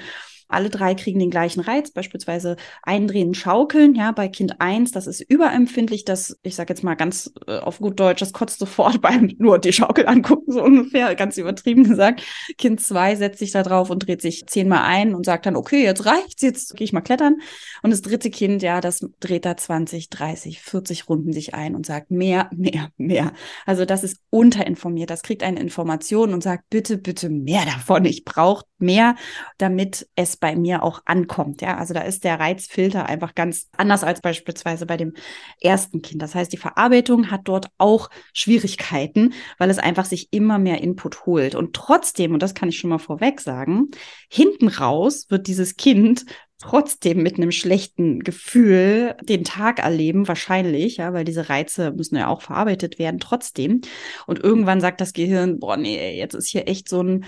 alle 0.49 0.71
drei 0.71 0.95
kriegen 0.95 1.19
den 1.19 1.31
gleichen 1.31 1.61
Reiz, 1.61 1.91
beispielsweise 1.91 2.57
eindrehen, 2.83 3.35
schaukeln. 3.35 3.95
Ja, 3.95 4.13
bei 4.13 4.29
Kind 4.29 4.61
1, 4.61 4.93
das 4.93 5.07
ist 5.07 5.21
überempfindlich, 5.21 6.05
das, 6.05 6.39
ich 6.43 6.55
sage 6.55 6.73
jetzt 6.73 6.85
mal 6.85 6.95
ganz 6.95 7.33
äh, 7.47 7.59
auf 7.59 7.79
gut 7.79 7.99
Deutsch, 7.99 8.21
das 8.21 8.33
kotzt 8.33 8.59
sofort 8.59 9.01
beim 9.03 9.33
nur 9.39 9.59
die 9.59 9.73
Schaukel 9.73 10.07
angucken, 10.07 10.53
so 10.53 10.63
ungefähr, 10.63 11.15
ganz 11.15 11.37
übertrieben 11.37 11.85
gesagt. 11.85 12.23
Kind 12.59 12.81
2 12.81 13.17
setzt 13.17 13.39
sich 13.39 13.53
da 13.53 13.63
drauf 13.63 13.91
und 13.91 14.07
dreht 14.07 14.23
sich 14.23 14.47
zehnmal 14.47 14.83
ein 14.83 15.15
und 15.15 15.25
sagt 15.25 15.47
dann, 15.47 15.57
okay, 15.57 15.83
jetzt 15.85 16.07
reicht's, 16.07 16.43
jetzt 16.43 16.77
gehe 16.77 16.85
ich 16.85 16.93
mal 16.93 17.01
klettern. 17.01 17.37
Und 17.83 17.91
das 17.91 18.03
dritte 18.03 18.31
Kind, 18.31 18.63
ja, 18.63 18.81
das 18.81 19.07
dreht 19.21 19.45
da 19.45 19.57
20, 19.57 20.11
30, 20.11 20.61
40 20.61 21.09
Runden 21.09 21.33
sich 21.33 21.55
ein 21.55 21.75
und 21.75 21.87
sagt 21.87 22.11
mehr, 22.11 22.51
mehr, 22.53 22.91
mehr. 22.97 23.33
Also 23.67 23.85
das 23.85 24.05
ist 24.05 24.19
unterinformiert. 24.31 25.11
Das 25.11 25.23
kriegt 25.23 25.43
eine 25.43 25.61
Information 25.61 26.33
und 26.33 26.43
sagt, 26.43 26.69
bitte, 26.71 26.99
bitte 26.99 27.29
mehr 27.29 27.65
davon. 27.65 28.05
Ich 28.05 28.25
brauche 28.25 28.65
mehr, 28.79 29.17
damit 29.59 30.09
es 30.17 30.32
bei 30.37 30.57
mir 30.57 30.83
auch 30.83 31.03
ankommt. 31.05 31.63
Ja, 31.63 31.77
also 31.77 31.95
da 31.95 32.01
ist 32.01 32.25
der 32.25 32.41
Reizfilter 32.41 33.07
einfach 33.07 33.35
ganz 33.35 33.69
anders 33.77 34.05
als 34.05 34.21
beispielsweise 34.21 34.87
bei 34.87 34.97
dem 34.97 35.15
ersten 35.61 36.03
Kind. 36.03 36.23
Das 36.23 36.35
heißt, 36.35 36.53
die 36.53 36.57
Verarbeitung 36.57 37.31
hat 37.31 37.43
dort 37.45 37.69
auch 37.79 38.11
Schwierigkeiten, 38.33 39.35
weil 39.59 39.71
es 39.71 39.79
einfach 39.79 40.05
sich 40.05 40.33
immer 40.33 40.59
mehr 40.59 40.81
Input 40.81 41.27
holt. 41.27 41.55
Und 41.55 41.75
trotzdem, 41.75 42.33
und 42.35 42.43
das 42.43 42.55
kann 42.55 42.69
ich 42.69 42.79
schon 42.79 42.91
mal 42.91 42.99
vorweg 42.99 43.41
sagen, 43.41 43.91
hinten 44.29 44.69
raus 44.69 45.27
wird 45.29 45.47
dieses 45.47 45.77
Kind 45.77 46.25
trotzdem 46.63 47.23
mit 47.23 47.37
einem 47.37 47.51
schlechten 47.51 48.21
Gefühl 48.21 49.17
den 49.23 49.45
Tag 49.45 49.81
erleben, 49.81 50.29
wahrscheinlich, 50.29 50.99
ja, 50.99 51.13
weil 51.13 51.25
diese 51.25 51.49
Reize 51.49 51.91
müssen 51.91 52.17
ja 52.17 52.29
auch 52.29 52.41
verarbeitet 52.41 52.99
werden, 52.99 53.21
trotzdem. 53.21 53.81
Und 54.27 54.39
irgendwann 54.39 54.81
sagt 54.81 55.01
das 55.01 55.13
Gehirn, 55.13 55.59
boah, 55.59 55.77
nee, 55.77 56.17
jetzt 56.17 56.35
ist 56.35 56.49
hier 56.49 56.69
echt 56.69 56.89
so 56.89 57.03
ein 57.03 57.25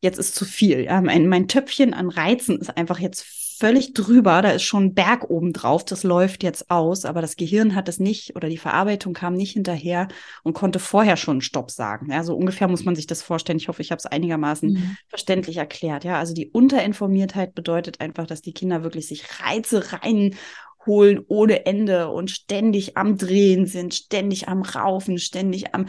jetzt 0.00 0.18
ist 0.18 0.34
zu 0.34 0.44
viel. 0.44 0.84
Ja, 0.84 1.00
mein, 1.00 1.28
mein 1.28 1.48
Töpfchen 1.48 1.94
an 1.94 2.08
Reizen 2.08 2.58
ist 2.58 2.76
einfach 2.76 2.98
jetzt 2.98 3.24
völlig 3.60 3.92
drüber. 3.92 4.40
Da 4.40 4.52
ist 4.52 4.62
schon 4.62 4.84
ein 4.84 4.94
Berg 4.94 5.28
oben 5.28 5.52
drauf. 5.52 5.84
Das 5.84 6.02
läuft 6.02 6.42
jetzt 6.42 6.70
aus. 6.70 7.04
Aber 7.04 7.20
das 7.20 7.36
Gehirn 7.36 7.74
hat 7.74 7.88
es 7.88 8.00
nicht 8.00 8.34
oder 8.34 8.48
die 8.48 8.58
Verarbeitung 8.58 9.12
kam 9.12 9.34
nicht 9.34 9.52
hinterher 9.52 10.08
und 10.42 10.54
konnte 10.54 10.78
vorher 10.78 11.18
schon 11.18 11.34
einen 11.34 11.40
Stopp 11.42 11.70
sagen. 11.70 12.10
Ja, 12.10 12.24
so 12.24 12.34
ungefähr 12.34 12.68
muss 12.68 12.84
man 12.84 12.96
sich 12.96 13.06
das 13.06 13.22
vorstellen. 13.22 13.58
Ich 13.58 13.68
hoffe, 13.68 13.82
ich 13.82 13.90
habe 13.90 13.98
es 13.98 14.06
einigermaßen 14.06 14.72
mhm. 14.72 14.96
verständlich 15.08 15.58
erklärt. 15.58 16.04
Ja, 16.04 16.18
also 16.18 16.32
die 16.32 16.48
Unterinformiertheit 16.48 17.54
bedeutet 17.54 18.00
einfach, 18.00 18.26
dass 18.26 18.40
die 18.40 18.54
Kinder 18.54 18.82
wirklich 18.82 19.06
sich 19.06 19.24
Reize 19.42 19.92
reinholen 19.92 21.24
ohne 21.28 21.66
Ende 21.66 22.08
und 22.08 22.30
ständig 22.30 22.96
am 22.96 23.18
Drehen 23.18 23.66
sind, 23.66 23.94
ständig 23.94 24.48
am 24.48 24.62
Raufen, 24.62 25.18
ständig 25.18 25.74
am 25.74 25.86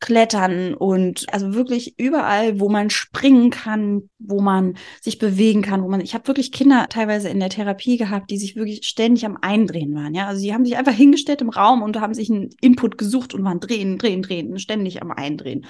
klettern 0.00 0.74
und 0.74 1.26
also 1.32 1.54
wirklich 1.54 1.98
überall, 1.98 2.60
wo 2.60 2.68
man 2.68 2.90
springen 2.90 3.50
kann, 3.50 4.08
wo 4.18 4.40
man 4.40 4.76
sich 5.00 5.18
bewegen 5.18 5.62
kann, 5.62 5.82
wo 5.82 5.88
man, 5.88 6.00
ich 6.00 6.14
habe 6.14 6.28
wirklich 6.28 6.52
Kinder 6.52 6.86
teilweise 6.88 7.28
in 7.28 7.40
der 7.40 7.50
Therapie 7.50 7.96
gehabt, 7.96 8.30
die 8.30 8.38
sich 8.38 8.54
wirklich 8.54 8.86
ständig 8.86 9.26
am 9.26 9.38
Eindrehen 9.40 9.94
waren, 9.94 10.14
ja. 10.14 10.26
Also 10.26 10.40
sie 10.40 10.54
haben 10.54 10.64
sich 10.64 10.76
einfach 10.76 10.92
hingestellt 10.92 11.40
im 11.40 11.50
Raum 11.50 11.82
und 11.82 12.00
haben 12.00 12.14
sich 12.14 12.30
einen 12.30 12.50
Input 12.60 12.98
gesucht 12.98 13.34
und 13.34 13.44
waren 13.44 13.60
drehen, 13.60 13.98
drehen, 13.98 14.22
drehen, 14.22 14.58
ständig 14.58 15.02
am 15.02 15.10
Eindrehen. 15.10 15.66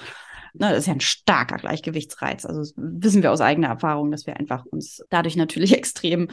Ne, 0.53 0.69
das 0.69 0.79
ist 0.79 0.87
ja 0.87 0.93
ein 0.93 1.01
starker 1.01 1.57
Gleichgewichtsreiz. 1.57 2.45
Also 2.45 2.71
wissen 2.75 3.21
wir 3.21 3.31
aus 3.31 3.41
eigener 3.41 3.67
Erfahrung, 3.67 4.11
dass 4.11 4.25
wir 4.25 4.37
einfach 4.37 4.65
uns 4.65 5.03
dadurch 5.09 5.35
natürlich 5.35 5.73
extrem, 5.77 6.29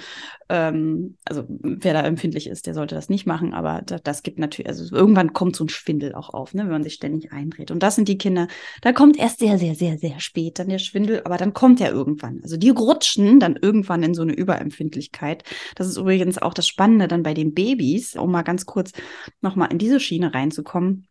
ähm, 0.48 1.16
also 1.24 1.44
wer 1.48 1.92
da 1.92 2.02
empfindlich 2.02 2.46
ist, 2.46 2.66
der 2.66 2.74
sollte 2.74 2.94
das 2.94 3.08
nicht 3.08 3.26
machen, 3.26 3.52
aber 3.54 3.82
das, 3.84 4.02
das 4.02 4.22
gibt 4.22 4.38
natürlich, 4.38 4.68
also 4.68 4.94
irgendwann 4.94 5.32
kommt 5.32 5.56
so 5.56 5.64
ein 5.64 5.68
Schwindel 5.68 6.14
auch 6.14 6.30
auf, 6.30 6.54
ne, 6.54 6.62
wenn 6.62 6.70
man 6.70 6.82
sich 6.82 6.94
ständig 6.94 7.32
eindreht. 7.32 7.70
Und 7.70 7.82
das 7.82 7.96
sind 7.96 8.08
die 8.08 8.18
Kinder, 8.18 8.48
da 8.82 8.92
kommt 8.92 9.18
erst 9.18 9.40
sehr, 9.40 9.58
sehr, 9.58 9.74
sehr, 9.74 9.98
sehr 9.98 10.20
spät 10.20 10.58
dann 10.58 10.68
der 10.68 10.78
Schwindel, 10.78 11.22
aber 11.24 11.36
dann 11.36 11.52
kommt 11.52 11.80
er 11.80 11.90
irgendwann. 11.90 12.40
Also 12.42 12.56
die 12.56 12.70
rutschen 12.70 13.40
dann 13.40 13.56
irgendwann 13.56 14.02
in 14.02 14.14
so 14.14 14.22
eine 14.22 14.34
Überempfindlichkeit. 14.34 15.44
Das 15.74 15.86
ist 15.86 15.96
übrigens 15.96 16.38
auch 16.38 16.54
das 16.54 16.66
Spannende 16.66 17.08
dann 17.08 17.22
bei 17.22 17.34
den 17.34 17.54
Babys, 17.54 18.16
um 18.16 18.30
mal 18.30 18.42
ganz 18.42 18.66
kurz 18.66 18.92
nochmal 19.40 19.72
in 19.72 19.78
diese 19.78 20.00
Schiene 20.00 20.34
reinzukommen 20.34 21.06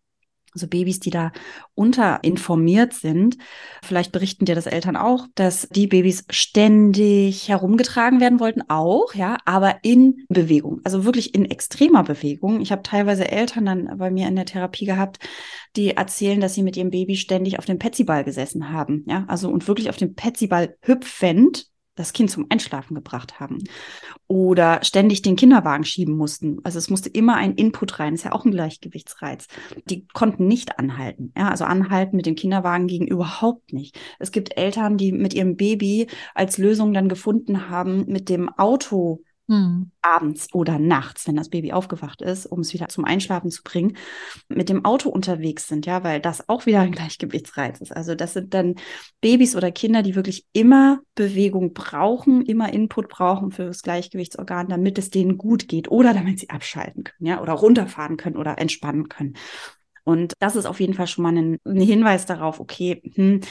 also 0.55 0.67
Babys, 0.67 0.99
die 0.99 1.11
da 1.11 1.31
unterinformiert 1.75 2.93
sind. 2.93 3.37
Vielleicht 3.83 4.11
berichten 4.11 4.45
dir 4.45 4.55
das 4.55 4.65
Eltern 4.65 4.95
auch, 4.95 5.27
dass 5.35 5.67
die 5.69 5.87
Babys 5.87 6.25
ständig 6.29 7.47
herumgetragen 7.49 8.19
werden 8.19 8.39
wollten, 8.39 8.63
auch, 8.69 9.13
ja, 9.13 9.37
aber 9.45 9.79
in 9.83 10.25
Bewegung, 10.29 10.81
also 10.83 11.05
wirklich 11.05 11.35
in 11.35 11.45
extremer 11.45 12.03
Bewegung. 12.03 12.61
Ich 12.61 12.71
habe 12.71 12.81
teilweise 12.81 13.29
Eltern 13.29 13.65
dann 13.65 13.97
bei 13.97 14.09
mir 14.09 14.27
in 14.27 14.35
der 14.35 14.45
Therapie 14.45 14.85
gehabt, 14.85 15.19
die 15.75 15.91
erzählen, 15.91 16.39
dass 16.39 16.55
sie 16.55 16.63
mit 16.63 16.77
ihrem 16.77 16.89
Baby 16.89 17.17
ständig 17.17 17.59
auf 17.59 17.65
dem 17.65 17.77
Petsyball 17.77 18.23
gesessen 18.23 18.71
haben, 18.71 19.03
ja, 19.07 19.25
also 19.27 19.49
und 19.49 19.67
wirklich 19.67 19.89
auf 19.89 19.97
dem 19.97 20.15
Petsyball 20.15 20.77
hüpfend 20.81 21.67
das 21.95 22.13
Kind 22.13 22.29
zum 22.29 22.45
Einschlafen 22.49 22.95
gebracht 22.95 23.39
haben 23.39 23.63
oder 24.27 24.83
ständig 24.83 25.21
den 25.21 25.35
Kinderwagen 25.35 25.85
schieben 25.85 26.15
mussten. 26.15 26.59
Also 26.63 26.77
es 26.77 26.89
musste 26.89 27.09
immer 27.09 27.35
ein 27.35 27.55
Input 27.55 27.99
rein, 27.99 28.13
ist 28.13 28.23
ja 28.23 28.31
auch 28.31 28.45
ein 28.45 28.51
Gleichgewichtsreiz. 28.51 29.47
Die 29.89 30.07
konnten 30.13 30.47
nicht 30.47 30.79
anhalten. 30.79 31.31
Ja, 31.37 31.49
also 31.49 31.65
anhalten 31.65 32.15
mit 32.15 32.25
dem 32.25 32.35
Kinderwagen 32.35 32.87
ging 32.87 33.07
überhaupt 33.07 33.73
nicht. 33.73 33.99
Es 34.19 34.31
gibt 34.31 34.57
Eltern, 34.57 34.97
die 34.97 35.11
mit 35.11 35.33
ihrem 35.33 35.55
Baby 35.55 36.07
als 36.33 36.57
Lösung 36.57 36.93
dann 36.93 37.09
gefunden 37.09 37.69
haben, 37.69 38.05
mit 38.07 38.29
dem 38.29 38.49
Auto 38.49 39.23
hm. 39.47 39.91
abends 40.01 40.53
oder 40.53 40.79
nachts, 40.79 41.27
wenn 41.27 41.35
das 41.35 41.49
Baby 41.49 41.71
aufgewacht 41.71 42.21
ist, 42.21 42.45
um 42.45 42.61
es 42.61 42.73
wieder 42.73 42.87
zum 42.87 43.05
Einschlafen 43.05 43.51
zu 43.51 43.63
bringen, 43.63 43.97
mit 44.49 44.69
dem 44.69 44.85
Auto 44.85 45.09
unterwegs 45.09 45.67
sind, 45.67 45.85
ja, 45.85 46.03
weil 46.03 46.19
das 46.19 46.49
auch 46.49 46.65
wieder 46.65 46.81
ein 46.81 46.91
Gleichgewichtsreiz 46.91 47.79
ist. 47.79 47.95
Also 47.95 48.15
das 48.15 48.33
sind 48.33 48.53
dann 48.53 48.75
Babys 49.21 49.55
oder 49.55 49.71
Kinder, 49.71 50.01
die 50.01 50.15
wirklich 50.15 50.45
immer 50.53 50.99
Bewegung 51.13 51.73
brauchen, 51.73 52.41
immer 52.43 52.73
Input 52.73 53.09
brauchen 53.09 53.51
für 53.51 53.65
das 53.65 53.83
Gleichgewichtsorgan, 53.83 54.67
damit 54.67 54.97
es 54.97 55.11
denen 55.11 55.37
gut 55.37 55.67
geht 55.67 55.91
oder 55.91 56.13
damit 56.13 56.39
sie 56.39 56.49
abschalten 56.49 57.03
können, 57.03 57.27
ja, 57.27 57.41
oder 57.41 57.53
runterfahren 57.53 58.17
können 58.17 58.37
oder 58.37 58.57
entspannen 58.57 59.09
können. 59.09 59.35
Und 60.05 60.33
das 60.39 60.55
ist 60.55 60.67
auf 60.67 60.79
jeden 60.79 60.93
Fall 60.93 61.07
schon 61.07 61.23
mal 61.23 61.35
ein, 61.35 61.57
ein 61.65 61.81
Hinweis 61.81 62.25
darauf, 62.25 62.59
okay, 62.59 63.01
hm, 63.15 63.41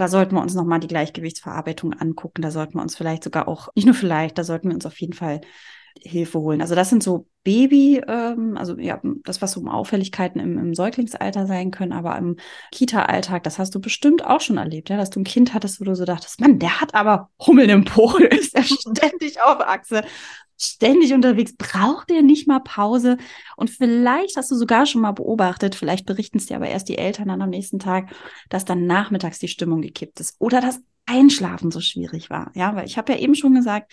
da 0.00 0.08
sollten 0.08 0.34
wir 0.34 0.40
uns 0.40 0.54
nochmal 0.54 0.80
die 0.80 0.86
Gleichgewichtsverarbeitung 0.86 1.92
angucken. 1.92 2.40
Da 2.40 2.50
sollten 2.50 2.74
wir 2.74 2.82
uns 2.82 2.96
vielleicht 2.96 3.22
sogar 3.22 3.48
auch, 3.48 3.68
nicht 3.74 3.84
nur 3.84 3.94
vielleicht, 3.94 4.38
da 4.38 4.44
sollten 4.44 4.68
wir 4.68 4.74
uns 4.74 4.86
auf 4.86 4.98
jeden 5.00 5.12
Fall 5.12 5.42
Hilfe 5.98 6.40
holen. 6.40 6.60
Also 6.60 6.74
das 6.74 6.90
sind 6.90 7.02
so 7.02 7.26
Baby, 7.42 8.02
ähm, 8.06 8.56
also 8.58 8.78
ja, 8.78 9.00
das, 9.24 9.40
was 9.40 9.52
so 9.52 9.64
Auffälligkeiten 9.66 10.40
im, 10.40 10.58
im 10.58 10.74
Säuglingsalter 10.74 11.46
sein 11.46 11.70
können, 11.70 11.92
aber 11.92 12.16
im 12.18 12.36
Kita-Alltag, 12.70 13.44
das 13.44 13.58
hast 13.58 13.74
du 13.74 13.80
bestimmt 13.80 14.24
auch 14.24 14.42
schon 14.42 14.58
erlebt, 14.58 14.90
ja, 14.90 14.98
dass 14.98 15.08
du 15.10 15.20
ein 15.20 15.24
Kind 15.24 15.54
hattest, 15.54 15.80
wo 15.80 15.84
du 15.84 15.94
so 15.94 16.04
dachtest, 16.04 16.40
Mann, 16.40 16.58
der 16.58 16.80
hat 16.80 16.94
aber 16.94 17.30
Hummel 17.46 17.70
im 17.70 17.84
Po, 17.84 18.14
ist 18.30 18.54
er 18.54 18.64
ständig 18.64 19.40
auf 19.40 19.60
Achse 19.60 20.02
ständig 20.60 21.14
unterwegs, 21.14 21.54
braucht 21.56 22.10
er 22.10 22.22
nicht 22.22 22.46
mal 22.46 22.60
Pause? 22.60 23.16
Und 23.56 23.70
vielleicht 23.70 24.36
hast 24.36 24.50
du 24.50 24.54
sogar 24.54 24.84
schon 24.84 25.00
mal 25.00 25.12
beobachtet, 25.12 25.74
vielleicht 25.74 26.06
berichten 26.06 26.38
es 26.38 26.46
dir 26.46 26.56
aber 26.56 26.68
erst 26.68 26.88
die 26.88 26.98
Eltern 26.98 27.28
dann 27.28 27.42
am 27.42 27.50
nächsten 27.50 27.78
Tag, 27.78 28.10
dass 28.50 28.66
dann 28.66 28.86
nachmittags 28.86 29.38
die 29.38 29.48
Stimmung 29.48 29.80
gekippt 29.80 30.20
ist 30.20 30.36
oder 30.38 30.60
das 30.60 30.80
Einschlafen 31.06 31.70
so 31.70 31.80
schwierig 31.80 32.30
war. 32.30 32.52
Ja, 32.54 32.76
weil 32.76 32.86
ich 32.86 32.98
habe 32.98 33.12
ja 33.12 33.18
eben 33.18 33.34
schon 33.34 33.54
gesagt, 33.54 33.92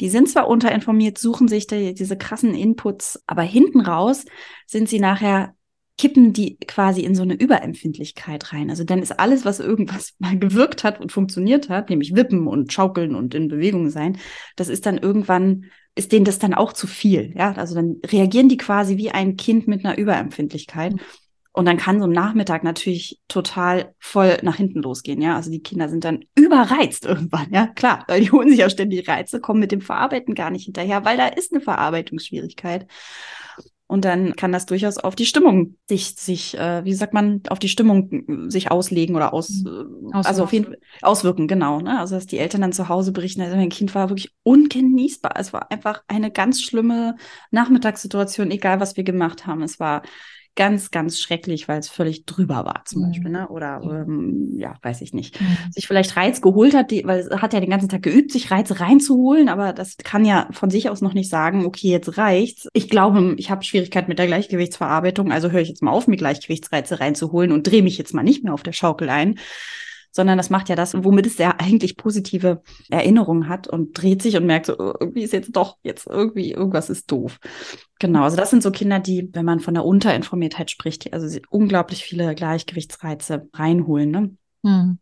die 0.00 0.08
sind 0.08 0.28
zwar 0.28 0.48
unterinformiert, 0.48 1.18
suchen 1.18 1.48
sich 1.48 1.66
die, 1.66 1.94
diese 1.94 2.16
krassen 2.16 2.54
Inputs, 2.54 3.22
aber 3.26 3.42
hinten 3.42 3.80
raus 3.80 4.24
sind 4.66 4.88
sie 4.88 5.00
nachher 5.00 5.54
kippen 5.98 6.32
die 6.32 6.56
quasi 6.58 7.02
in 7.02 7.14
so 7.16 7.22
eine 7.22 7.34
Überempfindlichkeit 7.34 8.52
rein. 8.52 8.70
Also 8.70 8.84
dann 8.84 9.02
ist 9.02 9.18
alles, 9.18 9.44
was 9.44 9.60
irgendwas 9.60 10.14
mal 10.18 10.38
gewirkt 10.38 10.84
hat 10.84 11.00
und 11.00 11.12
funktioniert 11.12 11.68
hat, 11.68 11.90
nämlich 11.90 12.14
wippen 12.14 12.46
und 12.46 12.72
schaukeln 12.72 13.14
und 13.14 13.34
in 13.34 13.48
Bewegung 13.48 13.90
sein, 13.90 14.18
das 14.56 14.68
ist 14.68 14.86
dann 14.86 14.96
irgendwann, 14.96 15.66
ist 15.94 16.12
denen 16.12 16.24
das 16.24 16.38
dann 16.38 16.54
auch 16.54 16.72
zu 16.72 16.86
viel. 16.86 17.34
Ja, 17.36 17.52
also 17.52 17.74
dann 17.74 17.96
reagieren 18.06 18.48
die 18.48 18.56
quasi 18.56 18.96
wie 18.96 19.10
ein 19.10 19.36
Kind 19.36 19.66
mit 19.66 19.84
einer 19.84 19.98
Überempfindlichkeit. 19.98 20.94
Und 21.58 21.64
dann 21.64 21.76
kann 21.76 21.98
so 21.98 22.06
ein 22.06 22.12
Nachmittag 22.12 22.62
natürlich 22.62 23.18
total 23.26 23.92
voll 23.98 24.38
nach 24.42 24.54
hinten 24.54 24.80
losgehen, 24.80 25.20
ja. 25.20 25.34
Also 25.34 25.50
die 25.50 25.60
Kinder 25.60 25.88
sind 25.88 26.04
dann 26.04 26.24
überreizt 26.36 27.04
irgendwann, 27.04 27.52
ja, 27.52 27.66
klar, 27.66 28.04
weil 28.06 28.20
die 28.20 28.30
holen 28.30 28.48
sich 28.48 28.60
ja 28.60 28.70
ständig 28.70 29.08
Reize, 29.08 29.40
kommen 29.40 29.58
mit 29.58 29.72
dem 29.72 29.80
Verarbeiten 29.80 30.36
gar 30.36 30.50
nicht 30.50 30.66
hinterher, 30.66 31.04
weil 31.04 31.16
da 31.16 31.26
ist 31.26 31.52
eine 31.52 31.60
Verarbeitungsschwierigkeit. 31.60 32.86
Und 33.88 34.04
dann 34.04 34.36
kann 34.36 34.52
das 34.52 34.66
durchaus 34.66 34.98
auf 34.98 35.16
die 35.16 35.26
Stimmung 35.26 35.76
sich, 35.88 36.14
sich, 36.14 36.56
äh, 36.56 36.84
wie 36.84 36.94
sagt 36.94 37.12
man, 37.12 37.42
auf 37.48 37.58
die 37.58 37.68
Stimmung 37.68 38.48
sich 38.48 38.70
auslegen 38.70 39.16
oder 39.16 39.34
aus, 39.34 39.64
mhm. 39.64 40.12
äh, 40.12 40.16
also 40.16 40.44
auf 40.44 40.52
jeden 40.52 40.66
Fall 40.66 40.78
auswirken, 41.02 41.48
genau. 41.48 41.80
Ne? 41.80 41.98
Also 41.98 42.14
dass 42.14 42.26
die 42.26 42.38
Eltern 42.38 42.60
dann 42.60 42.72
zu 42.72 42.88
Hause 42.88 43.10
berichten, 43.10 43.40
also 43.40 43.56
mein 43.56 43.70
Kind 43.70 43.96
war 43.96 44.10
wirklich 44.10 44.32
ungenießbar. 44.44 45.32
Es 45.36 45.52
war 45.52 45.72
einfach 45.72 46.04
eine 46.06 46.30
ganz 46.30 46.62
schlimme 46.62 47.16
Nachmittagssituation, 47.50 48.52
egal 48.52 48.78
was 48.78 48.96
wir 48.96 49.02
gemacht 49.02 49.44
haben. 49.48 49.64
Es 49.64 49.80
war 49.80 50.02
ganz, 50.58 50.90
ganz 50.90 51.20
schrecklich, 51.20 51.68
weil 51.68 51.78
es 51.78 51.88
völlig 51.88 52.26
drüber 52.26 52.64
war, 52.64 52.82
zum 52.84 53.02
mhm. 53.02 53.06
Beispiel, 53.06 53.30
ne? 53.30 53.48
Oder 53.48 53.80
ähm, 53.84 54.58
ja, 54.58 54.74
weiß 54.82 55.02
ich 55.02 55.14
nicht. 55.14 55.40
Mhm. 55.40 55.56
Sich 55.70 55.86
vielleicht 55.86 56.16
Reiz 56.16 56.40
geholt 56.40 56.74
hat, 56.74 56.90
die, 56.90 57.04
weil 57.04 57.20
es 57.20 57.30
hat 57.30 57.52
ja 57.52 57.60
den 57.60 57.70
ganzen 57.70 57.88
Tag 57.88 58.02
geübt, 58.02 58.32
sich 58.32 58.50
Reize 58.50 58.80
reinzuholen, 58.80 59.48
aber 59.48 59.72
das 59.72 59.96
kann 59.98 60.24
ja 60.24 60.48
von 60.50 60.68
sich 60.68 60.90
aus 60.90 61.00
noch 61.00 61.14
nicht 61.14 61.30
sagen, 61.30 61.64
okay, 61.64 61.88
jetzt 61.88 62.18
reicht's. 62.18 62.68
Ich 62.72 62.90
glaube, 62.90 63.36
ich 63.38 63.52
habe 63.52 63.62
Schwierigkeiten 63.62 64.08
mit 64.08 64.18
der 64.18 64.26
Gleichgewichtsverarbeitung, 64.26 65.30
also 65.30 65.52
höre 65.52 65.60
ich 65.60 65.68
jetzt 65.68 65.82
mal 65.82 65.92
auf, 65.92 66.08
mir 66.08 66.16
Gleichgewichtsreize 66.16 66.98
reinzuholen 66.98 67.52
und 67.52 67.64
drehe 67.64 67.84
mich 67.84 67.96
jetzt 67.96 68.12
mal 68.12 68.24
nicht 68.24 68.42
mehr 68.42 68.52
auf 68.52 68.64
der 68.64 68.72
Schaukel 68.72 69.10
ein 69.10 69.36
sondern 70.10 70.38
das 70.38 70.50
macht 70.50 70.68
ja 70.68 70.76
das, 70.76 70.94
womit 71.04 71.26
es 71.26 71.38
ja 71.38 71.54
eigentlich 71.58 71.96
positive 71.96 72.62
Erinnerungen 72.90 73.48
hat 73.48 73.68
und 73.68 74.00
dreht 74.00 74.22
sich 74.22 74.36
und 74.36 74.46
merkt 74.46 74.66
so, 74.66 74.78
oh, 74.78 74.94
irgendwie 75.00 75.22
ist 75.22 75.32
jetzt 75.32 75.52
doch, 75.52 75.76
jetzt 75.82 76.06
irgendwie, 76.06 76.52
irgendwas 76.52 76.90
ist 76.90 77.10
doof. 77.10 77.38
Genau, 77.98 78.22
also 78.22 78.36
das 78.36 78.50
sind 78.50 78.62
so 78.62 78.70
Kinder, 78.70 79.00
die, 79.00 79.28
wenn 79.32 79.44
man 79.44 79.60
von 79.60 79.74
der 79.74 79.84
Unterinformiertheit 79.84 80.70
spricht, 80.70 81.12
also 81.12 81.38
unglaublich 81.50 82.04
viele 82.04 82.34
Gleichgewichtsreize 82.34 83.48
reinholen. 83.52 84.10
Ne? 84.10 84.36
Hm. 84.64 84.98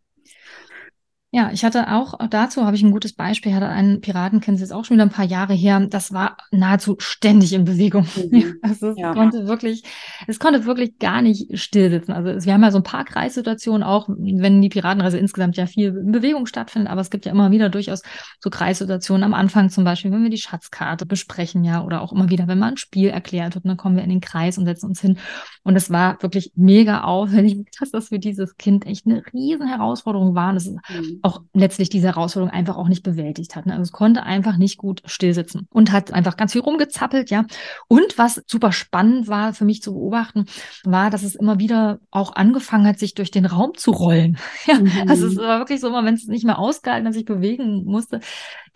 Ja, 1.32 1.50
ich 1.52 1.64
hatte 1.64 1.92
auch 1.92 2.14
dazu 2.30 2.64
habe 2.64 2.76
ich 2.76 2.84
ein 2.84 2.92
gutes 2.92 3.12
Beispiel. 3.12 3.50
Ich 3.50 3.56
hatte 3.56 3.68
einen 3.68 4.00
Piratenkind, 4.00 4.60
ist 4.60 4.72
auch 4.72 4.84
schon 4.84 4.96
wieder 4.96 5.04
ein 5.04 5.10
paar 5.10 5.24
Jahre 5.24 5.54
her. 5.54 5.84
Das 5.90 6.12
war 6.12 6.36
nahezu 6.52 6.96
ständig 6.98 7.52
in 7.52 7.64
Bewegung. 7.64 8.06
Mhm. 8.30 8.54
Also 8.62 8.90
es 8.90 8.98
ja. 8.98 9.12
konnte 9.12 9.46
wirklich, 9.46 9.82
es 10.26 10.38
konnte 10.38 10.64
wirklich 10.66 10.98
gar 10.98 11.22
nicht 11.22 11.58
still 11.58 11.90
sitzen. 11.90 12.12
Also 12.12 12.46
wir 12.46 12.52
haben 12.52 12.62
ja 12.62 12.70
so 12.70 12.78
ein 12.78 12.84
paar 12.84 13.04
Kreissituationen 13.04 13.82
auch, 13.82 14.08
wenn 14.08 14.60
die 14.60 14.68
Piratenreise 14.68 15.18
insgesamt 15.18 15.56
ja 15.56 15.66
viel 15.66 15.88
in 15.88 16.10
Bewegung 16.10 16.46
stattfindet, 16.46 16.90
aber 16.90 17.00
es 17.00 17.10
gibt 17.10 17.26
ja 17.26 17.32
immer 17.32 17.50
wieder 17.50 17.68
durchaus 17.68 18.02
so 18.40 18.50
Kreissituationen 18.50 19.22
am 19.22 19.34
Anfang 19.34 19.68
zum 19.68 19.84
Beispiel, 19.84 20.10
wenn 20.10 20.22
wir 20.22 20.30
die 20.30 20.38
Schatzkarte 20.38 21.06
besprechen, 21.06 21.64
ja, 21.64 21.84
oder 21.84 22.02
auch 22.02 22.12
immer 22.12 22.28
wieder, 22.28 22.48
wenn 22.48 22.58
man 22.58 22.74
ein 22.74 22.76
Spiel 22.76 23.08
erklärt 23.08 23.54
wird, 23.54 23.66
dann 23.66 23.76
kommen 23.76 23.96
wir 23.96 24.04
in 24.04 24.10
den 24.10 24.20
Kreis 24.20 24.58
und 24.58 24.64
setzen 24.64 24.86
uns 24.86 25.00
hin. 25.00 25.18
Und 25.62 25.76
es 25.76 25.90
war 25.90 26.20
wirklich 26.22 26.52
mega 26.56 27.02
auffällig, 27.02 27.58
dass 27.78 27.90
das 27.90 28.08
für 28.08 28.18
dieses 28.18 28.56
Kind 28.56 28.86
echt 28.86 29.06
eine 29.06 29.22
riesen 29.32 29.68
Herausforderung 29.68 30.34
war. 30.34 30.48
Und 30.50 30.54
das 30.56 30.66
ist 30.66 30.76
mhm 30.88 31.15
auch 31.22 31.42
letztlich 31.52 31.88
diese 31.88 32.08
Herausforderung 32.08 32.52
einfach 32.52 32.76
auch 32.76 32.88
nicht 32.88 33.02
bewältigt 33.02 33.56
hat. 33.56 33.66
Ne? 33.66 33.72
Also 33.72 33.82
es 33.82 33.92
konnte 33.92 34.22
einfach 34.22 34.56
nicht 34.56 34.78
gut 34.78 35.02
stillsitzen 35.04 35.66
und 35.70 35.92
hat 35.92 36.12
einfach 36.12 36.36
ganz 36.36 36.52
viel 36.52 36.60
rumgezappelt, 36.60 37.30
ja. 37.30 37.44
Und 37.88 38.18
was 38.18 38.42
super 38.46 38.72
spannend 38.72 39.28
war 39.28 39.54
für 39.54 39.64
mich 39.64 39.82
zu 39.82 39.92
beobachten, 39.92 40.46
war, 40.84 41.10
dass 41.10 41.22
es 41.22 41.34
immer 41.34 41.58
wieder 41.58 41.98
auch 42.10 42.34
angefangen 42.34 42.86
hat, 42.86 42.98
sich 42.98 43.14
durch 43.14 43.30
den 43.30 43.46
Raum 43.46 43.72
zu 43.76 43.90
rollen. 43.90 44.38
ja, 44.66 44.80
mhm. 44.80 45.08
also 45.08 45.26
es 45.26 45.36
war 45.36 45.58
wirklich 45.58 45.80
so, 45.80 45.92
wenn 45.92 46.14
es 46.14 46.26
nicht 46.26 46.44
mehr 46.44 46.58
ausgehalten 46.58 47.06
hat, 47.06 47.14
sich 47.14 47.24
bewegen 47.24 47.84
musste, 47.84 48.20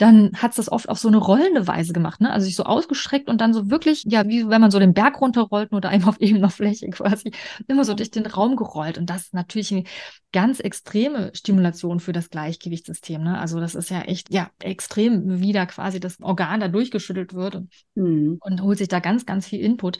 dann 0.00 0.32
hat 0.34 0.52
es 0.52 0.56
das 0.56 0.72
oft 0.72 0.88
auf 0.88 0.98
so 0.98 1.08
eine 1.08 1.18
rollende 1.18 1.66
Weise 1.66 1.92
gemacht, 1.92 2.22
ne? 2.22 2.32
Also 2.32 2.46
sich 2.46 2.56
so 2.56 2.62
ausgestreckt 2.64 3.28
und 3.28 3.40
dann 3.42 3.52
so 3.52 3.70
wirklich, 3.70 4.04
ja, 4.06 4.26
wie 4.26 4.48
wenn 4.48 4.60
man 4.60 4.70
so 4.70 4.78
den 4.78 4.94
Berg 4.94 5.20
runterrollt 5.20 5.72
oder 5.72 5.90
einfach 5.90 6.08
auf 6.08 6.16
ebener 6.20 6.48
Fläche 6.48 6.88
quasi, 6.88 7.32
immer 7.68 7.84
so 7.84 7.92
durch 7.92 8.10
den 8.10 8.24
Raum 8.24 8.56
gerollt. 8.56 8.96
Und 8.96 9.10
das 9.10 9.22
ist 9.22 9.34
natürlich 9.34 9.72
eine 9.72 9.84
ganz 10.32 10.60
extreme 10.60 11.30
Stimulation 11.34 12.00
für 12.00 12.12
das 12.12 12.29
Gleichgewichtssystem. 12.30 13.22
Ne? 13.22 13.38
Also 13.38 13.60
das 13.60 13.74
ist 13.74 13.90
ja 13.90 14.02
echt, 14.02 14.32
ja, 14.32 14.50
extrem, 14.60 15.40
wie 15.40 15.52
da 15.52 15.66
quasi 15.66 16.00
das 16.00 16.20
Organ 16.20 16.60
da 16.60 16.68
durchgeschüttelt 16.68 17.34
wird 17.34 17.62
mhm. 17.94 18.38
und 18.40 18.62
holt 18.62 18.78
sich 18.78 18.88
da 18.88 19.00
ganz, 19.00 19.26
ganz 19.26 19.46
viel 19.46 19.60
Input. 19.60 19.98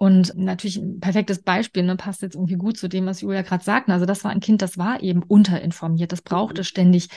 Und 0.00 0.32
natürlich 0.36 0.76
ein 0.76 1.00
perfektes 1.00 1.42
Beispiel, 1.42 1.82
ne, 1.82 1.96
passt 1.96 2.22
jetzt 2.22 2.36
irgendwie 2.36 2.54
gut 2.54 2.78
zu 2.78 2.88
dem, 2.88 3.06
was 3.06 3.20
Julia 3.20 3.42
gerade 3.42 3.64
sagte. 3.64 3.92
Also 3.92 4.06
das 4.06 4.22
war 4.22 4.30
ein 4.30 4.38
Kind, 4.38 4.62
das 4.62 4.78
war 4.78 5.02
eben 5.02 5.24
unterinformiert, 5.24 6.12
das 6.12 6.22
brauchte 6.22 6.60
mhm. 6.60 6.66
ständig 6.66 7.08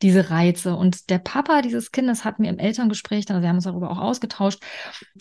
diese 0.00 0.30
Reize. 0.30 0.74
Und 0.74 1.10
der 1.10 1.18
Papa 1.18 1.60
dieses 1.60 1.92
Kindes 1.92 2.24
hat 2.24 2.38
mir 2.38 2.48
im 2.48 2.58
Elterngespräch, 2.58 3.28
also 3.28 3.42
wir 3.42 3.48
haben 3.50 3.56
uns 3.56 3.64
darüber 3.64 3.90
auch 3.90 3.98
ausgetauscht, 3.98 4.62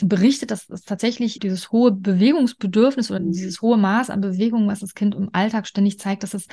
berichtet, 0.02 0.52
dass 0.52 0.70
es 0.70 0.84
tatsächlich 0.84 1.40
dieses 1.40 1.74
hohe 1.74 1.92
Bewegungsbedürfnis 1.92 3.12
oder 3.12 3.20
mhm. 3.20 3.34
dieses 3.34 3.62
hohe 3.62 3.78
Maß 3.78 4.10
an 4.12 4.22
Bewegung, 4.22 4.70
was 4.70 4.80
das 4.80 4.96
Kind 4.96 5.14
im 5.14 5.30
Alltag 5.34 5.68
ständig 5.68 6.00
zeigt, 6.00 6.24
dass 6.24 6.34
es 6.34 6.48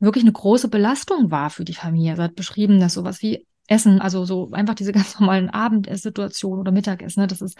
wirklich 0.00 0.24
eine 0.24 0.32
große 0.32 0.68
Belastung 0.68 1.30
war 1.30 1.48
für 1.48 1.64
die 1.64 1.72
Familie. 1.72 2.16
Er 2.16 2.24
hat 2.24 2.34
beschrieben, 2.34 2.78
dass 2.78 2.92
sowas 2.92 3.22
wie 3.22 3.46
Essen, 3.70 4.00
also 4.00 4.24
so 4.24 4.50
einfach 4.52 4.74
diese 4.74 4.92
ganz 4.92 5.14
normalen 5.20 5.48
Abendesssituationen 5.48 6.60
oder 6.60 6.72
Mittagessen, 6.72 7.20
ne, 7.20 7.26
dass 7.26 7.40
es 7.40 7.54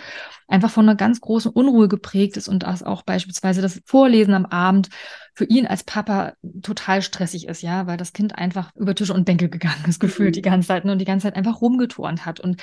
einfach 0.48 0.70
von 0.70 0.84
einer 0.84 0.96
ganz 0.96 1.20
großen 1.20 1.50
Unruhe 1.50 1.88
geprägt 1.88 2.36
ist 2.36 2.48
und 2.48 2.64
dass 2.64 2.82
auch 2.82 3.02
beispielsweise 3.02 3.62
das 3.62 3.80
Vorlesen 3.86 4.34
am 4.34 4.46
Abend 4.46 4.88
für 5.34 5.44
ihn 5.44 5.66
als 5.66 5.84
Papa 5.84 6.34
total 6.62 7.02
stressig 7.02 7.46
ist, 7.48 7.62
ja, 7.62 7.86
weil 7.86 7.96
das 7.96 8.12
Kind 8.12 8.36
einfach 8.36 8.74
über 8.76 8.94
Tische 8.94 9.14
und 9.14 9.24
Bänke 9.24 9.48
gegangen 9.48 9.84
ist, 9.86 10.00
gefühlt 10.00 10.30
mhm. 10.30 10.34
die 10.34 10.42
ganze 10.42 10.68
Zeit 10.68 10.84
ne, 10.84 10.92
und 10.92 10.98
die 10.98 11.04
ganze 11.04 11.26
Zeit 11.26 11.36
einfach 11.36 11.60
rumgeturnt 11.60 12.26
hat. 12.26 12.40
Und 12.40 12.60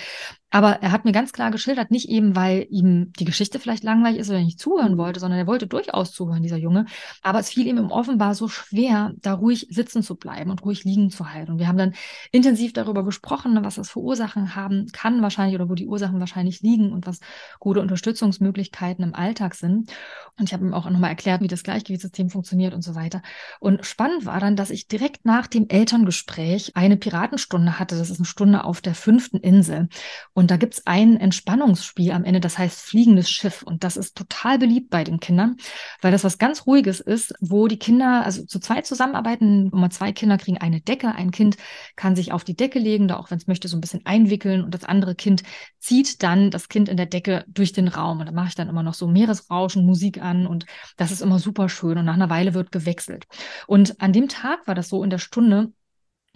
aber 0.49 0.81
er 0.81 0.91
hat 0.91 1.03
mir 1.03 1.11
ganz 1.11 1.33
klar 1.33 1.51
geschildert, 1.51 1.91
nicht 1.91 2.07
eben, 2.09 2.35
weil 2.35 2.67
ihm 2.69 3.11
die 3.19 3.25
Geschichte 3.25 3.59
vielleicht 3.59 3.83
langweilig 3.83 4.19
ist 4.19 4.29
oder 4.29 4.39
nicht 4.39 4.59
zuhören 4.59 4.93
mhm. 4.93 4.97
wollte, 4.97 5.19
sondern 5.19 5.39
er 5.39 5.47
wollte 5.47 5.67
durchaus 5.67 6.11
zuhören, 6.11 6.43
dieser 6.43 6.57
Junge. 6.57 6.85
Aber 7.21 7.39
es 7.39 7.49
fiel 7.49 7.67
ihm 7.67 7.91
offenbar 7.91 8.33
so 8.33 8.47
schwer, 8.47 9.13
da 9.17 9.33
ruhig 9.33 9.67
sitzen 9.69 10.03
zu 10.03 10.15
bleiben 10.15 10.51
und 10.51 10.63
ruhig 10.63 10.83
liegen 10.83 11.09
zu 11.09 11.31
halten. 11.31 11.53
Und 11.53 11.59
wir 11.59 11.67
haben 11.67 11.77
dann 11.77 11.93
intensiv 12.31 12.73
darüber 12.73 13.03
gesprochen, 13.03 13.53
ne, 13.53 13.63
was 13.63 13.75
das 13.75 13.89
für 13.89 13.99
Ursachen 13.99 14.55
haben 14.55 14.87
kann 14.93 15.21
wahrscheinlich 15.21 15.55
oder 15.55 15.69
wo 15.69 15.75
die 15.75 15.87
Ursachen 15.87 16.19
wahrscheinlich 16.19 16.61
liegen 16.61 16.91
und 16.91 17.07
was 17.07 17.19
gute 17.59 17.81
Unterstützungsmöglichkeiten 17.81 19.03
im 19.03 19.15
Alltag 19.15 19.55
sind. 19.55 19.91
Und 20.37 20.45
ich 20.45 20.53
habe 20.53 20.65
ihm 20.65 20.73
auch 20.73 20.89
nochmal 20.89 21.09
erklärt, 21.09 21.41
wie 21.41 21.47
das 21.47 21.63
Gleichgewichtssystem 21.63 22.29
funktioniert 22.29 22.56
funktioniert 22.57 22.73
und 22.73 22.81
so 22.81 22.95
weiter. 22.95 23.21
Und 23.59 23.85
spannend 23.85 24.25
war 24.25 24.39
dann, 24.39 24.55
dass 24.55 24.69
ich 24.69 24.87
direkt 24.87 25.25
nach 25.25 25.47
dem 25.47 25.67
Elterngespräch 25.69 26.75
eine 26.75 26.97
Piratenstunde 26.97 27.79
hatte. 27.79 27.97
Das 27.97 28.09
ist 28.09 28.19
eine 28.19 28.25
Stunde 28.25 28.63
auf 28.63 28.81
der 28.81 28.95
fünften 28.95 29.37
Insel. 29.37 29.89
Und 30.33 30.51
da 30.51 30.57
gibt 30.57 30.75
es 30.75 30.87
ein 30.87 31.17
Entspannungsspiel 31.17 32.11
am 32.11 32.23
Ende, 32.23 32.39
das 32.39 32.57
heißt 32.57 32.81
Fliegendes 32.81 33.29
Schiff. 33.29 33.63
Und 33.63 33.83
das 33.83 33.97
ist 33.97 34.17
total 34.17 34.57
beliebt 34.57 34.89
bei 34.89 35.03
den 35.03 35.19
Kindern, 35.19 35.57
weil 36.01 36.11
das 36.11 36.23
was 36.23 36.37
ganz 36.37 36.65
Ruhiges 36.65 36.99
ist, 36.99 37.33
wo 37.39 37.67
die 37.67 37.79
Kinder, 37.79 38.23
also 38.25 38.45
zu 38.45 38.59
zweit 38.59 38.85
zusammenarbeiten, 38.85 39.69
immer 39.71 39.89
zwei 39.89 40.11
Kinder 40.11 40.37
kriegen 40.37 40.57
eine 40.57 40.81
Decke. 40.81 41.13
Ein 41.13 41.31
Kind 41.31 41.57
kann 41.95 42.15
sich 42.15 42.31
auf 42.31 42.43
die 42.43 42.55
Decke 42.55 42.79
legen, 42.79 43.07
da 43.07 43.17
auch 43.17 43.31
wenn 43.31 43.37
es 43.37 43.47
möchte, 43.47 43.67
so 43.67 43.77
ein 43.77 43.81
bisschen 43.81 44.05
einwickeln 44.05 44.63
und 44.63 44.73
das 44.73 44.83
andere 44.83 45.15
Kind 45.15 45.43
zieht 45.79 46.23
dann 46.23 46.51
das 46.51 46.69
Kind 46.69 46.89
in 46.89 46.97
der 46.97 47.05
Decke 47.05 47.45
durch 47.47 47.71
den 47.71 47.87
Raum. 47.87 48.19
Und 48.19 48.25
da 48.25 48.31
mache 48.31 48.49
ich 48.49 48.55
dann 48.55 48.69
immer 48.69 48.83
noch 48.83 48.93
so 48.93 49.07
Meeresrauschen, 49.07 49.85
Musik 49.85 50.21
an 50.21 50.47
und 50.47 50.65
das 50.97 51.11
ist 51.11 51.21
immer 51.21 51.39
super 51.39 51.69
schön. 51.69 51.97
Und 51.97 52.05
nach 52.05 52.15
einer 52.15 52.29
Weile 52.29 52.46
wird 52.53 52.71
gewechselt. 52.71 53.25
Und 53.67 54.01
an 54.01 54.13
dem 54.13 54.27
Tag 54.27 54.67
war 54.67 54.75
das 54.75 54.89
so 54.89 55.03
in 55.03 55.09
der 55.09 55.17
Stunde, 55.17 55.71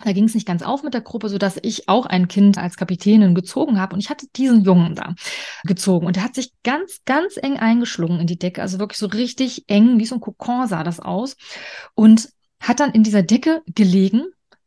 da 0.03 0.14
ging 0.14 0.26
es 0.26 0.34
nicht 0.34 0.47
ganz 0.47 0.64
auf 0.64 0.84
mit 0.84 0.93
der 0.93 1.01
Gruppe, 1.01 1.30
so 1.30 1.38
dass 1.38 1.59
ich 1.62 1.88
auch 1.88 2.05
ein 2.05 2.28
Kind 2.28 2.57
als 2.57 2.76
Kapitänin 2.76 3.36
gezogen 3.36 3.80
habe. 3.80 3.93
Und 3.93 3.99
ich 3.99 4.09
hatte 4.09 4.28
diesen 4.36 4.64
Jungen 4.64 4.95
da 4.95 5.16
gezogen. 5.64 6.07
Und 6.07 6.16
der 6.16 6.24
hat 6.24 6.36
sich 6.36 6.53
ganz, 6.64 7.01
ganz 7.05 7.38
eng 7.38 7.57
eingeschlungen 7.57 8.20
in 8.20 8.28
die 8.28 8.39
Decke, 8.39 8.62
also 8.62 8.80
wirklich 8.80 8.97
so 8.97 9.07
richtig 9.07 9.66
eng, 9.68 9.99
wie 9.99 10.05
so 10.05 10.16
ein 10.16 10.22
Kokon 10.22 10.68
sah 10.68 10.84
das 10.84 10.99
aus. 10.99 11.36
Und 11.93 12.30
hat 12.59 12.80
dann 12.80 12.91
in 12.91 13.03
dieser 13.03 13.24
Decke 13.24 13.62
gelegen 13.68 14.26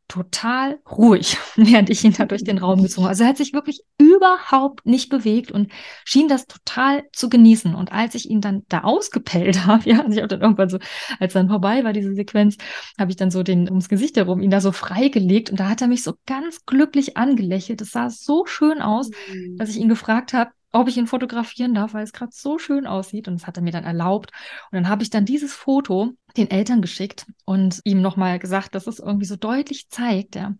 total 0.08 0.78
ruhig, 0.90 1.36
während 1.56 1.90
ich 1.90 2.04
ihn 2.04 2.12
da 2.12 2.26
durch 2.26 2.44
den 2.44 2.58
Raum 2.58 2.82
gezogen 2.82 3.04
habe. 3.04 3.10
Also 3.10 3.24
er 3.24 3.30
hat 3.30 3.36
sich 3.36 3.52
wirklich 3.52 3.82
überhaupt 3.98 4.84
nicht 4.86 5.08
bewegt 5.08 5.50
und 5.50 5.72
schien 6.04 6.28
das 6.28 6.46
total 6.46 7.04
zu 7.12 7.28
genießen. 7.28 7.74
Und 7.74 7.92
als 7.92 8.14
ich 8.14 8.28
ihn 8.28 8.40
dann 8.40 8.62
da 8.68 8.80
ausgepellt 8.82 9.66
habe, 9.66 9.88
ja, 9.88 10.00
also 10.00 10.12
ich 10.12 10.18
habe 10.18 10.28
dann 10.28 10.42
irgendwann 10.42 10.68
so, 10.68 10.78
als 11.20 11.32
dann 11.32 11.48
vorbei 11.48 11.84
war 11.84 11.92
diese 11.92 12.14
Sequenz, 12.14 12.56
habe 12.98 13.10
ich 13.10 13.16
dann 13.16 13.30
so 13.30 13.42
den 13.42 13.68
ums 13.68 13.88
Gesicht 13.88 14.16
herum 14.16 14.40
ihn 14.40 14.50
da 14.50 14.60
so 14.60 14.72
freigelegt 14.72 15.50
und 15.50 15.60
da 15.60 15.68
hat 15.68 15.80
er 15.80 15.88
mich 15.88 16.02
so 16.02 16.14
ganz 16.26 16.64
glücklich 16.66 17.16
angelächelt. 17.16 17.80
Das 17.80 17.90
sah 17.90 18.10
so 18.10 18.46
schön 18.46 18.80
aus, 18.80 19.10
mhm. 19.32 19.56
dass 19.56 19.70
ich 19.70 19.76
ihn 19.76 19.88
gefragt 19.88 20.32
habe, 20.32 20.50
ob 20.74 20.88
ich 20.88 20.96
ihn 20.96 21.06
fotografieren 21.06 21.72
darf, 21.72 21.94
weil 21.94 22.02
es 22.02 22.12
gerade 22.12 22.32
so 22.34 22.58
schön 22.58 22.84
aussieht. 22.86 23.28
Und 23.28 23.40
das 23.40 23.46
hat 23.46 23.56
er 23.56 23.62
mir 23.62 23.70
dann 23.70 23.84
erlaubt. 23.84 24.32
Und 24.70 24.76
dann 24.76 24.88
habe 24.88 25.04
ich 25.04 25.10
dann 25.10 25.24
dieses 25.24 25.54
Foto 25.54 26.14
den 26.36 26.50
Eltern 26.50 26.82
geschickt 26.82 27.26
und 27.44 27.80
ihm 27.84 28.02
nochmal 28.02 28.40
gesagt, 28.40 28.74
dass 28.74 28.88
es 28.88 28.98
irgendwie 28.98 29.24
so 29.24 29.36
deutlich 29.36 29.88
zeigt, 29.88 30.34
ja, 30.34 30.54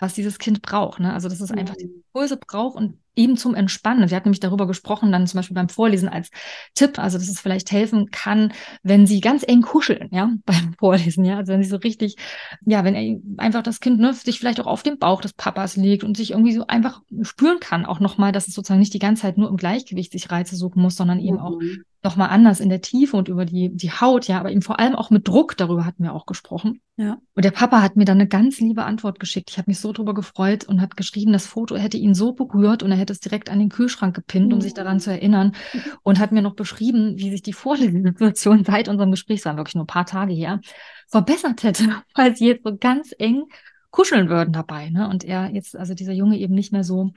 was 0.00 0.14
dieses 0.14 0.40
Kind 0.40 0.60
braucht. 0.60 0.98
Ne? 0.98 1.14
Also, 1.14 1.28
dass 1.28 1.40
es 1.40 1.50
mhm. 1.50 1.58
einfach 1.58 1.76
die 1.76 1.84
Impulse 1.84 2.36
braucht 2.36 2.76
und 2.76 2.98
eben 3.20 3.36
zum 3.36 3.54
Entspannen. 3.54 4.08
Sie 4.08 4.16
hat 4.16 4.24
nämlich 4.24 4.40
darüber 4.40 4.66
gesprochen, 4.66 5.12
dann 5.12 5.26
zum 5.26 5.38
Beispiel 5.38 5.54
beim 5.54 5.68
Vorlesen 5.68 6.08
als 6.08 6.30
Tipp, 6.74 6.98
also 6.98 7.18
dass 7.18 7.28
es 7.28 7.40
vielleicht 7.40 7.70
helfen 7.70 8.10
kann, 8.10 8.52
wenn 8.82 9.06
sie 9.06 9.20
ganz 9.20 9.44
eng 9.46 9.62
kuscheln, 9.62 10.08
ja, 10.10 10.30
beim 10.46 10.74
Vorlesen, 10.78 11.24
ja, 11.24 11.36
also 11.36 11.52
wenn 11.52 11.62
sie 11.62 11.68
so 11.68 11.76
richtig, 11.76 12.16
ja, 12.64 12.84
wenn 12.84 13.36
einfach 13.36 13.62
das 13.62 13.80
Kind 13.80 14.00
ne, 14.00 14.14
sich 14.14 14.38
vielleicht 14.38 14.60
auch 14.60 14.66
auf 14.66 14.82
dem 14.82 14.98
Bauch 14.98 15.20
des 15.20 15.34
Papas 15.34 15.76
legt 15.76 16.02
und 16.02 16.16
sich 16.16 16.32
irgendwie 16.32 16.54
so 16.54 16.66
einfach 16.66 17.02
spüren 17.22 17.60
kann, 17.60 17.84
auch 17.86 18.00
nochmal, 18.00 18.32
dass 18.32 18.48
es 18.48 18.54
sozusagen 18.54 18.80
nicht 18.80 18.94
die 18.94 18.98
ganze 18.98 19.22
Zeit 19.22 19.38
nur 19.38 19.48
im 19.48 19.56
Gleichgewicht 19.56 20.12
sich 20.12 20.30
Reize 20.30 20.56
suchen 20.56 20.80
muss, 20.82 20.96
sondern 20.96 21.20
eben 21.20 21.36
mhm. 21.36 21.40
auch 21.40 21.60
nochmal 22.02 22.30
anders 22.30 22.60
in 22.60 22.70
der 22.70 22.80
Tiefe 22.80 23.16
und 23.16 23.28
über 23.28 23.44
die, 23.44 23.74
die 23.74 23.90
Haut, 23.90 24.26
ja, 24.26 24.40
aber 24.40 24.50
eben 24.50 24.62
vor 24.62 24.78
allem 24.78 24.94
auch 24.94 25.10
mit 25.10 25.28
Druck, 25.28 25.56
darüber 25.56 25.84
hatten 25.84 26.02
wir 26.02 26.14
auch 26.14 26.26
gesprochen. 26.26 26.80
Ja. 26.96 27.18
Und 27.34 27.44
der 27.44 27.50
Papa 27.50 27.82
hat 27.82 27.96
mir 27.96 28.04
dann 28.04 28.18
eine 28.18 28.28
ganz 28.28 28.60
liebe 28.60 28.84
Antwort 28.84 29.20
geschickt. 29.20 29.50
Ich 29.50 29.58
habe 29.58 29.70
mich 29.70 29.80
so 29.80 29.92
drüber 29.92 30.14
gefreut 30.14 30.64
und 30.64 30.80
hat 30.80 30.96
geschrieben, 30.96 31.32
das 31.32 31.46
Foto 31.46 31.76
hätte 31.76 31.96
ihn 31.96 32.14
so 32.14 32.32
berührt 32.32 32.82
und 32.82 32.90
er 32.90 32.98
hätte 32.98 33.12
es 33.12 33.20
direkt 33.20 33.50
an 33.50 33.58
den 33.58 33.68
Kühlschrank 33.68 34.14
gepinnt, 34.14 34.48
mhm. 34.48 34.54
um 34.54 34.60
sich 34.60 34.74
daran 34.74 35.00
zu 35.00 35.10
erinnern. 35.10 35.52
Und 36.02 36.18
hat 36.18 36.32
mir 36.32 36.42
noch 36.42 36.54
beschrieben, 36.54 37.14
wie 37.16 37.30
sich 37.30 37.42
die 37.42 37.52
Vorlesesituation 37.52 38.64
seit 38.66 38.88
unserem 38.88 39.10
Gespräch, 39.10 39.40
es 39.40 39.44
waren 39.44 39.56
wirklich 39.56 39.74
nur 39.74 39.84
ein 39.84 39.88
paar 39.88 40.06
Tage 40.06 40.32
her, 40.32 40.60
verbessert 41.08 41.62
hätte, 41.62 41.84
weil 42.14 42.36
sie 42.36 42.48
jetzt 42.48 42.64
so 42.64 42.76
ganz 42.76 43.14
eng 43.18 43.44
kuscheln 43.90 44.28
würden 44.28 44.52
dabei. 44.52 44.90
Ne? 44.90 45.08
Und 45.08 45.24
er 45.24 45.50
jetzt, 45.50 45.76
also 45.76 45.94
dieser 45.94 46.12
Junge 46.12 46.38
eben 46.38 46.54
nicht 46.54 46.72
mehr 46.72 46.84
so 46.84 47.10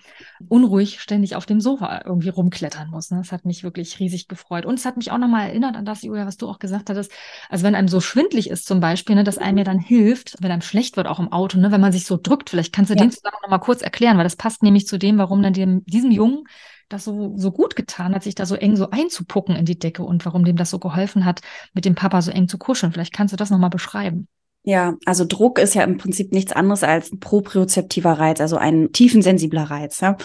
unruhig 0.47 0.99
ständig 0.99 1.35
auf 1.35 1.45
dem 1.45 1.61
Sofa 1.61 2.01
irgendwie 2.05 2.29
rumklettern 2.29 2.89
muss. 2.89 3.11
Ne? 3.11 3.17
Das 3.17 3.31
hat 3.31 3.45
mich 3.45 3.63
wirklich 3.63 3.99
riesig 3.99 4.27
gefreut. 4.27 4.65
Und 4.65 4.79
es 4.79 4.85
hat 4.85 4.97
mich 4.97 5.11
auch 5.11 5.17
nochmal 5.17 5.49
erinnert 5.49 5.75
an 5.75 5.85
das, 5.85 6.01
Julia, 6.01 6.25
was 6.25 6.37
du 6.37 6.49
auch 6.49 6.59
gesagt 6.59 6.89
hattest. 6.89 7.11
Also 7.49 7.63
wenn 7.63 7.75
einem 7.75 7.87
so 7.87 8.01
schwindlig 8.01 8.49
ist 8.49 8.65
zum 8.65 8.79
Beispiel, 8.79 9.15
ne, 9.15 9.23
dass 9.23 9.37
einem 9.37 9.59
ja 9.59 9.63
dann 9.63 9.79
hilft, 9.79 10.35
wenn 10.41 10.51
einem 10.51 10.61
schlecht 10.61 10.97
wird 10.97 11.07
auch 11.07 11.19
im 11.19 11.31
Auto, 11.31 11.59
ne, 11.59 11.71
wenn 11.71 11.81
man 11.81 11.91
sich 11.91 12.05
so 12.05 12.17
drückt. 12.17 12.49
Vielleicht 12.49 12.73
kannst 12.73 12.89
du 12.89 12.95
ja. 12.95 13.01
den 13.01 13.11
zusammen 13.11 13.37
nochmal 13.43 13.59
kurz 13.59 13.81
erklären, 13.81 14.17
weil 14.17 14.23
das 14.23 14.35
passt 14.35 14.63
nämlich 14.63 14.87
zu 14.87 14.97
dem, 14.97 15.17
warum 15.17 15.43
dann 15.43 15.53
dem, 15.53 15.83
diesem 15.85 16.11
Jungen 16.11 16.43
das 16.89 17.05
so, 17.05 17.33
so 17.37 17.51
gut 17.51 17.75
getan 17.75 18.13
hat, 18.13 18.23
sich 18.23 18.35
da 18.35 18.45
so 18.45 18.55
eng 18.55 18.75
so 18.75 18.89
einzupucken 18.89 19.55
in 19.55 19.65
die 19.65 19.77
Decke 19.77 20.03
und 20.03 20.25
warum 20.25 20.45
dem 20.45 20.55
das 20.55 20.69
so 20.69 20.79
geholfen 20.79 21.25
hat, 21.25 21.41
mit 21.73 21.85
dem 21.85 21.95
Papa 21.95 22.21
so 22.21 22.31
eng 22.31 22.47
zu 22.47 22.57
kuscheln. 22.57 22.91
Vielleicht 22.91 23.13
kannst 23.13 23.33
du 23.33 23.37
das 23.37 23.49
nochmal 23.49 23.69
beschreiben. 23.69 24.27
Ja, 24.65 24.95
also 25.05 25.25
Druck 25.25 25.59
ist 25.59 25.73
ja 25.75 25.83
im 25.83 25.97
Prinzip 25.97 26.31
nichts 26.31 26.53
anderes 26.53 26.83
als 26.83 27.11
ein 27.11 27.19
propriozeptiver 27.19 28.13
Reiz, 28.13 28.39
also 28.39 28.55
ein 28.55 28.93
tiefensensibler 28.93 29.63
Reiz. 29.63 29.99
Ja? 29.99 30.15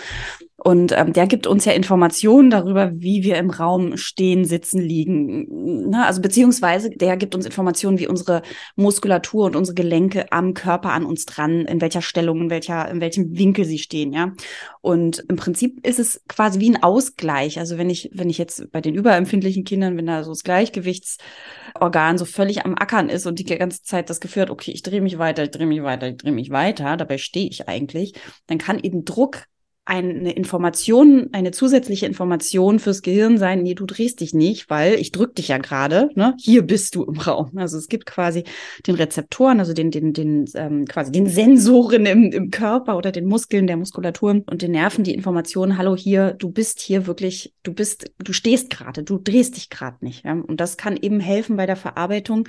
Und 0.60 0.90
ähm, 0.90 1.12
der 1.12 1.28
gibt 1.28 1.46
uns 1.46 1.64
ja 1.66 1.72
Informationen 1.72 2.50
darüber, 2.50 2.90
wie 2.92 3.22
wir 3.22 3.36
im 3.36 3.50
Raum 3.50 3.96
stehen, 3.96 4.44
sitzen, 4.44 4.80
liegen. 4.80 5.90
Ne? 5.90 6.04
Also 6.04 6.20
beziehungsweise 6.20 6.90
der 6.90 7.16
gibt 7.16 7.36
uns 7.36 7.46
Informationen, 7.46 8.00
wie 8.00 8.08
unsere 8.08 8.42
Muskulatur 8.74 9.46
und 9.46 9.54
unsere 9.54 9.76
Gelenke 9.76 10.32
am 10.32 10.54
Körper 10.54 10.90
an 10.92 11.06
uns 11.06 11.26
dran, 11.26 11.60
in 11.60 11.80
welcher 11.80 12.02
Stellung, 12.02 12.42
in 12.42 12.50
welcher, 12.50 12.90
in 12.90 13.00
welchem 13.00 13.38
Winkel 13.38 13.64
sie 13.66 13.78
stehen, 13.78 14.12
ja. 14.12 14.32
Und 14.80 15.24
im 15.28 15.36
Prinzip 15.36 15.86
ist 15.86 16.00
es 16.00 16.24
quasi 16.26 16.58
wie 16.58 16.70
ein 16.70 16.82
Ausgleich. 16.82 17.60
Also 17.60 17.78
wenn 17.78 17.88
ich, 17.88 18.10
wenn 18.12 18.28
ich 18.28 18.38
jetzt 18.38 18.72
bei 18.72 18.80
den 18.80 18.96
überempfindlichen 18.96 19.62
Kindern, 19.62 19.96
wenn 19.96 20.06
da 20.06 20.24
so 20.24 20.32
das 20.32 20.42
Gleichgewichtsorgan 20.42 22.18
so 22.18 22.24
völlig 22.24 22.64
am 22.64 22.74
Ackern 22.74 23.10
ist 23.10 23.26
und 23.26 23.38
die 23.38 23.44
ganze 23.44 23.84
Zeit 23.84 24.10
das 24.10 24.18
Gefühl 24.18 24.42
hat, 24.42 24.50
okay, 24.50 24.72
ich 24.72 24.82
drehe 24.82 25.02
mich 25.02 25.18
weiter, 25.18 25.44
ich 25.44 25.52
drehe 25.52 25.68
mich 25.68 25.84
weiter, 25.84 26.08
ich 26.08 26.16
drehe 26.16 26.32
mich 26.32 26.50
weiter, 26.50 26.96
dabei 26.96 27.16
stehe 27.16 27.48
ich 27.48 27.68
eigentlich, 27.68 28.14
dann 28.48 28.58
kann 28.58 28.80
eben 28.80 29.04
Druck 29.04 29.44
eine 29.88 30.32
Information, 30.32 31.30
eine 31.32 31.50
zusätzliche 31.50 32.04
Information 32.04 32.78
fürs 32.78 33.00
Gehirn 33.00 33.38
sein, 33.38 33.62
nee, 33.62 33.74
du 33.74 33.86
drehst 33.86 34.20
dich 34.20 34.34
nicht, 34.34 34.68
weil 34.68 34.96
ich 34.96 35.12
drück 35.12 35.34
dich 35.34 35.48
ja 35.48 35.56
gerade, 35.56 36.10
ne? 36.14 36.34
Hier 36.38 36.60
bist 36.60 36.94
du 36.94 37.04
im 37.04 37.18
Raum. 37.18 37.52
Also 37.56 37.78
es 37.78 37.88
gibt 37.88 38.04
quasi 38.04 38.44
den 38.86 38.96
Rezeptoren, 38.96 39.60
also 39.60 39.72
den, 39.72 39.90
den, 39.90 40.12
den, 40.12 40.44
ähm, 40.56 40.84
quasi 40.84 41.10
den 41.10 41.26
Sensoren 41.26 42.04
im, 42.04 42.32
im 42.32 42.50
Körper 42.50 42.98
oder 42.98 43.12
den 43.12 43.24
Muskeln 43.24 43.66
der 43.66 43.78
Muskulatur 43.78 44.42
und 44.44 44.60
den 44.60 44.72
Nerven 44.72 45.04
die 45.04 45.14
Information, 45.14 45.78
hallo 45.78 45.96
hier, 45.96 46.32
du 46.32 46.50
bist 46.50 46.80
hier 46.80 47.06
wirklich, 47.06 47.54
du 47.62 47.72
bist, 47.72 48.12
du 48.18 48.34
stehst 48.34 48.68
gerade, 48.68 49.04
du 49.04 49.16
drehst 49.16 49.56
dich 49.56 49.70
gerade 49.70 50.04
nicht. 50.04 50.22
Ja? 50.26 50.32
Und 50.32 50.60
das 50.60 50.76
kann 50.76 50.98
eben 50.98 51.18
helfen 51.18 51.56
bei 51.56 51.64
der 51.64 51.76
Verarbeitung 51.76 52.46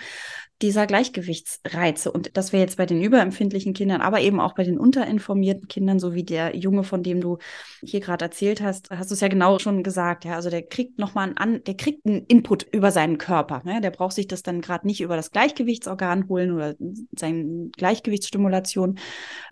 dieser 0.61 0.87
Gleichgewichtsreize. 0.87 2.11
Und 2.11 2.35
das 2.35 2.51
wäre 2.51 2.63
jetzt 2.63 2.77
bei 2.77 2.85
den 2.85 3.01
überempfindlichen 3.01 3.73
Kindern, 3.73 4.01
aber 4.01 4.19
eben 4.19 4.39
auch 4.39 4.55
bei 4.55 4.63
den 4.63 4.77
unterinformierten 4.77 5.67
Kindern, 5.67 5.99
so 5.99 6.13
wie 6.13 6.23
der 6.23 6.55
Junge, 6.55 6.83
von 6.83 7.01
dem 7.01 7.21
du 7.21 7.28
du 7.37 7.85
hier 7.85 7.99
gerade 7.99 8.25
erzählt 8.25 8.61
hast, 8.61 8.89
hast 8.89 9.09
du 9.09 9.13
es 9.13 9.21
ja 9.21 9.27
genau 9.27 9.59
schon 9.59 9.83
gesagt, 9.83 10.25
ja. 10.25 10.35
Also 10.35 10.49
der 10.49 10.63
kriegt 10.63 10.99
nochmal 10.99 11.33
einen 11.35 11.63
der 11.63 11.75
kriegt 11.75 12.05
einen 12.05 12.25
Input 12.25 12.65
über 12.71 12.91
seinen 12.91 13.17
Körper. 13.17 13.61
Ne? 13.63 13.81
Der 13.81 13.91
braucht 13.91 14.13
sich 14.13 14.27
das 14.27 14.43
dann 14.43 14.61
gerade 14.61 14.87
nicht 14.87 15.01
über 15.01 15.15
das 15.15 15.31
Gleichgewichtsorgan 15.31 16.27
holen 16.27 16.51
oder 16.51 16.75
seine 17.17 17.69
Gleichgewichtsstimulation 17.77 18.99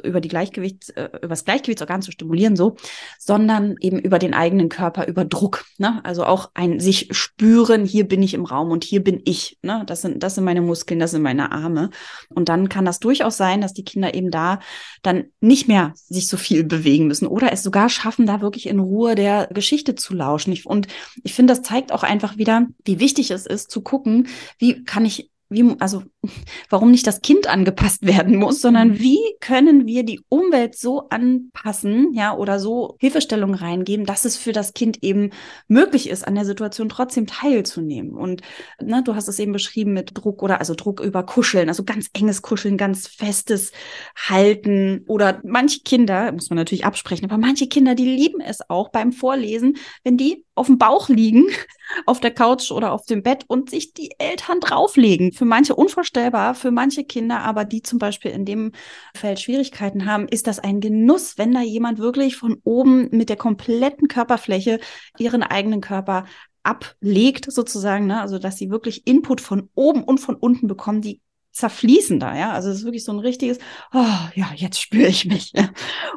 über 0.03 0.21
die 0.21 0.29
Gleichgewichts, 0.29 0.89
äh, 0.89 1.09
über 1.17 1.29
das 1.29 1.45
Gleichgewichtsorgan 1.45 2.01
zu 2.01 2.11
stimulieren, 2.11 2.55
so, 2.55 2.75
sondern 3.19 3.75
eben 3.79 3.99
über 3.99 4.19
den 4.19 4.33
eigenen 4.33 4.69
Körper, 4.69 5.07
über 5.07 5.25
Druck. 5.25 5.65
Ne? 5.77 6.01
Also 6.03 6.25
auch 6.25 6.51
ein 6.53 6.79
sich 6.79 7.09
spüren, 7.11 7.85
hier 7.85 8.07
bin 8.07 8.23
ich 8.23 8.33
im 8.33 8.45
Raum 8.45 8.71
und 8.71 8.83
hier 8.83 9.03
bin 9.03 9.21
ich. 9.25 9.57
Ne? 9.61 9.83
Das 9.85 10.01
sind, 10.01 10.23
das 10.23 10.35
sind 10.35 10.43
meine 10.43 10.61
Muskeln, 10.61 10.99
das 10.99 11.11
sind 11.11 11.21
meine 11.21 11.51
Arme. 11.51 11.89
Und 12.29 12.49
dann 12.49 12.69
kann 12.69 12.85
das 12.85 12.99
durchaus 12.99 13.37
sein, 13.37 13.61
dass 13.61 13.73
die 13.73 13.85
Kinder 13.85 14.13
eben 14.13 14.31
da 14.31 14.59
dann 15.03 15.25
nicht 15.41 15.67
mehr 15.67 15.93
sich 15.95 16.27
so 16.27 16.37
viel 16.37 16.63
bewegen 16.63 17.07
müssen 17.07 17.27
oder 17.27 17.51
es 17.51 17.63
sogar 17.67 17.89
schaffen, 17.89 18.25
da 18.25 18.39
wirklich 18.39 18.67
in 18.67 18.79
Ruhe 18.79 19.15
der 19.15 19.47
Geschichte 19.51 19.93
zu 19.95 20.13
lauschen. 20.13 20.53
Ich, 20.53 20.65
und 20.65 20.87
ich 21.21 21.33
finde, 21.33 21.53
das 21.53 21.63
zeigt 21.63 21.91
auch 21.91 22.03
einfach 22.03 22.37
wieder, 22.37 22.65
wie 22.85 23.01
wichtig 23.01 23.29
es 23.31 23.45
ist, 23.45 23.69
zu 23.69 23.81
gucken, 23.81 24.27
wie 24.57 24.85
kann 24.85 25.03
ich 25.03 25.29
wie, 25.49 25.75
also 25.79 26.03
warum 26.69 26.91
nicht 26.91 27.07
das 27.07 27.21
Kind 27.21 27.47
angepasst 27.47 28.05
werden 28.05 28.37
muss, 28.37 28.61
sondern 28.61 28.89
mhm. 28.89 28.99
wie 28.99 29.19
können 29.39 29.85
wir 29.85 30.03
die 30.03 30.21
Umwelt 30.29 30.77
so 30.77 31.09
anpassen, 31.09 32.13
ja, 32.13 32.35
oder 32.35 32.59
so 32.59 32.95
Hilfestellungen 32.99 33.55
reingeben, 33.55 34.05
dass 34.05 34.25
es 34.25 34.37
für 34.37 34.53
das 34.53 34.73
Kind 34.73 35.03
eben 35.03 35.31
möglich 35.67 36.09
ist, 36.09 36.27
an 36.27 36.35
der 36.35 36.45
Situation 36.45 36.89
trotzdem 36.89 37.27
teilzunehmen. 37.27 38.13
Und 38.13 38.41
ne, 38.81 39.01
du 39.03 39.15
hast 39.15 39.27
es 39.27 39.39
eben 39.39 39.51
beschrieben 39.51 39.93
mit 39.93 40.11
Druck 40.13 40.43
oder 40.43 40.59
also 40.59 40.75
Druck 40.75 40.99
über 40.99 41.23
Kuscheln, 41.23 41.69
also 41.69 41.83
ganz 41.83 42.09
enges 42.13 42.41
Kuscheln, 42.41 42.77
ganz 42.77 43.07
festes 43.07 43.71
Halten 44.15 45.03
oder 45.07 45.41
manche 45.43 45.81
Kinder, 45.81 46.31
muss 46.31 46.49
man 46.49 46.57
natürlich 46.57 46.85
absprechen, 46.85 47.25
aber 47.25 47.37
manche 47.37 47.67
Kinder, 47.67 47.95
die 47.95 48.05
lieben 48.05 48.41
es 48.41 48.59
auch 48.69 48.89
beim 48.89 49.11
Vorlesen, 49.11 49.77
wenn 50.03 50.17
die 50.17 50.45
auf 50.57 50.67
dem 50.67 50.77
Bauch 50.77 51.07
liegen, 51.09 51.45
auf 52.05 52.19
der 52.19 52.31
Couch 52.31 52.71
oder 52.71 52.91
auf 52.91 53.05
dem 53.05 53.23
Bett 53.23 53.45
und 53.47 53.69
sich 53.69 53.93
die 53.93 54.11
Eltern 54.17 54.59
drauflegen. 54.59 55.31
Für 55.31 55.45
manche 55.45 55.75
unvorstellbar, 55.75 56.16
für 56.53 56.71
manche 56.71 57.03
Kinder, 57.03 57.39
aber 57.39 57.65
die 57.65 57.81
zum 57.81 57.99
Beispiel 57.99 58.31
in 58.31 58.45
dem 58.45 58.71
Feld 59.15 59.39
Schwierigkeiten 59.39 60.05
haben, 60.05 60.27
ist 60.27 60.47
das 60.47 60.59
ein 60.59 60.81
Genuss, 60.81 61.37
wenn 61.37 61.53
da 61.53 61.61
jemand 61.61 61.99
wirklich 61.99 62.37
von 62.37 62.57
oben 62.63 63.09
mit 63.11 63.29
der 63.29 63.37
kompletten 63.37 64.07
Körperfläche 64.07 64.79
ihren 65.17 65.43
eigenen 65.43 65.81
Körper 65.81 66.25
ablegt, 66.63 67.51
sozusagen, 67.51 68.07
ne? 68.07 68.21
also 68.21 68.39
dass 68.39 68.57
sie 68.57 68.69
wirklich 68.69 69.07
Input 69.07 69.41
von 69.41 69.69
oben 69.73 70.03
und 70.03 70.19
von 70.19 70.35
unten 70.35 70.67
bekommen, 70.67 71.01
die 71.01 71.21
zerfließen 71.57 72.19
da, 72.19 72.37
ja. 72.37 72.53
Also 72.53 72.69
es 72.69 72.77
ist 72.77 72.83
wirklich 72.85 73.03
so 73.03 73.11
ein 73.11 73.19
richtiges, 73.19 73.57
oh, 73.91 74.05
ja, 74.35 74.51
jetzt 74.55 74.79
spüre 74.79 75.07
ich 75.07 75.25
mich. 75.25 75.53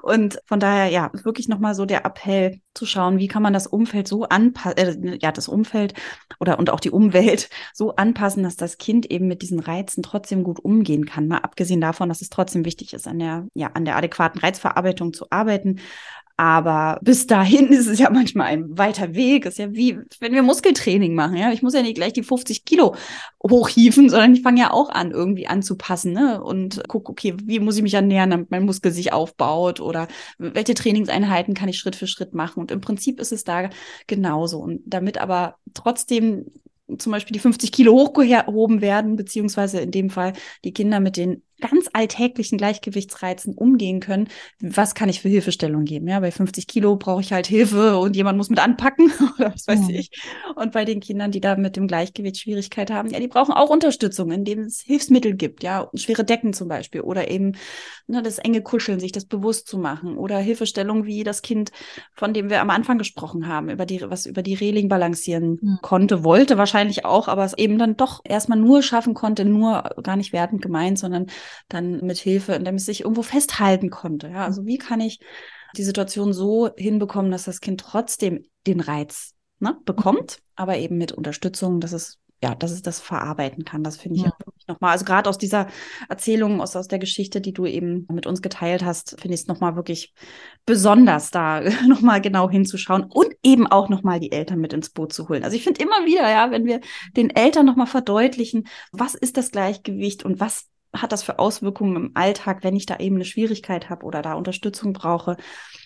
Und 0.02 0.38
von 0.46 0.60
daher, 0.60 0.88
ja, 0.88 1.10
wirklich 1.24 1.48
nochmal 1.48 1.74
so 1.74 1.86
der 1.86 2.04
Appell 2.04 2.60
zu 2.74 2.84
schauen, 2.84 3.18
wie 3.18 3.26
kann 3.26 3.42
man 3.42 3.54
das 3.54 3.66
Umfeld 3.66 4.06
so 4.06 4.24
anpassen, 4.24 5.08
äh, 5.08 5.18
ja, 5.20 5.32
das 5.32 5.48
Umfeld 5.48 5.94
oder 6.38 6.58
und 6.58 6.68
auch 6.70 6.80
die 6.80 6.90
Umwelt 6.90 7.48
so 7.74 7.96
anpassen, 7.96 8.42
dass 8.42 8.56
das 8.56 8.76
Kind 8.78 9.10
eben 9.10 9.28
mit 9.28 9.40
diesen 9.42 9.60
Reizen 9.60 10.02
trotzdem 10.02 10.44
gut 10.44 10.60
umgehen 10.60 11.06
kann. 11.06 11.26
Mal 11.26 11.38
abgesehen 11.38 11.80
davon, 11.80 12.10
dass 12.10 12.20
es 12.20 12.28
trotzdem 12.28 12.64
wichtig 12.66 12.92
ist, 12.92 13.08
an 13.08 13.18
der, 13.18 13.46
ja, 13.54 13.68
an 13.74 13.86
der 13.86 13.96
adäquaten 13.96 14.40
Reizverarbeitung 14.40 15.14
zu 15.14 15.30
arbeiten. 15.30 15.80
Aber 16.40 16.98
bis 17.02 17.26
dahin 17.26 17.66
ist 17.66 17.86
es 17.86 17.98
ja 17.98 18.08
manchmal 18.08 18.46
ein 18.46 18.78
weiter 18.78 19.14
Weg. 19.14 19.44
Ist 19.44 19.58
ja 19.58 19.74
wie, 19.74 19.98
wenn 20.20 20.32
wir 20.32 20.42
Muskeltraining 20.42 21.14
machen. 21.14 21.36
Ja, 21.36 21.52
ich 21.52 21.60
muss 21.60 21.74
ja 21.74 21.82
nicht 21.82 21.96
gleich 21.96 22.14
die 22.14 22.22
50 22.22 22.64
Kilo 22.64 22.94
hochhieven, 23.42 24.08
sondern 24.08 24.32
ich 24.32 24.40
fange 24.40 24.62
ja 24.62 24.70
auch 24.70 24.88
an, 24.88 25.10
irgendwie 25.10 25.48
anzupassen. 25.48 26.14
Ne? 26.14 26.42
Und 26.42 26.80
guck, 26.88 27.10
okay, 27.10 27.34
wie 27.44 27.60
muss 27.60 27.76
ich 27.76 27.82
mich 27.82 27.92
ernähren, 27.92 28.30
damit 28.30 28.50
mein 28.50 28.64
Muskel 28.64 28.90
sich 28.90 29.12
aufbaut? 29.12 29.80
Oder 29.80 30.08
welche 30.38 30.72
Trainingseinheiten 30.72 31.52
kann 31.52 31.68
ich 31.68 31.76
Schritt 31.76 31.94
für 31.94 32.06
Schritt 32.06 32.32
machen? 32.32 32.60
Und 32.60 32.70
im 32.70 32.80
Prinzip 32.80 33.20
ist 33.20 33.32
es 33.32 33.44
da 33.44 33.68
genauso. 34.06 34.60
Und 34.60 34.80
damit 34.86 35.18
aber 35.18 35.56
trotzdem 35.74 36.46
zum 36.96 37.12
Beispiel 37.12 37.34
die 37.34 37.38
50 37.38 37.70
Kilo 37.70 37.92
hochgehoben 37.92 38.80
werden, 38.80 39.16
beziehungsweise 39.16 39.80
in 39.80 39.90
dem 39.90 40.08
Fall 40.08 40.32
die 40.64 40.72
Kinder 40.72 41.00
mit 41.00 41.18
den 41.18 41.42
ganz 41.60 41.88
alltäglichen 41.92 42.58
Gleichgewichtsreizen 42.58 43.54
umgehen 43.54 44.00
können, 44.00 44.28
was 44.60 44.94
kann 44.94 45.08
ich 45.08 45.20
für 45.20 45.28
Hilfestellung 45.28 45.84
geben? 45.84 46.08
Ja, 46.08 46.20
bei 46.20 46.30
50 46.30 46.66
Kilo 46.66 46.96
brauche 46.96 47.20
ich 47.20 47.32
halt 47.32 47.46
Hilfe 47.46 47.98
und 47.98 48.16
jemand 48.16 48.36
muss 48.36 48.50
mit 48.50 48.58
anpacken 48.58 49.12
oder 49.38 49.52
was 49.52 49.66
weiß 49.66 49.88
ja. 49.88 49.98
ich. 49.98 50.10
Und 50.56 50.72
bei 50.72 50.84
den 50.84 51.00
Kindern, 51.00 51.30
die 51.30 51.40
da 51.40 51.56
mit 51.56 51.76
dem 51.76 51.86
Gleichgewicht 51.86 52.38
Schwierigkeit 52.38 52.90
haben, 52.90 53.10
ja, 53.10 53.20
die 53.20 53.28
brauchen 53.28 53.52
auch 53.52 53.70
Unterstützung, 53.70 54.30
indem 54.30 54.60
es 54.60 54.80
Hilfsmittel 54.80 55.34
gibt, 55.34 55.62
ja, 55.62 55.88
schwere 55.94 56.24
Decken 56.24 56.52
zum 56.52 56.68
Beispiel 56.68 57.02
oder 57.02 57.30
eben 57.30 57.52
ne, 58.06 58.22
das 58.22 58.38
enge 58.38 58.62
Kuscheln, 58.62 59.00
sich 59.00 59.12
das 59.12 59.24
bewusst 59.24 59.68
zu 59.68 59.78
machen 59.78 60.16
oder 60.16 60.38
Hilfestellung 60.38 61.04
wie 61.04 61.24
das 61.24 61.42
Kind, 61.42 61.70
von 62.14 62.34
dem 62.34 62.50
wir 62.50 62.60
am 62.60 62.70
Anfang 62.70 62.98
gesprochen 62.98 63.46
haben, 63.46 63.70
über 63.70 63.86
die, 63.86 64.02
was 64.02 64.26
über 64.26 64.42
die 64.42 64.54
Reling 64.54 64.88
balancieren 64.88 65.58
ja. 65.62 65.78
konnte, 65.82 66.24
wollte 66.24 66.58
wahrscheinlich 66.58 67.04
auch, 67.04 67.28
aber 67.28 67.44
es 67.44 67.56
eben 67.56 67.78
dann 67.78 67.96
doch 67.96 68.20
erstmal 68.24 68.58
nur 68.58 68.82
schaffen 68.82 69.14
konnte, 69.14 69.44
nur 69.44 69.90
gar 70.02 70.16
nicht 70.16 70.32
wertend 70.32 70.62
gemeint, 70.62 70.98
sondern 70.98 71.26
dann 71.68 72.04
mit 72.04 72.18
Hilfe, 72.18 72.54
indem 72.54 72.76
es 72.76 72.86
sich 72.86 73.02
irgendwo 73.02 73.22
festhalten 73.22 73.90
konnte. 73.90 74.28
Ja, 74.28 74.44
also 74.44 74.66
wie 74.66 74.78
kann 74.78 75.00
ich 75.00 75.20
die 75.76 75.84
Situation 75.84 76.32
so 76.32 76.70
hinbekommen, 76.76 77.30
dass 77.30 77.44
das 77.44 77.60
Kind 77.60 77.80
trotzdem 77.80 78.44
den 78.66 78.80
Reiz 78.80 79.34
ne, 79.60 79.78
bekommt, 79.84 80.38
aber 80.56 80.78
eben 80.78 80.98
mit 80.98 81.12
Unterstützung, 81.12 81.80
dass 81.80 81.92
es 81.92 82.20
ja, 82.42 82.54
dass 82.54 82.70
es 82.70 82.80
das 82.80 83.00
verarbeiten 83.00 83.64
kann. 83.64 83.84
Das 83.84 83.98
finde 83.98 84.16
ich 84.16 84.22
ja. 84.22 84.32
wirklich 84.44 84.66
nochmal. 84.66 84.92
Also 84.92 85.04
gerade 85.04 85.28
aus 85.28 85.36
dieser 85.36 85.66
Erzählung, 86.08 86.62
aus, 86.62 86.74
aus 86.74 86.88
der 86.88 86.98
Geschichte, 86.98 87.40
die 87.40 87.52
du 87.52 87.66
eben 87.66 88.06
mit 88.10 88.26
uns 88.26 88.40
geteilt 88.40 88.82
hast, 88.82 89.20
finde 89.20 89.34
ich 89.34 89.42
es 89.42 89.46
nochmal 89.46 89.76
wirklich 89.76 90.14
besonders, 90.64 91.30
da 91.30 91.60
nochmal 91.86 92.20
genau 92.20 92.48
hinzuschauen 92.48 93.04
und 93.04 93.34
eben 93.42 93.66
auch 93.66 93.90
nochmal 93.90 94.20
die 94.20 94.32
Eltern 94.32 94.58
mit 94.58 94.72
ins 94.72 94.90
Boot 94.90 95.12
zu 95.12 95.28
holen. 95.28 95.44
Also 95.44 95.56
ich 95.56 95.64
finde 95.64 95.82
immer 95.82 96.06
wieder, 96.06 96.30
ja, 96.30 96.50
wenn 96.50 96.64
wir 96.64 96.80
den 97.14 97.28
Eltern 97.28 97.66
nochmal 97.66 97.86
verdeutlichen, 97.86 98.66
was 98.90 99.14
ist 99.14 99.36
das 99.36 99.50
Gleichgewicht 99.50 100.24
und 100.24 100.40
was 100.40 100.66
hat 100.94 101.12
das 101.12 101.22
für 101.22 101.38
Auswirkungen 101.38 101.96
im 101.96 102.10
Alltag, 102.14 102.64
wenn 102.64 102.76
ich 102.76 102.86
da 102.86 102.96
eben 102.98 103.16
eine 103.16 103.24
Schwierigkeit 103.24 103.90
habe 103.90 104.04
oder 104.06 104.22
da 104.22 104.34
Unterstützung 104.34 104.92
brauche? 104.92 105.36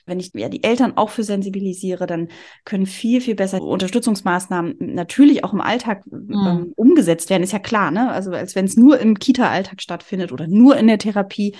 Wenn 0.06 0.20
ich 0.20 0.32
ja 0.34 0.48
die 0.48 0.62
Eltern 0.62 0.96
auch 0.96 1.10
für 1.10 1.24
sensibilisiere, 1.24 2.06
dann 2.06 2.28
können 2.64 2.86
viel, 2.86 3.20
viel 3.20 3.34
besser 3.34 3.62
Unterstützungsmaßnahmen 3.62 4.76
natürlich 4.80 5.44
auch 5.44 5.52
im 5.52 5.60
Alltag 5.60 6.04
mhm. 6.06 6.46
ähm, 6.46 6.72
umgesetzt 6.76 7.30
werden, 7.30 7.42
ist 7.42 7.52
ja 7.52 7.58
klar, 7.58 7.90
ne? 7.90 8.10
Also 8.10 8.30
als 8.32 8.54
wenn 8.54 8.64
es 8.64 8.76
nur 8.76 8.98
im 8.98 9.18
Kita-Alltag 9.18 9.80
stattfindet 9.80 10.32
oder 10.32 10.46
nur 10.46 10.76
in 10.76 10.86
der 10.86 10.98
Therapie, 10.98 11.54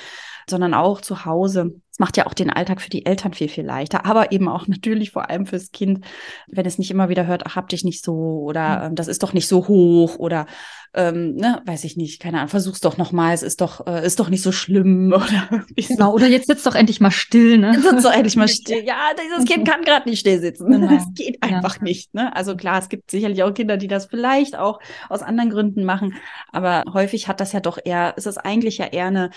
sondern 0.48 0.74
auch 0.74 1.00
zu 1.00 1.24
Hause. 1.24 1.80
Es 1.90 1.98
macht 1.98 2.16
ja 2.16 2.26
auch 2.26 2.34
den 2.34 2.50
Alltag 2.50 2.80
für 2.80 2.90
die 2.90 3.06
Eltern 3.06 3.32
viel, 3.32 3.48
viel 3.48 3.64
leichter, 3.64 4.04
aber 4.04 4.32
eben 4.32 4.48
auch 4.48 4.66
natürlich 4.66 5.12
vor 5.12 5.30
allem 5.30 5.46
fürs 5.46 5.70
Kind, 5.70 6.04
wenn 6.48 6.66
es 6.66 6.78
nicht 6.78 6.90
immer 6.90 7.08
wieder 7.08 7.26
hört, 7.26 7.46
ach, 7.46 7.56
hab 7.56 7.68
dich 7.68 7.84
nicht 7.84 8.04
so 8.04 8.14
oder 8.42 8.80
mhm. 8.80 8.86
ähm, 8.86 8.94
das 8.96 9.08
ist 9.08 9.22
doch 9.22 9.32
nicht 9.32 9.48
so 9.48 9.68
hoch 9.68 10.16
oder 10.16 10.46
ähm, 10.92 11.34
ne, 11.34 11.62
weiß 11.66 11.84
ich 11.84 11.96
nicht, 11.96 12.20
keine 12.20 12.38
Ahnung, 12.38 12.48
versuch's 12.48 12.80
doch 12.80 12.96
nochmal, 12.98 13.34
es 13.34 13.42
ist 13.42 13.60
doch, 13.60 13.86
äh, 13.86 14.04
ist 14.04 14.20
doch 14.20 14.28
nicht 14.28 14.42
so 14.42 14.52
schlimm 14.52 15.12
oder 15.14 15.64
Genau, 15.76 16.12
oder 16.12 16.26
jetzt 16.26 16.46
sitzt 16.46 16.66
doch 16.66 16.74
endlich 16.74 17.00
mal 17.00 17.10
still, 17.10 17.58
ne? 17.58 17.72
Jetzt 17.72 17.88
sitzt 17.88 18.04
doch 18.04 18.12
endlich 18.12 18.33
mal 18.36 18.48
still. 18.48 18.84
Ja, 18.84 19.10
dieses 19.20 19.44
Kind 19.44 19.68
kann 19.68 19.82
gerade 19.82 20.08
nicht 20.08 20.20
still 20.20 20.40
sitzen. 20.40 20.70
Genau. 20.70 20.88
Das 20.94 21.06
geht 21.14 21.42
einfach 21.42 21.78
ja. 21.78 21.82
nicht, 21.82 22.14
ne? 22.14 22.34
Also 22.36 22.56
klar, 22.56 22.78
es 22.78 22.88
gibt 22.88 23.10
sicherlich 23.10 23.42
auch 23.42 23.52
Kinder, 23.52 23.76
die 23.76 23.88
das 23.88 24.06
vielleicht 24.06 24.56
auch 24.56 24.80
aus 25.08 25.22
anderen 25.22 25.50
Gründen 25.50 25.84
machen, 25.84 26.14
aber 26.52 26.84
häufig 26.92 27.26
hat 27.26 27.40
das 27.40 27.52
ja 27.52 27.60
doch 27.60 27.78
eher, 27.84 28.16
ist 28.16 28.26
es 28.26 28.38
eigentlich 28.38 28.78
ja 28.78 28.86
eher 28.86 29.06
eine 29.06 29.30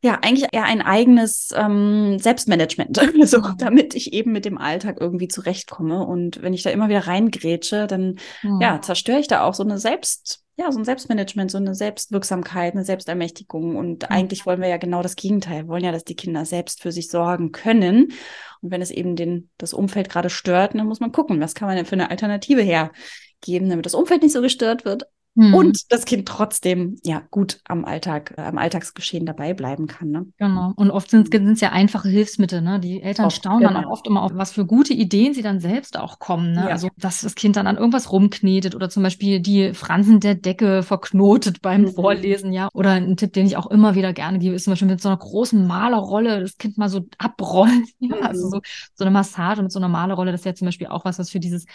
ja, 0.00 0.18
eigentlich 0.22 0.48
eher 0.52 0.64
ein 0.64 0.80
eigenes 0.80 1.52
ähm, 1.56 2.18
Selbstmanagement, 2.18 3.00
so, 3.24 3.40
mhm. 3.40 3.56
damit 3.58 3.94
ich 3.94 4.12
eben 4.12 4.32
mit 4.32 4.44
dem 4.44 4.58
Alltag 4.58 4.98
irgendwie 5.00 5.28
zurechtkomme. 5.28 6.06
Und 6.06 6.40
wenn 6.40 6.54
ich 6.54 6.62
da 6.62 6.70
immer 6.70 6.88
wieder 6.88 7.06
reingrätsche, 7.06 7.86
dann 7.86 8.18
mhm. 8.42 8.60
ja, 8.60 8.80
zerstöre 8.80 9.18
ich 9.18 9.26
da 9.26 9.42
auch 9.42 9.54
so 9.54 9.64
eine 9.64 9.78
Selbst, 9.78 10.44
ja, 10.58 10.72
so 10.72 10.78
ein 10.80 10.84
Selbstmanagement, 10.84 11.52
so 11.52 11.58
eine 11.58 11.74
Selbstwirksamkeit, 11.74 12.74
eine 12.74 12.84
Selbstermächtigung. 12.84 13.76
Und 13.76 14.02
mhm. 14.02 14.08
eigentlich 14.10 14.44
wollen 14.44 14.60
wir 14.60 14.68
ja 14.68 14.76
genau 14.76 15.02
das 15.02 15.14
Gegenteil. 15.14 15.62
Wir 15.62 15.68
wollen 15.68 15.84
ja, 15.84 15.92
dass 15.92 16.04
die 16.04 16.16
Kinder 16.16 16.44
selbst 16.44 16.82
für 16.82 16.90
sich 16.90 17.08
sorgen 17.08 17.52
können. 17.52 18.12
Und 18.60 18.72
wenn 18.72 18.82
es 18.82 18.90
eben 18.90 19.14
den, 19.14 19.50
das 19.56 19.72
Umfeld 19.72 20.08
gerade 20.08 20.30
stört, 20.30 20.74
dann 20.74 20.86
muss 20.86 20.98
man 20.98 21.12
gucken, 21.12 21.40
was 21.40 21.54
kann 21.54 21.68
man 21.68 21.76
denn 21.76 21.86
für 21.86 21.92
eine 21.92 22.10
Alternative 22.10 22.60
hergeben, 22.60 23.70
damit 23.70 23.86
das 23.86 23.94
Umfeld 23.94 24.22
nicht 24.22 24.32
so 24.32 24.42
gestört 24.42 24.84
wird, 24.84 25.04
mhm. 25.38 25.54
und 25.54 25.92
das 25.92 26.04
Kind 26.04 26.28
trotzdem 26.28 26.96
ja 27.04 27.22
gut 27.30 27.60
am 27.64 27.84
Alltag, 27.84 28.34
äh, 28.36 28.42
am 28.42 28.58
Alltagsgeschehen 28.58 29.24
dabei 29.24 29.54
bleiben 29.54 29.86
kann. 29.86 30.10
Ne? 30.10 30.26
Genau. 30.36 30.72
Und 30.76 30.90
oft 30.90 31.10
sind 31.10 31.32
es 31.32 31.60
ja 31.60 31.70
einfache 31.70 32.08
Hilfsmittel. 32.08 32.60
Ne? 32.60 32.80
Die 32.80 33.00
Eltern 33.02 33.26
oft, 33.26 33.36
staunen 33.36 33.60
genau. 33.60 33.72
dann 33.72 33.84
auch 33.84 33.92
oft 33.92 34.06
immer 34.06 34.22
auf, 34.22 34.32
was 34.34 34.52
für 34.52 34.66
gute 34.66 34.92
Ideen 34.92 35.34
sie 35.34 35.42
dann 35.42 35.60
selbst 35.60 35.98
auch 35.98 36.18
kommen. 36.18 36.52
Ne? 36.52 36.64
Ja. 36.64 36.68
Also, 36.68 36.88
dass 36.96 37.20
das 37.20 37.34
Kind 37.34 37.56
dann 37.56 37.66
an 37.66 37.76
irgendwas 37.76 38.12
rumknetet 38.12 38.74
oder 38.74 38.90
zum 38.90 39.02
Beispiel 39.02 39.40
die 39.40 39.72
Fransen 39.74 40.20
der 40.20 40.34
Decke 40.34 40.82
verknotet 40.82 41.62
beim 41.62 41.82
mhm. 41.82 41.92
Vorlesen, 41.92 42.52
ja. 42.52 42.68
Oder 42.74 42.92
ein 42.92 43.16
Tipp, 43.16 43.32
den 43.32 43.46
ich 43.46 43.56
auch 43.56 43.68
immer 43.68 43.94
wieder 43.94 44.12
gerne 44.12 44.38
gebe, 44.38 44.54
ist 44.54 44.64
zum 44.64 44.72
Beispiel 44.72 44.88
mit 44.88 45.00
so 45.00 45.08
einer 45.08 45.18
großen 45.18 45.66
Malerrolle 45.66 46.40
das 46.40 46.58
Kind 46.58 46.78
mal 46.78 46.88
so 46.88 47.06
abrollen. 47.18 47.86
Ja? 48.00 48.16
Mhm. 48.16 48.22
Also 48.22 48.48
so, 48.48 48.60
so 48.94 49.04
eine 49.04 49.10
Massage 49.10 49.62
mit 49.62 49.72
so 49.72 49.78
einer 49.78 49.88
Malerrolle, 49.88 50.30
das 50.30 50.42
ist 50.42 50.44
ja 50.44 50.54
zum 50.54 50.66
Beispiel 50.66 50.86
auch 50.86 51.04
was, 51.04 51.18
was 51.18 51.30
für 51.30 51.40
dieses 51.40 51.66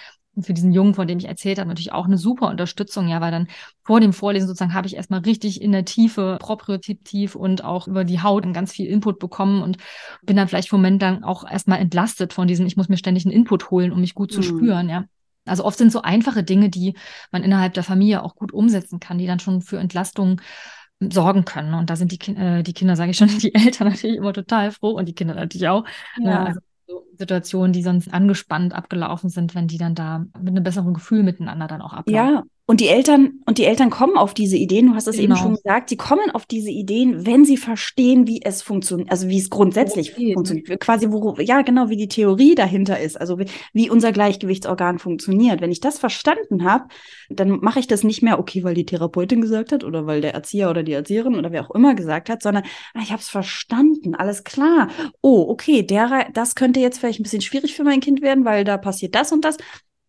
für 0.41 0.53
diesen 0.53 0.72
Jungen, 0.72 0.95
von 0.95 1.07
dem 1.07 1.20
ich 1.20 1.28
erzählt 1.28 1.59
habe, 1.59 1.68
natürlich 1.68 1.91
auch 1.91 2.05
eine 2.05 2.18
super 2.18 2.49
Unterstützung, 2.49 3.07
ja, 3.07 3.22
weil 3.22 3.32
dann 3.32 3.47
vor 3.84 3.99
dem 3.99 4.14
Vorlesen 4.14 4.47
sozusagen 4.47 4.74
habe 4.74 4.88
ich 4.88 4.95
erstmal 4.95 5.22
richtig 5.22 5.62
in 5.62 5.72
der 5.72 5.86
Tiefe, 5.86 6.38
propriozeptiv 6.39 7.36
und 7.36 7.64
auch 7.64 7.88
über 7.88 8.04
die 8.04 8.22
Haut 8.22 8.51
ganz 8.54 8.72
viel 8.72 8.88
Input 8.88 9.20
bekommen 9.20 9.62
und 9.62 9.78
bin 10.22 10.38
dann 10.38 10.47
vielleicht 10.47 10.72
einen 10.72 10.82
Moment 10.82 11.01
dann 11.01 11.24
auch 11.24 11.49
erstmal 11.49 11.80
entlastet 11.80 12.34
von 12.34 12.47
diesem, 12.47 12.66
ich 12.66 12.78
muss 12.78 12.89
mir 12.89 12.97
ständig 12.97 13.26
einen 13.26 13.34
Input 13.34 13.72
holen, 13.72 13.91
um 13.91 13.99
mich 13.99 14.16
gut 14.16 14.32
zu 14.32 14.39
mhm. 14.39 14.43
spüren, 14.43 14.89
ja. 14.89 15.06
Also 15.45 15.66
oft 15.66 15.78
sind 15.78 15.91
so 15.91 16.01
einfache 16.01 16.43
Dinge, 16.43 16.70
die 16.70 16.95
man 17.32 17.43
innerhalb 17.43 17.74
der 17.74 17.84
Familie 17.84 18.24
auch 18.24 18.36
gut 18.36 18.54
umsetzen 18.54 19.01
kann, 19.01 19.18
die 19.18 19.28
dann 19.28 19.39
schon 19.39 19.62
für 19.62 19.78
Entlastung 19.78 20.39
sorgen 21.12 21.43
können. 21.43 21.74
Und 21.74 21.89
da 21.89 21.95
sind 21.95 22.12
die, 22.12 22.32
äh, 22.32 22.64
die 22.64 22.74
Kinder, 22.74 22.95
sage 22.95 23.12
ich 23.12 23.18
schon, 23.18 23.28
die 23.39 23.54
Eltern 23.54 23.89
natürlich 23.89 24.18
immer 24.18 24.34
total 24.34 24.72
froh 24.72 24.91
und 24.91 25.06
die 25.06 25.14
Kinder 25.14 25.36
natürlich 25.36 25.68
auch. 25.68 25.84
Ne? 26.18 26.30
Ja. 26.30 26.39
Ne? 26.39 26.45
Also 26.47 26.60
so 26.88 27.06
Situationen, 27.18 27.74
die 27.74 27.84
sonst 27.84 28.14
angespannt 28.14 28.74
abgelaufen 28.74 29.30
sind, 29.30 29.56
wenn 29.56 29.68
die 29.68 29.78
dann 29.78 29.95
da 29.95 30.20
mit 30.20 30.49
einem 30.49 30.64
besseren 30.64 30.93
Gefühl 30.93 31.24
miteinander 31.24 31.68
dann 31.68 31.82
auch 31.82 31.93
ablaufen. 31.93 32.36
Ja, 32.36 32.43
und 32.66 32.80
die 32.80 32.88
Eltern, 32.88 33.41
und 33.45 33.57
die 33.57 33.66
Eltern 33.66 33.89
kommen 33.89 34.18
auf 34.18 34.34
diese 34.34 34.55
Ideen, 34.55 34.88
du 34.88 34.95
hast 34.95 35.07
es 35.07 35.18
genau. 35.18 35.36
eben 35.36 35.43
schon 35.43 35.55
gesagt, 35.55 35.89
sie 35.89 35.97
kommen 35.97 36.32
auf 36.32 36.45
diese 36.45 36.70
Ideen, 36.70 37.26
wenn 37.26 37.43
sie 37.43 37.57
verstehen, 37.57 38.26
wie 38.26 38.41
es 38.41 38.61
funktioniert, 38.61 39.11
also 39.11 39.28
wie 39.28 39.38
es 39.38 39.49
grundsätzlich 39.49 40.14
okay. 40.14 40.34
funktioniert. 40.34 40.80
Quasi, 40.80 41.11
wo, 41.11 41.36
ja, 41.39 41.61
genau, 41.61 41.89
wie 41.89 41.97
die 41.97 42.07
Theorie 42.07 42.55
dahinter 42.55 43.01
ist, 43.01 43.20
also 43.20 43.38
wie, 43.38 43.47
wie 43.74 43.89
unser 43.89 44.14
Gleichgewichtsorgan 44.14 44.97
funktioniert. 44.97 45.59
Wenn 45.59 45.74
ich 45.74 45.82
das 45.82 45.99
verstanden 45.99 46.64
habe, 46.64 46.86
dann 47.30 47.59
mache 47.59 47.80
ich 47.80 47.88
das 47.88 48.05
nicht 48.05 48.24
mehr, 48.24 48.39
okay, 48.39 48.64
weil 48.64 48.76
die 48.76 48.86
Therapeutin 48.86 49.41
gesagt 49.41 49.74
hat 49.74 49.84
oder 49.84 50.05
weil 50.05 50.22
der 50.22 50.34
Erzieher 50.34 50.70
oder 50.70 50.84
die 50.84 50.93
Erzieherin 50.93 51.36
oder 51.36 51.51
wer 51.51 51.66
auch 51.66 51.76
immer 51.76 51.95
gesagt 51.95 52.30
hat, 52.30 52.41
sondern 52.41 52.64
ah, 52.93 53.01
ich 53.03 53.11
habe 53.11 53.22
es 53.22 53.28
verstanden, 53.28 54.16
alles 54.16 54.45
klar. 54.45 54.88
Oh, 55.22 55.47
okay, 55.49 55.84
der, 55.84 56.30
das 56.34 56.55
könnte 56.55 56.80
jetzt 56.80 56.99
vielleicht 56.99 57.20
ein 57.20 57.24
bisschen 57.24 57.41
schwierig 57.41 57.76
für 57.76 57.84
mein 57.84 57.99
Kind 57.99 58.22
werden, 58.22 58.45
weil 58.45 58.64
da 58.64 58.78
passiert 58.78 59.16
das 59.16 59.34
und 59.34 59.43
das 59.43 59.57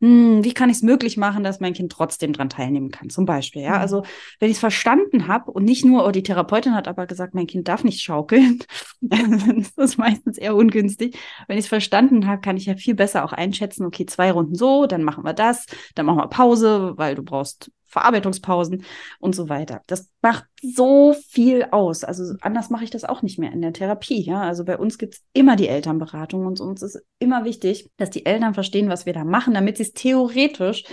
hm, 0.04 0.44
wie 0.44 0.52
kann 0.52 0.68
ich 0.68 0.76
es 0.76 0.82
möglich 0.82 1.16
machen, 1.16 1.44
dass 1.44 1.60
mein 1.60 1.72
Kind 1.72 1.90
trotzdem 1.90 2.34
dran 2.34 2.50
teilnehmen 2.50 2.90
kann, 2.90 3.08
zum 3.08 3.24
Beispiel. 3.24 3.62
Ja, 3.62 3.76
mhm. 3.76 3.80
also 3.80 4.02
wenn 4.38 4.50
ich 4.50 4.56
es 4.56 4.60
verstanden 4.60 5.28
habe 5.28 5.50
und 5.50 5.64
nicht 5.64 5.82
nur, 5.82 6.06
oh, 6.06 6.10
die 6.10 6.22
Therapeutin 6.22 6.74
hat 6.74 6.88
aber 6.88 7.06
gesagt, 7.06 7.34
mein 7.34 7.46
Kind 7.46 7.68
darf 7.68 7.84
nicht 7.84 8.02
schaukeln, 8.02 8.62
dann 9.00 9.60
ist 9.60 9.78
das 9.78 9.96
meistens 9.96 10.36
eher 10.36 10.56
ungünstig. 10.56 11.16
Wenn 11.48 11.56
ich 11.56 11.64
es 11.64 11.68
verstanden 11.70 12.26
habe, 12.26 12.42
kann 12.42 12.58
ich 12.58 12.66
ja 12.66 12.76
viel 12.76 12.94
besser 12.94 13.24
auch 13.24 13.32
einschätzen, 13.32 13.86
okay, 13.86 14.04
zwei 14.04 14.30
Runden 14.30 14.54
so, 14.54 14.84
dann 14.84 15.04
machen 15.04 15.24
wir 15.24 15.32
das, 15.32 15.64
dann 15.94 16.04
machen 16.04 16.18
wir 16.18 16.28
Pause, 16.28 16.92
weil 16.96 17.14
du 17.14 17.22
brauchst 17.22 17.70
Verarbeitungspausen 17.94 18.84
und 19.20 19.34
so 19.34 19.48
weiter. 19.48 19.80
Das 19.86 20.10
macht 20.20 20.44
so 20.60 21.14
viel 21.28 21.68
aus. 21.70 22.04
Also 22.04 22.34
anders 22.40 22.68
mache 22.68 22.84
ich 22.84 22.90
das 22.90 23.04
auch 23.04 23.22
nicht 23.22 23.38
mehr 23.38 23.52
in 23.52 23.62
der 23.62 23.72
Therapie. 23.72 24.20
Ja, 24.20 24.42
also 24.42 24.64
bei 24.64 24.76
uns 24.76 24.98
gibt 24.98 25.14
es 25.14 25.24
immer 25.32 25.56
die 25.56 25.68
Elternberatung 25.68 26.44
und 26.44 26.60
uns 26.60 26.82
ist 26.82 27.00
immer 27.18 27.44
wichtig, 27.44 27.90
dass 27.96 28.10
die 28.10 28.26
Eltern 28.26 28.52
verstehen, 28.52 28.88
was 28.88 29.06
wir 29.06 29.12
da 29.12 29.24
machen, 29.24 29.54
damit 29.54 29.76
sie 29.76 29.84
es 29.84 29.92
theoretisch 29.92 30.84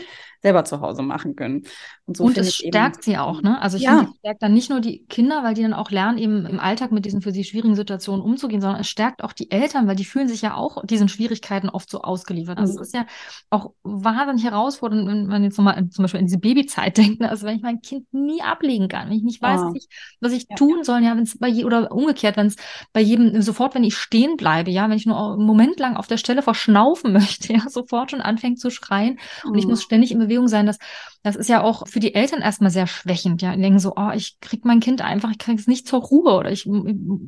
selber 0.41 0.65
zu 0.65 0.81
Hause 0.81 1.01
machen 1.01 1.35
können. 1.35 1.63
Und, 2.05 2.17
so 2.17 2.23
und 2.25 2.37
es 2.37 2.55
stärkt 2.55 2.97
eben, 2.97 3.03
sie 3.03 3.17
auch, 3.17 3.41
ne? 3.41 3.61
Also 3.61 3.77
ich 3.77 3.83
ja. 3.83 3.97
finde, 3.97 4.11
es 4.11 4.17
stärkt 4.17 4.43
dann 4.43 4.53
nicht 4.53 4.69
nur 4.69 4.81
die 4.81 5.05
Kinder, 5.05 5.43
weil 5.43 5.53
die 5.53 5.61
dann 5.61 5.73
auch 5.73 5.91
lernen, 5.91 6.17
eben 6.17 6.45
im 6.45 6.59
Alltag 6.59 6.91
mit 6.91 7.05
diesen 7.05 7.21
für 7.21 7.31
sie 7.31 7.43
schwierigen 7.43 7.75
Situationen 7.75 8.23
umzugehen, 8.23 8.59
sondern 8.59 8.81
es 8.81 8.89
stärkt 8.89 9.23
auch 9.23 9.33
die 9.33 9.51
Eltern, 9.51 9.87
weil 9.87 9.95
die 9.95 10.05
fühlen 10.05 10.27
sich 10.27 10.41
ja 10.41 10.55
auch 10.55 10.83
diesen 10.85 11.09
Schwierigkeiten 11.09 11.69
oft 11.69 11.89
so 11.89 12.01
ausgeliefert. 12.01 12.57
Also 12.57 12.73
mhm. 12.73 12.79
es 12.79 12.87
ist 12.87 12.95
ja 12.95 13.05
auch 13.49 13.73
wahnsinnig 13.83 14.43
herausfordernd, 14.43 15.07
wenn 15.07 15.27
man 15.27 15.43
jetzt 15.43 15.57
nochmal 15.57 15.89
zum 15.89 16.03
Beispiel 16.03 16.19
an 16.19 16.25
diese 16.25 16.39
Babyzeit 16.39 16.97
denkt, 16.97 17.21
ne? 17.21 17.29
also 17.29 17.45
wenn 17.45 17.55
ich 17.55 17.61
mein 17.61 17.81
Kind 17.81 18.11
nie 18.11 18.41
ablegen 18.41 18.87
kann, 18.87 19.09
wenn 19.09 19.17
ich 19.17 19.23
nicht 19.23 19.41
weiß, 19.41 19.61
oh. 19.61 19.67
was 19.67 19.75
ich, 19.75 19.87
was 20.19 20.33
ich 20.33 20.45
ja. 20.49 20.55
tun 20.55 20.83
soll, 20.83 21.03
ja, 21.03 21.15
wenn 21.15 21.23
es 21.23 21.37
bei 21.37 21.47
je, 21.47 21.65
oder 21.65 21.91
umgekehrt, 21.91 22.37
wenn 22.37 22.47
es 22.47 22.55
bei 22.93 23.01
jedem, 23.01 23.41
sofort, 23.41 23.75
wenn 23.75 23.83
ich 23.83 23.95
stehen 23.95 24.37
bleibe, 24.37 24.71
ja, 24.71 24.89
wenn 24.89 24.97
ich 24.97 25.05
nur 25.05 25.33
einen 25.33 25.45
Moment 25.45 25.79
lang 25.79 25.95
auf 25.97 26.07
der 26.07 26.17
Stelle 26.17 26.41
verschnaufen 26.41 27.13
möchte, 27.13 27.53
ja, 27.53 27.69
sofort 27.69 28.09
schon 28.09 28.21
anfängt 28.21 28.59
zu 28.59 28.71
schreien 28.71 29.19
mhm. 29.43 29.51
und 29.51 29.57
ich 29.59 29.65
mhm. 29.65 29.71
muss 29.71 29.83
ständig 29.83 30.11
in 30.11 30.30
Bewegung 30.31 30.47
sein, 30.47 30.65
das, 30.65 30.77
das 31.23 31.35
ist 31.35 31.49
ja 31.49 31.61
auch 31.61 31.87
für 31.87 31.99
die 31.99 32.15
Eltern 32.15 32.41
erstmal 32.41 32.71
sehr 32.71 32.87
schwächend, 32.87 33.41
ja. 33.41 33.55
Die 33.55 33.61
denken 33.61 33.79
so, 33.79 33.93
oh, 33.95 34.09
ich 34.15 34.39
krieg 34.39 34.65
mein 34.65 34.79
Kind 34.79 35.01
einfach, 35.01 35.29
ich 35.31 35.37
krieg 35.37 35.59
es 35.59 35.67
nicht 35.67 35.87
zur 35.87 36.01
Ruhe 36.01 36.33
oder 36.33 36.51
ich, 36.51 36.67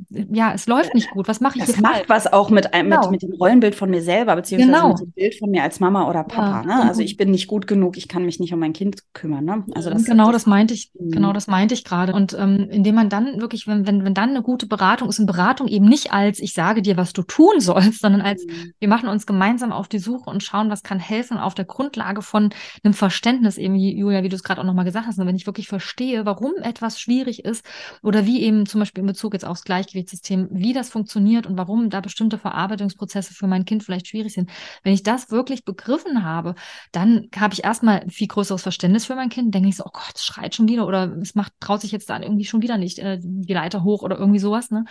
ja, 0.09 0.53
es 0.53 0.67
läuft 0.67 0.95
nicht 0.95 1.11
gut. 1.11 1.27
Was 1.27 1.41
mache 1.41 1.59
ich 1.59 1.65
das 1.65 1.79
macht 1.79 2.09
was 2.09 2.31
auch 2.31 2.49
mit, 2.49 2.71
genau. 2.71 3.01
mit, 3.01 3.11
mit 3.11 3.21
dem 3.23 3.33
Rollenbild 3.33 3.75
von 3.75 3.89
mir 3.89 4.01
selber, 4.01 4.35
beziehungsweise 4.35 4.71
genau. 4.71 4.89
mit 4.89 4.99
dem 4.99 5.11
Bild 5.11 5.35
von 5.35 5.51
mir 5.51 5.63
als 5.63 5.79
Mama 5.79 6.09
oder 6.09 6.23
Papa. 6.23 6.61
Ja, 6.61 6.61
ne? 6.61 6.73
Genau. 6.73 6.87
Also 6.87 7.01
ich 7.01 7.17
bin 7.17 7.31
nicht 7.31 7.47
gut 7.47 7.67
genug, 7.67 7.97
ich 7.97 8.07
kann 8.07 8.25
mich 8.25 8.39
nicht 8.39 8.53
um 8.53 8.59
mein 8.59 8.73
Kind 8.73 9.03
kümmern. 9.13 9.45
Ne? 9.45 9.63
Also 9.75 9.89
das, 9.89 10.05
genau, 10.05 10.31
das, 10.31 10.43
das 10.43 10.45
meinte 10.47 10.73
ich, 10.73 10.91
mh. 10.93 11.15
genau 11.15 11.33
das 11.33 11.47
meinte 11.47 11.73
ich 11.73 11.83
gerade. 11.83 12.13
Und 12.13 12.35
ähm, 12.39 12.67
indem 12.71 12.95
man 12.95 13.09
dann 13.09 13.41
wirklich, 13.41 13.67
wenn, 13.67 13.85
wenn, 13.85 14.03
wenn 14.05 14.13
dann 14.13 14.29
eine 14.29 14.41
gute 14.41 14.65
Beratung 14.65 15.09
ist, 15.09 15.19
eine 15.19 15.27
Beratung 15.27 15.67
eben 15.67 15.85
nicht 15.85 16.11
als, 16.11 16.39
ich 16.39 16.53
sage 16.53 16.81
dir, 16.81 16.97
was 16.97 17.13
du 17.13 17.21
tun 17.21 17.59
sollst, 17.59 18.01
sondern 18.01 18.21
als, 18.21 18.45
mhm. 18.45 18.73
wir 18.79 18.87
machen 18.87 19.09
uns 19.09 19.25
gemeinsam 19.25 19.71
auf 19.71 19.87
die 19.87 19.99
Suche 19.99 20.29
und 20.29 20.41
schauen, 20.41 20.69
was 20.69 20.83
kann 20.83 20.99
helfen 20.99 21.37
auf 21.37 21.53
der 21.53 21.65
Grundlage 21.65 22.21
von 22.21 22.49
einem 22.83 22.92
Verständnis, 22.93 23.57
eben, 23.57 23.75
Julia, 23.75 24.23
wie 24.23 24.29
du 24.29 24.35
es 24.35 24.43
gerade 24.43 24.61
auch 24.61 24.65
nochmal 24.65 24.85
gesagt 24.85 25.07
hast, 25.07 25.17
wenn 25.17 25.35
ich 25.35 25.45
wirklich 25.45 25.67
verstehe, 25.67 26.25
warum 26.25 26.53
etwas 26.61 26.99
schwierig 26.99 27.45
ist 27.45 27.65
oder 28.01 28.25
wie 28.25 28.41
eben 28.41 28.65
zum 28.65 28.79
Beispiel 28.79 29.01
in 29.01 29.07
Bezug 29.07 29.33
jetzt 29.33 29.45
aufs 29.45 29.63
Gleichgewichtssystem, 29.63 30.49
wie 30.51 30.73
das 30.73 30.89
funktioniert 30.89 31.47
und 31.47 31.57
warum 31.57 31.89
da 31.89 32.01
bestimmte 32.01 32.37
Verarbeitungsprozesse 32.37 33.33
für 33.33 33.47
mein 33.47 33.65
Kind 33.65 33.83
vielleicht 33.83 34.07
schwierig 34.07 34.33
sind. 34.33 34.49
Wenn 34.83 34.93
ich 34.93 35.03
das 35.03 35.31
wirklich 35.31 35.65
begriffen 35.65 36.23
habe, 36.23 36.55
dann 36.91 37.27
habe 37.35 37.53
ich 37.53 37.63
erstmal 37.63 38.01
ein 38.01 38.09
viel 38.09 38.27
größeres 38.27 38.61
Verständnis 38.61 39.05
für 39.05 39.15
mein 39.15 39.29
Kind. 39.29 39.53
Denke 39.53 39.69
ich 39.69 39.77
so, 39.77 39.85
oh 39.85 39.91
Gott, 39.93 40.13
es 40.15 40.23
schreit 40.23 40.55
schon 40.55 40.67
wieder 40.67 40.87
oder 40.87 41.15
es 41.21 41.35
macht, 41.35 41.53
traut 41.59 41.81
sich 41.81 41.91
jetzt 41.91 42.09
dann 42.09 42.23
irgendwie 42.23 42.45
schon 42.45 42.61
wieder 42.61 42.77
nicht 42.77 42.99
äh, 42.99 43.19
die 43.21 43.53
Leiter 43.53 43.83
hoch 43.83 44.03
oder 44.03 44.17
irgendwie 44.17 44.39
sowas. 44.39 44.71
Ne? 44.71 44.85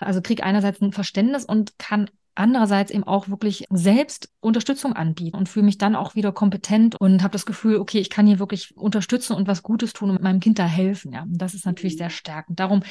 Also 0.00 0.20
kriege 0.20 0.44
einerseits 0.44 0.80
ein 0.80 0.92
Verständnis 0.92 1.44
und 1.44 1.78
kann 1.78 2.10
andererseits 2.38 2.90
eben 2.90 3.04
auch 3.04 3.28
wirklich 3.28 3.64
selbst 3.70 4.30
Unterstützung 4.40 4.92
anbieten 4.92 5.36
und 5.36 5.48
fühle 5.48 5.66
mich 5.66 5.78
dann 5.78 5.96
auch 5.96 6.14
wieder 6.14 6.30
kompetent 6.30 6.94
und 7.00 7.22
habe 7.22 7.32
das 7.32 7.44
Gefühl, 7.44 7.78
okay, 7.78 7.98
ich 7.98 8.10
kann 8.10 8.26
hier 8.26 8.38
wirklich 8.38 8.76
unterstützen 8.76 9.34
und 9.34 9.48
was 9.48 9.64
Gutes 9.64 9.92
tun 9.92 10.10
und 10.10 10.22
meinem 10.22 10.38
Kind 10.38 10.60
da 10.60 10.66
helfen. 10.66 11.12
Ja, 11.12 11.22
und 11.22 11.38
das 11.38 11.54
ist 11.54 11.66
natürlich 11.66 11.94
mhm. 11.94 11.98
sehr 11.98 12.10
stärkend. 12.10 12.60
Darum 12.60 12.82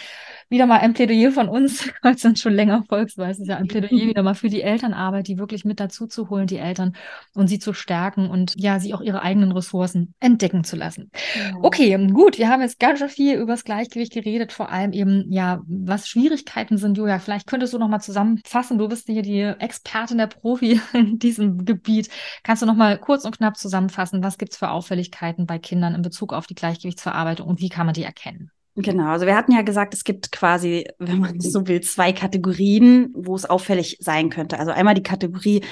wieder 0.50 0.66
mal 0.66 0.80
ein 0.80 0.94
Plädoyer 0.94 1.32
von 1.32 1.48
uns, 1.48 1.90
als 2.02 2.22
dann 2.22 2.36
schon 2.36 2.54
länger 2.54 2.84
Volksweise 2.90 3.44
ist 3.44 3.48
ja 3.48 3.56
ein 3.56 3.68
Plädoyer 3.68 4.08
wieder 4.08 4.24
mal 4.24 4.36
für 4.36 4.50
die 4.50 4.62
Elternarbeit, 4.62 5.28
die 5.28 5.38
wirklich 5.38 5.64
mit 5.64 5.80
dazu 5.80 6.08
zu 6.08 6.30
holen, 6.30 6.48
die 6.48 6.58
Eltern 6.58 6.96
und 7.34 7.48
sie 7.48 7.60
zu 7.60 7.72
stärken 7.72 8.30
und 8.30 8.54
ja, 8.58 8.80
sie 8.80 8.94
auch 8.94 9.02
ihre 9.02 9.22
eigenen 9.22 9.54
Ressourcen 9.54 10.14
entdecken 10.20 10.66
zu 10.66 10.76
lassen. 10.76 11.10
Ja. 11.36 11.56
Okay, 11.62 11.98
gut, 12.12 12.38
wir 12.38 12.50
haben 12.50 12.62
jetzt 12.62 12.80
ganz 12.80 13.00
schön 13.00 13.10
viel 13.10 13.38
über 13.38 13.54
das 13.54 13.64
Gleichgewicht 13.64 14.12
geredet, 14.12 14.52
vor 14.52 14.70
allem 14.70 14.92
eben 14.92 15.32
ja, 15.32 15.62
was 15.66 16.10
Schwierigkeiten 16.10 16.78
sind, 16.78 16.98
Julia. 16.98 17.20
Vielleicht 17.20 17.48
könntest 17.48 17.74
du 17.74 17.80
noch 17.80 17.88
mal 17.88 18.02
zusammenfassen. 18.02 18.78
Du 18.78 18.90
bist 18.90 19.08
hier 19.08 19.22
die 19.22 19.37
Expertin, 19.44 20.18
der 20.18 20.28
Profi 20.28 20.80
in 20.94 21.20
diesem 21.20 21.66
Gebiet. 21.66 22.10
Kannst 22.44 22.62
du 22.62 22.66
noch 22.66 22.76
mal 22.76 22.98
kurz 22.98 23.26
und 23.26 23.38
knapp 23.38 23.58
zusammenfassen, 23.58 24.24
was 24.24 24.38
gibt 24.38 24.54
es 24.54 24.58
für 24.58 24.70
Auffälligkeiten 24.70 25.46
bei 25.46 25.60
Kindern 25.60 25.96
in 25.96 26.02
Bezug 26.02 26.34
auf 26.34 26.48
die 26.48 26.56
Gleichgewichtsverarbeitung 26.56 27.48
und 27.48 27.60
wie 27.60 27.70
kann 27.70 27.86
man 27.86 27.94
die 27.94 28.04
erkennen? 28.04 28.52
Genau, 28.80 29.10
also 29.10 29.26
wir 29.26 29.36
hatten 29.36 29.54
ja 29.54 29.64
gesagt, 29.64 29.96
es 29.96 30.04
gibt 30.04 30.32
quasi, 30.32 30.88
wenn 31.00 31.18
man 31.18 31.40
so 31.40 31.68
will, 31.68 31.82
zwei 31.82 32.14
Kategorien, 32.14 33.12
wo 33.16 33.36
es 33.36 33.46
auffällig 33.46 33.98
sein 34.02 34.30
könnte. 34.30 34.60
Also 34.60 34.72
einmal 34.72 34.94
die 34.94 35.02
Kategorie, 35.02 35.64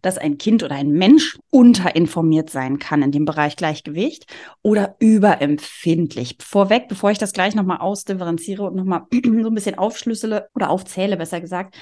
dass 0.00 0.16
ein 0.16 0.38
Kind 0.38 0.62
oder 0.62 0.74
ein 0.74 0.90
Mensch 0.90 1.38
unterinformiert 1.50 2.48
sein 2.48 2.78
kann 2.78 3.02
in 3.02 3.12
dem 3.12 3.26
Bereich 3.26 3.56
Gleichgewicht 3.56 4.26
oder 4.62 4.96
überempfindlich. 4.98 6.38
Vorweg, 6.40 6.88
bevor 6.88 7.10
ich 7.10 7.18
das 7.18 7.34
gleich 7.34 7.54
nochmal 7.54 7.78
ausdifferenziere 7.78 8.62
und 8.62 8.76
nochmal 8.76 9.02
so 9.12 9.48
ein 9.48 9.54
bisschen 9.54 9.76
aufschlüssele 9.76 10.48
oder 10.54 10.70
aufzähle, 10.70 11.18
besser 11.18 11.42
gesagt, 11.42 11.76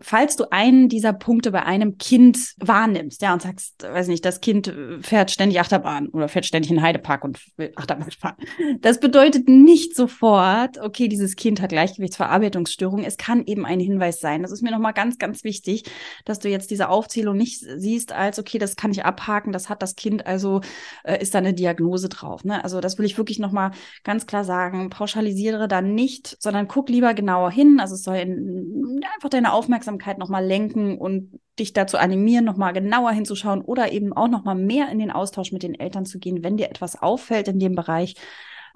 falls 0.00 0.36
du 0.36 0.50
einen 0.50 0.88
dieser 0.88 1.12
Punkte 1.12 1.50
bei 1.50 1.64
einem 1.64 1.98
Kind 1.98 2.54
wahrnimmst, 2.58 3.22
ja, 3.22 3.32
und 3.32 3.42
sagst, 3.42 3.82
weiß 3.82 4.08
nicht, 4.08 4.24
das 4.24 4.40
Kind 4.40 4.72
fährt 5.00 5.30
ständig 5.30 5.60
Achterbahn 5.60 6.08
oder 6.08 6.28
fährt 6.28 6.46
ständig 6.46 6.70
in 6.70 6.82
Heidepark 6.82 7.24
und 7.24 7.40
will 7.56 7.72
Achterbahn 7.76 8.10
fahren. 8.10 8.36
Das 8.80 9.00
bedeutet 9.00 9.48
nicht 9.48 9.96
sofort, 9.96 10.78
okay, 10.78 11.08
dieses 11.08 11.36
Kind 11.36 11.60
hat 11.60 11.70
Gleichgewichtsverarbeitungsstörung. 11.70 13.04
Es 13.04 13.16
kann 13.16 13.44
eben 13.46 13.64
ein 13.64 13.80
Hinweis 13.80 14.20
sein. 14.20 14.42
Das 14.42 14.52
ist 14.52 14.62
mir 14.62 14.70
nochmal 14.70 14.92
ganz, 14.92 15.18
ganz 15.18 15.44
wichtig, 15.44 15.84
dass 16.24 16.38
du 16.38 16.48
jetzt 16.48 16.70
diese 16.70 16.88
Aufzählung 16.88 17.36
nicht 17.36 17.60
siehst 17.60 18.12
als, 18.12 18.38
okay, 18.38 18.58
das 18.58 18.76
kann 18.76 18.90
ich 18.90 19.04
abhaken, 19.04 19.52
das 19.52 19.68
hat 19.68 19.82
das 19.82 19.96
Kind, 19.96 20.26
also 20.26 20.60
äh, 21.04 21.20
ist 21.20 21.34
da 21.34 21.38
eine 21.38 21.54
Diagnose 21.54 22.08
drauf. 22.08 22.44
Ne? 22.44 22.62
Also 22.62 22.80
das 22.80 22.98
will 22.98 23.06
ich 23.06 23.18
wirklich 23.18 23.38
nochmal 23.38 23.70
ganz 24.04 24.26
klar 24.26 24.44
sagen. 24.44 24.90
Pauschalisiere 24.90 25.68
da 25.68 25.80
nicht, 25.80 26.36
sondern 26.40 26.68
guck 26.68 26.88
lieber 26.88 27.14
genauer 27.14 27.50
hin. 27.50 27.80
Also 27.80 27.94
es 27.94 28.02
soll 28.02 28.16
in, 28.16 29.00
einfach 29.14 29.30
deine 29.30 29.52
Aufmerksamkeit 29.52 29.85
Aufmerksamkeit 29.86 30.18
nochmal 30.18 30.44
lenken 30.44 30.98
und 30.98 31.40
dich 31.58 31.72
dazu 31.72 31.96
animieren, 31.96 32.44
nochmal 32.44 32.72
genauer 32.72 33.12
hinzuschauen 33.12 33.62
oder 33.62 33.92
eben 33.92 34.12
auch 34.12 34.28
nochmal 34.28 34.56
mehr 34.56 34.90
in 34.90 34.98
den 34.98 35.10
Austausch 35.10 35.52
mit 35.52 35.62
den 35.62 35.78
Eltern 35.78 36.04
zu 36.04 36.18
gehen, 36.18 36.42
wenn 36.42 36.56
dir 36.56 36.68
etwas 36.68 37.00
auffällt 37.00 37.48
in 37.48 37.58
dem 37.58 37.74
Bereich 37.74 38.16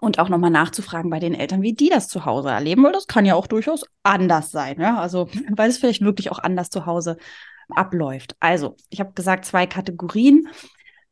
und 0.00 0.18
auch 0.18 0.28
nochmal 0.28 0.50
nachzufragen 0.50 1.10
bei 1.10 1.18
den 1.18 1.34
Eltern, 1.34 1.62
wie 1.62 1.74
die 1.74 1.90
das 1.90 2.08
zu 2.08 2.24
Hause 2.24 2.50
erleben, 2.50 2.84
weil 2.84 2.92
das 2.92 3.06
kann 3.06 3.26
ja 3.26 3.34
auch 3.34 3.46
durchaus 3.46 3.84
anders 4.02 4.50
sein, 4.50 4.80
ja, 4.80 4.98
also 4.98 5.28
weil 5.50 5.68
es 5.68 5.78
vielleicht 5.78 6.02
wirklich 6.02 6.30
auch 6.30 6.38
anders 6.38 6.70
zu 6.70 6.86
Hause 6.86 7.16
abläuft. 7.70 8.36
Also, 8.40 8.76
ich 8.88 9.00
habe 9.00 9.12
gesagt, 9.12 9.44
zwei 9.44 9.66
Kategorien. 9.66 10.48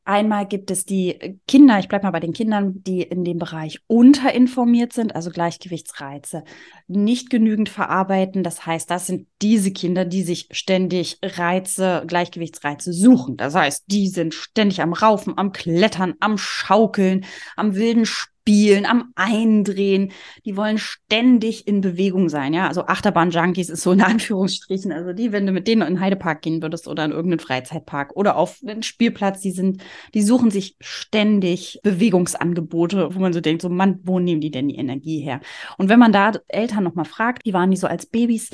Einmal 0.09 0.47
gibt 0.47 0.71
es 0.71 0.87
die 0.87 1.39
Kinder, 1.47 1.79
ich 1.79 1.87
bleibe 1.87 2.07
mal 2.07 2.13
bei 2.13 2.21
den 2.21 2.33
Kindern, 2.33 2.83
die 2.83 3.03
in 3.03 3.25
dem 3.25 3.37
Bereich 3.37 3.81
unterinformiert 3.89 4.95
sind, 4.95 5.15
also 5.15 5.29
Gleichgewichtsreize 5.29 6.45
nicht 6.87 7.29
genügend 7.29 7.69
verarbeiten. 7.69 8.43
Das 8.43 8.65
heißt, 8.65 8.91
das 8.91 9.07
sind 9.07 9.27
diese 9.43 9.71
Kinder, 9.71 10.07
die 10.07 10.23
sich 10.23 10.49
ständig 10.51 11.19
Reize, 11.23 12.05
Gleichgewichtsreize 12.07 12.95
suchen. 12.95 13.37
Das 13.37 13.55
heißt, 13.55 13.85
die 13.89 14.09
sind 14.09 14.33
ständig 14.33 14.81
am 14.81 14.95
Raufen, 14.95 15.37
am 15.37 15.53
Klettern, 15.53 16.15
am 16.21 16.39
Schaukeln, 16.39 17.27
am 17.55 17.75
wilden 17.75 18.07
Spielen 18.07 18.38
Spielen, 18.49 18.87
am 18.87 19.13
Eindrehen. 19.15 20.11
Die 20.47 20.57
wollen 20.57 20.79
ständig 20.79 21.69
in 21.69 21.83
Bewegung 21.83 22.31
sein, 22.31 22.55
ja. 22.55 22.67
Also 22.67 22.87
Achterbahn-Junkies 22.87 23.69
ist 23.69 23.83
so 23.83 23.93
in 23.93 24.01
Anführungsstrichen. 24.01 24.91
Also 24.91 25.13
die, 25.13 25.33
wenn 25.33 25.45
du 25.45 25.53
mit 25.53 25.69
denen 25.69 25.83
in 25.83 25.97
den 25.97 26.01
Heidepark 26.01 26.41
gehen 26.41 26.63
würdest 26.63 26.89
oder 26.89 27.05
in 27.05 27.11
irgendeinen 27.11 27.41
Freizeitpark 27.41 28.17
oder 28.17 28.37
auf 28.37 28.61
einen 28.67 28.83
Spielplatz, 28.83 29.43
die 29.43 29.51
sind, 29.51 29.83
die 30.15 30.23
suchen 30.23 30.51
sich 30.51 30.77
ständig 30.81 31.79
Bewegungsangebote, 31.83 33.15
wo 33.15 33.19
man 33.19 33.35
so 33.35 33.43
denkt, 33.43 33.61
so 33.61 33.69
Mann, 33.69 34.01
wo 34.05 34.19
nehmen 34.19 34.41
die 34.41 34.51
denn 34.51 34.69
die 34.69 34.77
Energie 34.77 35.21
her? 35.21 35.41
Und 35.77 35.91
wenn 35.91 35.99
man 35.99 36.13
da 36.13 36.33
Eltern 36.49 36.85
nochmal 36.85 37.05
fragt, 37.05 37.45
die 37.45 37.53
waren 37.53 37.71
die 37.71 37.77
so 37.77 37.87
als 37.87 38.07
Babys 38.07 38.49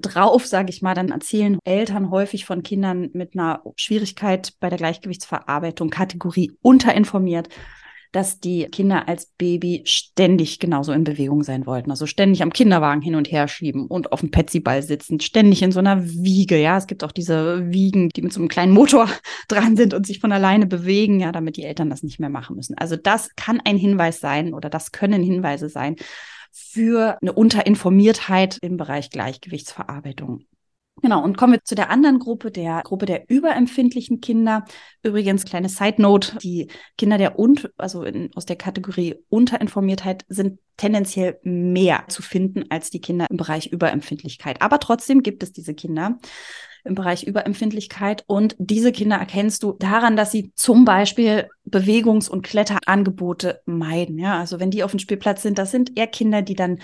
drauf, 0.00 0.46
sage 0.46 0.70
ich 0.70 0.80
mal, 0.80 0.94
dann 0.94 1.08
erzählen 1.08 1.58
Eltern 1.64 2.10
häufig 2.10 2.44
von 2.44 2.62
Kindern 2.62 3.10
mit 3.14 3.34
einer 3.34 3.64
Schwierigkeit 3.74 4.52
bei 4.60 4.68
der 4.68 4.78
Gleichgewichtsverarbeitung, 4.78 5.90
Kategorie 5.90 6.52
unterinformiert, 6.62 7.48
dass 8.12 8.40
die 8.40 8.64
Kinder 8.66 9.08
als 9.08 9.26
Baby 9.38 9.82
ständig 9.84 10.58
genauso 10.58 10.92
in 10.92 11.04
Bewegung 11.04 11.42
sein 11.42 11.66
wollten. 11.66 11.90
Also 11.90 12.06
ständig 12.06 12.42
am 12.42 12.52
Kinderwagen 12.52 13.02
hin 13.02 13.14
und 13.14 13.30
her 13.30 13.46
schieben 13.46 13.86
und 13.86 14.12
auf 14.12 14.20
dem 14.20 14.30
Petsyball 14.30 14.82
sitzen, 14.82 15.20
ständig 15.20 15.62
in 15.62 15.72
so 15.72 15.78
einer 15.78 16.04
Wiege. 16.04 16.60
Ja, 16.60 16.76
es 16.76 16.86
gibt 16.86 17.04
auch 17.04 17.12
diese 17.12 17.70
Wiegen, 17.70 18.08
die 18.10 18.22
mit 18.22 18.32
so 18.32 18.40
einem 18.40 18.48
kleinen 18.48 18.72
Motor 18.72 19.08
dran 19.48 19.76
sind 19.76 19.94
und 19.94 20.06
sich 20.06 20.20
von 20.20 20.32
alleine 20.32 20.66
bewegen, 20.66 21.20
ja, 21.20 21.30
damit 21.32 21.56
die 21.56 21.64
Eltern 21.64 21.90
das 21.90 22.02
nicht 22.02 22.18
mehr 22.18 22.30
machen 22.30 22.56
müssen. 22.56 22.76
Also 22.76 22.96
das 22.96 23.34
kann 23.36 23.60
ein 23.64 23.76
Hinweis 23.76 24.20
sein 24.20 24.54
oder 24.54 24.70
das 24.70 24.92
können 24.92 25.22
Hinweise 25.22 25.68
sein 25.68 25.96
für 26.52 27.16
eine 27.22 27.32
Unterinformiertheit 27.32 28.58
im 28.60 28.76
Bereich 28.76 29.10
Gleichgewichtsverarbeitung. 29.10 30.46
Genau, 31.02 31.22
und 31.22 31.36
kommen 31.36 31.54
wir 31.54 31.64
zu 31.64 31.74
der 31.74 31.90
anderen 31.90 32.18
Gruppe, 32.18 32.50
der 32.50 32.82
Gruppe 32.82 33.06
der 33.06 33.30
überempfindlichen 33.30 34.20
Kinder. 34.20 34.64
Übrigens, 35.02 35.44
kleine 35.44 35.68
Side 35.68 36.00
Note, 36.02 36.36
die 36.38 36.68
Kinder 36.98 37.16
der 37.16 37.38
und, 37.38 37.70
also 37.78 38.04
in, 38.04 38.30
aus 38.34 38.44
der 38.44 38.56
Kategorie 38.56 39.16
Unterinformiertheit 39.28 40.24
sind 40.28 40.58
tendenziell 40.76 41.38
mehr 41.42 42.04
zu 42.08 42.22
finden 42.22 42.64
als 42.70 42.90
die 42.90 43.00
Kinder 43.00 43.26
im 43.30 43.36
Bereich 43.36 43.66
Überempfindlichkeit. 43.66 44.60
Aber 44.62 44.78
trotzdem 44.78 45.22
gibt 45.22 45.42
es 45.42 45.52
diese 45.52 45.74
Kinder 45.74 46.18
im 46.84 46.94
Bereich 46.94 47.24
Überempfindlichkeit. 47.24 48.24
Und 48.26 48.56
diese 48.58 48.92
Kinder 48.92 49.16
erkennst 49.16 49.62
du 49.62 49.72
daran, 49.78 50.16
dass 50.16 50.32
sie 50.32 50.52
zum 50.54 50.84
Beispiel 50.84 51.48
Bewegungs- 51.64 52.28
und 52.28 52.42
Kletterangebote 52.42 53.60
meiden. 53.66 54.18
Ja, 54.18 54.38
also 54.38 54.60
wenn 54.60 54.70
die 54.70 54.82
auf 54.82 54.90
dem 54.90 55.00
Spielplatz 55.00 55.42
sind, 55.42 55.58
das 55.58 55.70
sind 55.70 55.96
eher 55.98 56.06
Kinder, 56.06 56.42
die 56.42 56.54
dann 56.54 56.78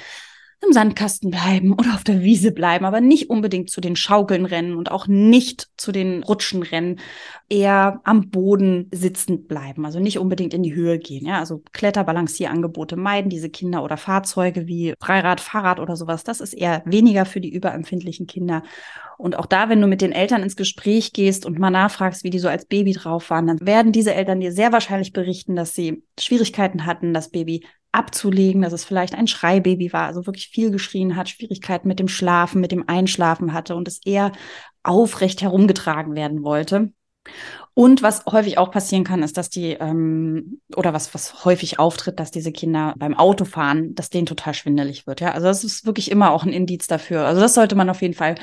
im 0.65 0.73
Sandkasten 0.73 1.31
bleiben 1.31 1.73
oder 1.73 1.95
auf 1.95 2.05
der 2.05 2.23
Wiese 2.23 2.53
bleiben, 2.53 2.85
aber 2.85 3.01
nicht 3.01 3.31
unbedingt 3.31 3.71
zu 3.71 3.81
den 3.81 3.97
Schaukeln 3.97 4.47
rennen 4.47 4.77
und 4.77 4.91
auch 4.91 5.07
nicht 5.07 5.69
zu 5.77 5.93
den 5.93 6.23
Rutschen 6.23 6.63
rennen, 6.63 7.01
eher 7.49 8.01
am 8.05 8.31
Boden 8.31 8.89
sitzend 8.93 9.49
bleiben, 9.49 9.85
also 9.85 10.01
nicht 10.01 10.19
unbedingt 10.19 10.55
in 10.55 10.63
die 10.63 10.75
Höhe 10.75 10.99
gehen. 10.99 11.27
Ja, 11.27 11.39
also 11.39 11.63
Kletterbalancierangebote 11.73 12.97
meiden 12.97 13.31
diese 13.31 13.51
Kinder 13.51 13.85
oder 13.85 13.97
Fahrzeuge 13.97 14.67
wie 14.67 14.95
Freirad, 15.01 15.41
Fahrrad 15.41 15.79
oder 15.79 15.97
sowas. 15.97 16.25
Das 16.25 16.41
ist 16.41 16.55
eher 16.55 16.83
weniger 16.87 17.25
für 17.27 17.41
die 17.41 17.53
überempfindlichen 17.53 18.27
Kinder. 18.27 18.63
Und 19.19 19.39
auch 19.39 19.47
da, 19.47 19.69
wenn 19.69 19.81
du 19.81 19.87
mit 19.87 20.01
den 20.01 20.13
Eltern 20.13 20.43
ins 20.43 20.57
Gespräch 20.57 21.13
gehst 21.13 21.47
und 21.47 21.59
mal 21.59 21.71
nachfragst, 21.71 22.25
wie 22.25 22.31
die 22.31 22.39
so 22.39 22.49
als 22.49 22.67
Baby 22.67 22.93
drauf 22.93 23.31
waren, 23.31 23.47
dann 23.47 23.67
werden 23.67 23.93
diese 23.93 24.15
Eltern 24.15 24.41
dir 24.41 24.53
sehr 24.53 24.73
wahrscheinlich 24.73 25.13
berichten, 25.13 25.57
dass 25.57 25.75
sie 25.75 26.03
Schwierigkeiten 26.19 26.87
hatten, 26.87 27.15
das 27.15 27.31
Baby 27.31 27.65
abzulegen, 27.93 28.63
dass 28.63 28.75
es 28.75 28.85
vielleicht 28.85 29.15
ein 29.15 29.27
Schreibaby 29.27 29.93
war, 29.93 30.07
also 30.07 30.27
wirklich 30.27 30.49
viel 30.49 30.71
geschrien 30.71 31.17
hat, 31.17 31.31
Schwierigkeiten 31.31 31.89
mit 31.89 31.99
dem 31.99 32.09
Schlafen, 32.09 32.61
mit 32.61 32.73
dem 32.73 32.89
Einschlafen 32.89 33.55
hatte 33.55 33.75
und 33.75 33.89
es 33.89 34.01
eher 34.05 34.33
aufrecht 34.83 35.41
herumgetragen 35.41 36.15
werden 36.15 36.43
wollte. 36.43 36.93
Und 37.79 38.03
was 38.03 38.25
häufig 38.25 38.57
auch 38.57 38.71
passieren 38.71 39.05
kann, 39.05 39.23
ist, 39.23 39.37
dass 39.37 39.51
die, 39.51 39.73
ähm, 39.73 40.63
oder 40.75 40.95
was, 40.95 41.13
was 41.13 41.45
häufig 41.45 41.79
auftritt, 41.79 42.19
dass 42.19 42.31
diese 42.31 42.51
Kinder 42.51 42.95
beim 42.97 43.13
Autofahren, 43.13 43.95
dass 43.95 44.09
denen 44.09 44.25
total 44.25 44.55
schwindelig 44.55 45.07
wird. 45.07 45.21
Ja, 45.21 45.33
also 45.33 45.47
das 45.47 45.63
ist 45.63 45.85
wirklich 45.85 46.11
immer 46.11 46.31
auch 46.31 46.45
ein 46.45 46.55
Indiz 46.55 46.87
dafür. 46.87 47.27
Also 47.27 47.43
das 47.43 47.53
sollte 47.53 47.75
man 47.75 47.91
auf 47.91 48.01
jeden 48.01 48.15
Fall 48.15 48.37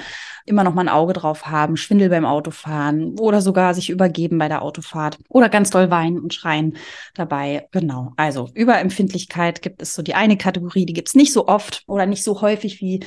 immer 0.45 0.63
noch 0.63 0.75
mal 0.75 0.81
ein 0.83 0.89
Auge 0.89 1.13
drauf 1.13 1.47
haben. 1.47 1.77
Schwindel 1.77 2.09
beim 2.09 2.25
Autofahren 2.25 3.17
oder 3.19 3.41
sogar 3.41 3.73
sich 3.73 3.89
übergeben 3.89 4.37
bei 4.37 4.49
der 4.49 4.61
Autofahrt 4.61 5.17
oder 5.29 5.49
ganz 5.49 5.71
doll 5.71 5.89
weinen 5.89 6.19
und 6.19 6.35
schreien 6.35 6.77
dabei. 7.15 7.67
Genau. 7.71 8.13
Also 8.17 8.51
Überempfindlichkeit 8.53 9.63
gibt 9.63 9.81
es 9.81 9.95
so 9.95 10.03
die 10.03 10.13
eine 10.13 10.37
Kategorie, 10.37 10.85
die 10.85 10.93
gibt 10.93 11.07
es 11.07 11.15
nicht 11.15 11.33
so 11.33 11.47
oft 11.47 11.81
oder 11.87 12.05
nicht 12.05 12.23
so 12.23 12.41
häufig 12.41 12.81
wie 12.81 12.99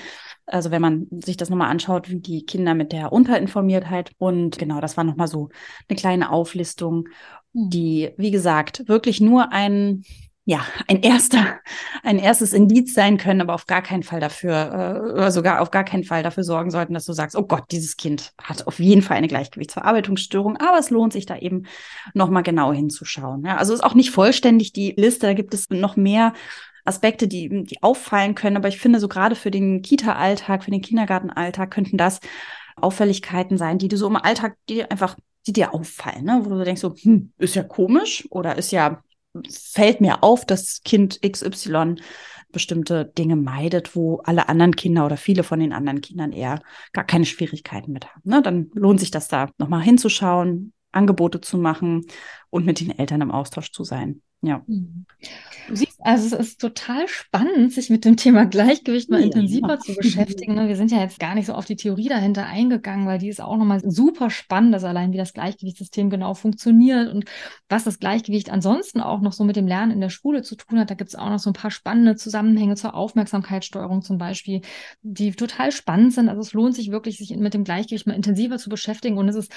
also 0.47 0.71
wenn 0.71 0.83
man 0.83 1.07
sich 1.11 1.37
das 1.37 1.51
nochmal 1.51 1.71
anschaut, 1.71 2.09
wie 2.09 2.21
die 2.21 2.47
Kinder 2.47 2.75
mit 2.75 2.93
der 2.93 3.13
Unterinformiertheit. 3.13 4.13
Und 4.19 4.59
genau, 4.59 4.81
das 4.81 4.97
war 4.97 5.05
nochmal 5.05 5.29
so 5.29 5.51
eine 5.89 5.97
kleine 5.97 6.31
Auflistung, 6.31 7.09
hm. 7.53 7.71
die, 7.71 8.11
wie 8.17 8.31
gesagt, 8.31 8.89
wirklich 8.89 9.21
nur 9.21 9.53
ein, 9.53 10.05
ja, 10.45 10.65
ein 10.87 11.03
erster, 11.03 11.59
ein 12.05 12.21
erstes 12.21 12.53
Indiz 12.53 12.95
sein 12.95 13.17
können, 13.19 13.41
aber 13.41 13.55
auf 13.55 13.67
gar 13.67 13.83
keinen 13.83 14.05
Fall 14.05 14.21
dafür, 14.21 14.55
äh, 14.55 15.13
oder 15.13 15.33
sogar 15.33 15.61
auf 15.61 15.73
gar 15.73 15.83
keinen 15.83 16.05
Fall 16.05 16.23
dafür 16.23 16.45
sorgen 16.45 16.71
sollten, 16.71 16.95
dass 16.95 17.07
du 17.07 17.13
sagst, 17.13 17.35
oh 17.35 17.43
Gott, 17.43 17.65
dieses 17.73 17.97
Kind 17.97 18.33
hat 18.41 18.69
auf 18.69 18.79
jeden 18.79 19.03
Fall 19.03 19.17
eine 19.17 19.29
Gleichgewichtsverarbeitungsstörung, 19.29 20.57
aber 20.59 20.79
es 20.79 20.91
lohnt 20.91 21.13
sich 21.13 21.27
da 21.27 21.37
eben 21.37 21.65
nochmal 22.15 22.45
genau 22.45 22.73
hinzuschauen. 22.73 23.45
Ja, 23.45 23.57
also 23.57 23.75
ist 23.75 23.83
auch 23.83 23.95
nicht 23.95 24.13
vollständig 24.13 24.73
die 24.73 24.95
Liste, 24.97 25.27
da 25.27 25.35
gibt 25.35 25.53
es 25.53 25.69
noch 25.71 25.97
mehr 25.97 26.33
Aspekte, 26.87 27.29
die, 27.29 27.65
die 27.65 27.83
auffallen 27.83 28.35
können. 28.35 28.57
Aber 28.57 28.69
ich 28.69 28.79
finde, 28.79 29.01
so 29.01 29.09
gerade 29.09 29.35
für 29.35 29.51
den 29.51 29.83
Kita-Alltag, 29.83 30.65
für 30.65 30.71
den 30.71 30.83
Kindergartenalltag 30.83 31.71
könnten 31.71 31.97
das 31.97 32.21
Auffälligkeiten 32.77 33.59
sein, 33.59 33.79
die 33.79 33.89
du 33.89 33.97
so 33.97 34.07
im 34.07 34.17
Alltag, 34.17 34.57
die 34.69 34.85
einfach, 34.85 35.17
die 35.47 35.53
dir 35.53 35.75
auffallen, 35.75 36.25
ne? 36.25 36.41
wo 36.45 36.51
du 36.51 36.65
denkst 36.65 36.81
so, 36.81 36.95
hm, 36.95 37.33
ist 37.39 37.55
ja 37.55 37.63
komisch 37.63 38.27
oder 38.31 38.57
ist 38.57 38.71
ja, 38.71 39.03
fällt 39.51 40.01
mir 40.01 40.23
auf, 40.23 40.45
dass 40.45 40.83
Kind 40.85 41.21
XY 41.23 41.97
bestimmte 42.53 43.05
Dinge 43.05 43.37
meidet, 43.37 43.97
wo 43.97 44.19
alle 44.25 44.49
anderen 44.49 44.77
Kinder 44.77 45.05
oder 45.05 45.17
viele 45.17 45.43
von 45.43 45.61
den 45.61 45.73
anderen 45.73 46.01
Kindern 46.01 46.33
eher 46.33 46.63
gar 46.93 47.05
keine 47.05 47.27
Schwierigkeiten 47.27 47.93
mit 47.93 48.07
haben. 48.07 48.23
Ne? 48.25 48.43
Dann 48.43 48.71
lohnt 48.75 49.01
sich 49.01 49.11
das 49.11 49.29
da 49.29 49.51
nochmal 49.59 49.83
hinzuschauen, 49.83 50.73
Angebote 50.93 51.41
zu 51.41 51.59
machen 51.59 52.07
und 52.51 52.65
mit 52.65 52.81
den 52.81 52.99
Eltern 52.99 53.21
im 53.21 53.31
Austausch 53.31 53.73
zu 53.73 53.85
sein. 53.85 54.23
Ja. 54.47 54.63
Mhm. 54.67 55.07
Du 55.69 55.75
siehst, 55.75 55.99
also 56.01 56.37
es 56.37 56.49
ist 56.49 56.61
total 56.61 57.09
spannend, 57.09 57.73
sich 57.73 57.91
mit 57.91 58.05
dem 58.05 58.17
Thema 58.17 58.47
Gleichgewicht 58.47 59.11
mal 59.11 59.19
ja. 59.19 59.27
intensiver 59.27 59.81
zu 59.81 59.95
beschäftigen. 59.97 60.55
Ne? 60.55 60.69
Wir 60.69 60.77
sind 60.77 60.93
ja 60.93 61.01
jetzt 61.01 61.19
gar 61.19 61.35
nicht 61.35 61.47
so 61.47 61.55
auf 61.55 61.65
die 61.65 61.75
Theorie 61.75 62.09
dahinter 62.09 62.47
eingegangen, 62.47 63.07
weil 63.07 63.19
die 63.19 63.29
ist 63.29 63.41
auch 63.41 63.57
nochmal 63.57 63.81
super 63.85 64.31
spannend, 64.31 64.73
dass 64.73 64.85
allein 64.85 65.13
wie 65.13 65.17
das 65.17 65.33
Gleichgewichtssystem 65.33 66.09
genau 66.09 66.35
funktioniert 66.35 67.13
und 67.13 67.25
was 67.69 67.83
das 67.83 67.99
Gleichgewicht 67.99 68.51
ansonsten 68.51 69.01
auch 69.01 69.21
noch 69.21 69.33
so 69.33 69.43
mit 69.43 69.57
dem 69.57 69.67
Lernen 69.67 69.91
in 69.91 70.01
der 70.01 70.11
Schule 70.11 70.43
zu 70.43 70.55
tun 70.55 70.79
hat. 70.79 70.91
Da 70.91 70.95
gibt 70.95 71.11
es 71.11 71.17
auch 71.17 71.29
noch 71.29 71.41
so 71.41 71.51
ein 71.51 71.55
paar 71.55 71.73
spannende 71.73 72.15
Zusammenhänge 72.15 72.77
zur 72.77 72.95
Aufmerksamkeitssteuerung 72.95 74.03
zum 74.03 74.19
Beispiel, 74.19 74.61
die 75.03 75.33
total 75.33 75.73
spannend 75.73 76.13
sind. 76.13 76.29
Also 76.29 76.43
es 76.43 76.53
lohnt 76.53 76.77
sich 76.77 76.93
wirklich, 76.93 77.19
sich 77.19 77.37
mit 77.37 77.55
dem 77.55 77.65
Gleichgewicht 77.65 78.07
mal 78.07 78.15
intensiver 78.15 78.59
zu 78.59 78.71
beschäftigen. 78.71 79.19
Und 79.19 79.29
es 79.29 79.35
ist 79.35 79.53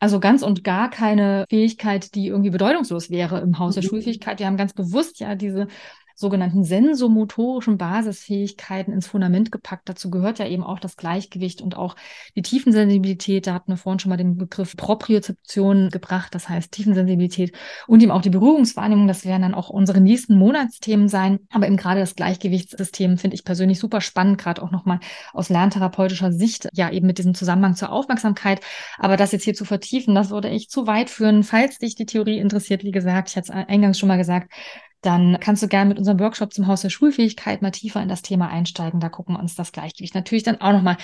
also 0.00 0.18
ganz 0.18 0.42
und 0.42 0.64
gar 0.64 0.90
keine 0.90 1.44
Fähigkeit, 1.48 2.14
die 2.16 2.26
irgendwie 2.26 2.50
bedeutungslos 2.50 3.10
wäre 3.10 3.40
im 3.40 3.60
Haus 3.60 3.74
der 3.74 3.84
mhm. 3.84 3.88
Schulfähigkeit 3.88 4.23
Fähigkeit. 4.24 4.38
Wir 4.38 4.46
haben 4.46 4.56
ganz 4.56 4.72
bewusst 4.72 5.20
ja 5.20 5.34
diese 5.34 5.68
sogenannten 6.14 6.64
sensomotorischen 6.64 7.78
Basisfähigkeiten 7.78 8.92
ins 8.92 9.06
Fundament 9.06 9.52
gepackt. 9.52 9.88
Dazu 9.88 10.10
gehört 10.10 10.38
ja 10.38 10.46
eben 10.46 10.62
auch 10.62 10.78
das 10.78 10.96
Gleichgewicht 10.96 11.60
und 11.60 11.76
auch 11.76 11.96
die 12.36 12.42
Tiefensensibilität. 12.42 13.46
Da 13.46 13.54
hatten 13.54 13.72
wir 13.72 13.76
vorhin 13.76 13.98
schon 13.98 14.10
mal 14.10 14.16
den 14.16 14.36
Begriff 14.36 14.76
Propriozeption 14.76 15.90
gebracht, 15.90 16.34
das 16.34 16.48
heißt 16.48 16.72
Tiefensensibilität 16.72 17.56
und 17.86 18.02
eben 18.02 18.12
auch 18.12 18.22
die 18.22 18.30
Berührungswahrnehmung. 18.30 19.08
Das 19.08 19.24
werden 19.24 19.42
dann 19.42 19.54
auch 19.54 19.70
unsere 19.70 20.00
nächsten 20.00 20.36
Monatsthemen 20.36 21.08
sein. 21.08 21.40
Aber 21.50 21.66
eben 21.66 21.76
gerade 21.76 22.00
das 22.00 22.14
Gleichgewichtssystem 22.14 23.18
finde 23.18 23.34
ich 23.34 23.44
persönlich 23.44 23.78
super 23.78 24.00
spannend, 24.00 24.38
gerade 24.38 24.62
auch 24.62 24.70
nochmal 24.70 25.00
aus 25.32 25.48
lerntherapeutischer 25.48 26.32
Sicht, 26.32 26.68
ja 26.72 26.90
eben 26.90 27.06
mit 27.06 27.18
diesem 27.18 27.34
Zusammenhang 27.34 27.74
zur 27.74 27.90
Aufmerksamkeit. 27.90 28.60
Aber 28.98 29.16
das 29.16 29.32
jetzt 29.32 29.44
hier 29.44 29.54
zu 29.54 29.64
vertiefen, 29.64 30.14
das 30.14 30.30
würde 30.30 30.48
echt 30.48 30.70
zu 30.70 30.86
weit 30.86 31.10
führen. 31.10 31.42
Falls 31.42 31.78
dich 31.78 31.94
die 31.94 32.06
Theorie 32.06 32.38
interessiert, 32.38 32.84
wie 32.84 32.90
gesagt, 32.90 33.30
ich 33.30 33.36
hatte 33.36 33.52
es 33.52 33.68
eingangs 33.68 33.98
schon 33.98 34.08
mal 34.08 34.16
gesagt, 34.16 34.52
dann 35.04 35.38
kannst 35.40 35.62
du 35.62 35.68
gerne 35.68 35.88
mit 35.88 35.98
unserem 35.98 36.18
Workshop 36.20 36.52
zum 36.52 36.66
Haus 36.66 36.82
der 36.82 36.90
Schulfähigkeit 36.90 37.62
mal 37.62 37.70
tiefer 37.70 38.02
in 38.02 38.08
das 38.08 38.22
Thema 38.22 38.48
einsteigen. 38.48 39.00
Da 39.00 39.08
gucken 39.08 39.36
wir 39.36 39.40
uns 39.40 39.54
das 39.54 39.72
Gleichgewicht 39.72 40.14
natürlich 40.14 40.44
dann 40.44 40.60
auch 40.60 40.72
nochmal 40.72 40.96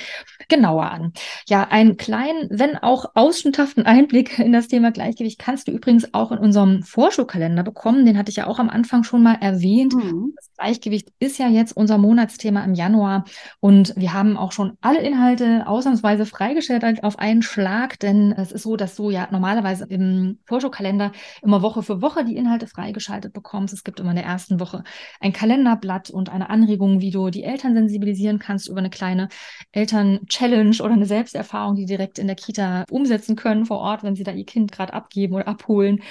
genauer 0.49 0.91
an. 0.91 1.13
Ja, 1.49 1.69
einen 1.69 1.97
kleinen, 1.97 2.49
wenn 2.51 2.77
auch 2.77 3.07
ausschnitthaften 3.15 3.87
Einblick 3.87 4.39
in 4.39 4.53
das 4.53 4.69
Thema 4.69 4.91
Gleichgewicht 4.91 5.39
kannst 5.39 5.69
du 5.69 5.73
übrigens 5.73 6.15
auch 6.15 6.33
in 6.33 6.39
unserem 6.39 6.83
Vorschulkalender 6.83 7.63
bekommen. 7.63 8.07
Den 8.07 8.19
hatte 8.19 8.31
ich 8.31 8.37
ja 8.37 8.47
auch 8.47 8.59
am 8.59 8.71
Anfang 8.71 9.05
schon 9.05 9.23
mal 9.23 9.35
erwähnt. 9.35 9.95
Mhm. 9.95 10.33
Das 10.37 10.51
Gleichgewicht 10.57 11.13
ist 11.19 11.39
ja 11.39 11.49
jetzt 11.49 11.77
unser 11.77 11.99
Monatsthema 11.99 12.65
im 12.65 12.75
Januar 12.75 13.25
und 13.61 13.95
wir 13.97 14.13
haben 14.13 14.37
auch 14.37 14.53
schon 14.53 14.77
alle 14.81 15.01
Inhalte 15.01 15.67
ausnahmsweise 15.67 16.27
freigestellt 16.27 16.81
auf 17.03 17.19
einen 17.19 17.43
Schlag, 17.43 17.99
denn 17.99 18.33
es 18.33 18.53
ist 18.53 18.63
so, 18.63 18.77
dass 18.77 18.95
du 18.97 19.11
ja 19.11 19.29
normalerweise 19.31 19.85
im 19.85 20.39
Vorschulkalender 20.47 21.13
immer 21.43 21.63
Woche 21.63 21.83
für 21.83 22.01
Woche 22.01 22.25
die 22.25 22.37
Inhalte 22.37 22.67
freigeschaltet 22.67 23.33
bekommst. 23.33 23.75
Es 23.75 23.85
gibt 23.91 23.99
immer 23.99 24.11
in 24.11 24.17
der 24.17 24.25
ersten 24.25 24.61
Woche 24.61 24.85
ein 25.19 25.33
Kalenderblatt 25.33 26.11
und 26.11 26.29
eine 26.29 26.49
Anregung, 26.49 27.01
wie 27.01 27.11
du 27.11 27.31
die 27.31 27.43
Eltern 27.43 27.75
sensibilisieren 27.75 28.39
kannst 28.39 28.69
über 28.69 28.79
eine 28.79 28.89
kleine 28.89 29.29
Eltern-Challenge 29.73 30.77
oder 30.81 30.93
eine 30.93 31.07
Selbsterfahrung, 31.07 31.75
die 31.75 31.87
direkt 31.87 32.21
in 32.21 32.29
der 32.29 32.37
Kita 32.37 32.85
umsetzen 32.89 33.35
können 33.35 33.67
vor 33.67 33.79
Ort, 33.79 34.05
wenn 34.05 34.15
sie 34.15 34.23
da 34.23 34.31
ihr 34.31 34.47
Kind 34.47 34.71
gerade 34.71 34.95
abgeben 34.95 35.35
oder 35.35 35.49
abholen. 35.49 36.03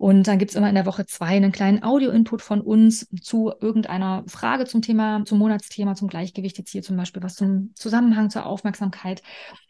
Und 0.00 0.28
dann 0.28 0.38
gibt's 0.38 0.54
immer 0.54 0.70
in 0.70 0.74
der 0.74 0.86
Woche 0.86 1.04
zwei 1.04 1.26
einen 1.26 1.52
kleinen 1.52 1.82
Audio-Input 1.82 2.40
von 2.40 2.62
uns 2.62 3.06
zu 3.20 3.52
irgendeiner 3.60 4.24
Frage 4.26 4.64
zum 4.64 4.80
Thema, 4.80 5.26
zum 5.26 5.38
Monatsthema, 5.38 5.94
zum 5.94 6.08
Gleichgewicht 6.08 6.56
jetzt 6.56 6.70
hier 6.70 6.80
zum 6.80 6.96
Beispiel, 6.96 7.22
was 7.22 7.34
zum 7.34 7.72
Zusammenhang 7.74 8.30
zur 8.30 8.46
Aufmerksamkeit. 8.46 9.22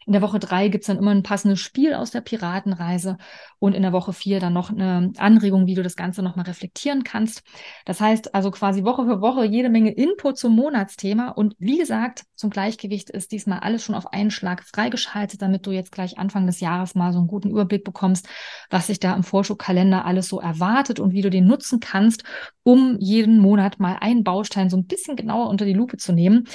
In 0.07 0.13
der 0.13 0.21
Woche 0.21 0.39
drei 0.39 0.69
gibt's 0.69 0.87
dann 0.87 0.97
immer 0.97 1.11
ein 1.11 1.21
passendes 1.21 1.59
Spiel 1.59 1.93
aus 1.93 2.11
der 2.11 2.21
Piratenreise 2.21 3.17
und 3.59 3.73
in 3.73 3.83
der 3.83 3.91
Woche 3.91 4.13
vier 4.13 4.39
dann 4.39 4.53
noch 4.53 4.71
eine 4.71 5.11
Anregung, 5.17 5.67
wie 5.67 5.75
du 5.75 5.83
das 5.83 5.95
Ganze 5.95 6.23
nochmal 6.23 6.45
reflektieren 6.45 7.03
kannst. 7.03 7.43
Das 7.85 8.01
heißt 8.01 8.33
also 8.33 8.51
quasi 8.51 8.83
Woche 8.83 9.05
für 9.05 9.21
Woche 9.21 9.45
jede 9.45 9.69
Menge 9.69 9.91
Input 9.91 10.37
zum 10.37 10.55
Monatsthema. 10.55 11.29
Und 11.29 11.55
wie 11.59 11.77
gesagt, 11.77 12.23
zum 12.35 12.49
Gleichgewicht 12.49 13.09
ist 13.09 13.31
diesmal 13.31 13.59
alles 13.59 13.83
schon 13.83 13.95
auf 13.95 14.11
einen 14.11 14.31
Schlag 14.31 14.63
freigeschaltet, 14.63 15.41
damit 15.41 15.67
du 15.67 15.71
jetzt 15.71 15.91
gleich 15.91 16.17
Anfang 16.17 16.47
des 16.47 16.61
Jahres 16.61 16.95
mal 16.95 17.13
so 17.13 17.19
einen 17.19 17.27
guten 17.27 17.51
Überblick 17.51 17.83
bekommst, 17.83 18.27
was 18.69 18.87
sich 18.87 18.99
da 18.99 19.15
im 19.15 19.23
Vorschubkalender 19.23 20.05
alles 20.05 20.20
so 20.27 20.39
erwartet 20.39 20.99
und 20.99 21.13
wie 21.13 21.21
du 21.21 21.29
den 21.29 21.47
nutzen 21.47 21.79
kannst, 21.79 22.23
um 22.63 22.97
jeden 22.99 23.39
Monat 23.39 23.79
mal 23.79 23.97
einen 23.99 24.23
Baustein 24.23 24.69
so 24.69 24.77
ein 24.77 24.85
bisschen 24.85 25.15
genauer 25.15 25.49
unter 25.49 25.65
die 25.65 25.73
Lupe 25.73 25.97
zu 25.97 26.13
nehmen. 26.13 26.47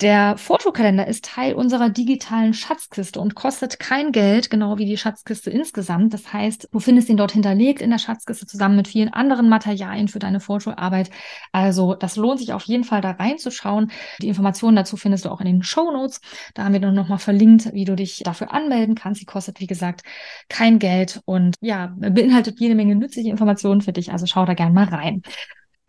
Der 0.00 0.38
Fotokalender 0.38 1.06
ist 1.06 1.26
Teil 1.26 1.52
unserer 1.52 1.90
digitalen 1.90 2.54
Schatzkiste 2.54 3.20
und 3.20 3.34
kostet 3.34 3.78
kein 3.78 4.12
Geld, 4.12 4.48
genau 4.48 4.78
wie 4.78 4.86
die 4.86 4.96
Schatzkiste 4.96 5.50
insgesamt. 5.50 6.14
Das 6.14 6.32
heißt, 6.32 6.68
du 6.72 6.80
findest 6.80 7.10
ihn 7.10 7.18
dort 7.18 7.32
hinterlegt 7.32 7.82
in 7.82 7.90
der 7.90 7.98
Schatzkiste 7.98 8.46
zusammen 8.46 8.76
mit 8.76 8.88
vielen 8.88 9.12
anderen 9.12 9.50
Materialien 9.50 10.08
für 10.08 10.18
deine 10.18 10.40
Vorschularbeit. 10.40 11.10
Also 11.52 11.94
das 11.94 12.16
lohnt 12.16 12.38
sich 12.38 12.54
auf 12.54 12.62
jeden 12.62 12.84
Fall 12.84 13.02
da 13.02 13.10
reinzuschauen. 13.10 13.90
Die 14.22 14.28
Informationen 14.28 14.74
dazu 14.74 14.96
findest 14.96 15.26
du 15.26 15.28
auch 15.28 15.40
in 15.40 15.46
den 15.46 15.62
Show 15.62 15.90
Notes. 15.90 16.22
Da 16.54 16.64
haben 16.64 16.72
wir 16.72 16.80
dann 16.80 16.94
nochmal 16.94 17.18
verlinkt, 17.18 17.74
wie 17.74 17.84
du 17.84 17.94
dich 17.94 18.22
dafür 18.24 18.54
anmelden 18.54 18.94
kannst. 18.94 19.20
Sie 19.20 19.26
kostet, 19.26 19.60
wie 19.60 19.66
gesagt, 19.66 20.00
kein 20.48 20.78
Geld 20.78 21.20
und 21.26 21.56
ja, 21.60 21.92
beinhaltet 21.98 22.58
jede 22.58 22.74
Menge 22.74 22.94
nützliche 22.94 23.28
Informationen 23.28 23.82
für 23.82 23.92
dich. 23.92 24.12
Also 24.12 24.24
schau 24.24 24.46
da 24.46 24.54
gern 24.54 24.72
mal 24.72 24.84
rein. 24.84 25.20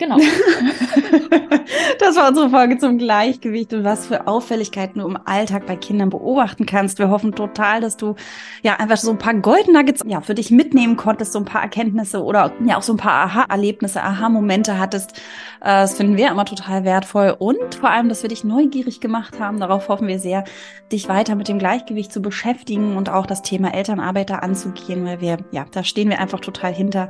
Genau. 0.02 0.18
das 2.00 2.16
war 2.16 2.30
unsere 2.30 2.50
Folge 2.50 2.80
zum 2.80 2.98
Gleichgewicht 2.98 3.72
und 3.72 3.84
was 3.84 4.08
für 4.08 4.26
Auffälligkeiten 4.26 5.00
du 5.00 5.08
im 5.08 5.16
Alltag 5.26 5.68
bei 5.68 5.76
Kindern 5.76 6.10
beobachten 6.10 6.66
kannst. 6.66 6.98
Wir 6.98 7.12
hoffen 7.12 7.36
total, 7.36 7.82
dass 7.82 7.98
du 7.98 8.16
ja 8.64 8.78
einfach 8.78 8.98
so 8.98 9.12
ein 9.12 9.20
paar 9.20 9.36
Golden 9.36 9.78
ja, 10.06 10.22
für 10.22 10.34
dich 10.34 10.50
mitnehmen 10.50 10.98
konntest, 10.98 11.34
so 11.34 11.40
ein 11.40 11.46
paar 11.46 11.62
Erkenntnisse 11.62 12.24
oder 12.24 12.52
ja 12.66 12.78
auch 12.78 12.82
so 12.82 12.94
ein 12.94 12.98
paar 12.98 13.26
Aha-Erlebnisse, 13.26 14.02
Aha-Momente 14.02 14.80
hattest. 14.80 15.20
Äh, 15.62 15.82
das 15.82 15.96
finden 15.96 16.18
wir 16.18 16.32
immer 16.32 16.46
total 16.46 16.84
wertvoll 16.84 17.36
und 17.38 17.76
vor 17.76 17.92
allem, 17.92 18.10
dass 18.10 18.24
wir 18.24 18.30
dich 18.30 18.44
neugierig 18.44 19.02
gemacht 19.02 19.40
haben. 19.40 19.60
Darauf 19.60 19.88
hoffen 19.88 20.08
wir 20.08 20.18
sehr, 20.18 20.46
dich 20.92 21.08
weiter 21.10 21.36
mit 21.36 21.48
dem 21.48 21.60
Gleichgewicht 21.60 22.12
zu 22.12 22.24
beschäftigen 22.24 22.98
und 22.98 23.10
auch 23.10 23.28
das 23.28 23.44
Thema 23.44 23.72
Elternarbeiter 23.74 24.42
anzugehen, 24.42 25.06
weil 25.06 25.22
wir, 25.22 25.38
ja, 25.52 25.68
da 25.72 25.84
stehen 25.84 26.10
wir 26.10 26.20
einfach 26.20 26.40
total 26.40 26.74
hinter, 26.74 27.10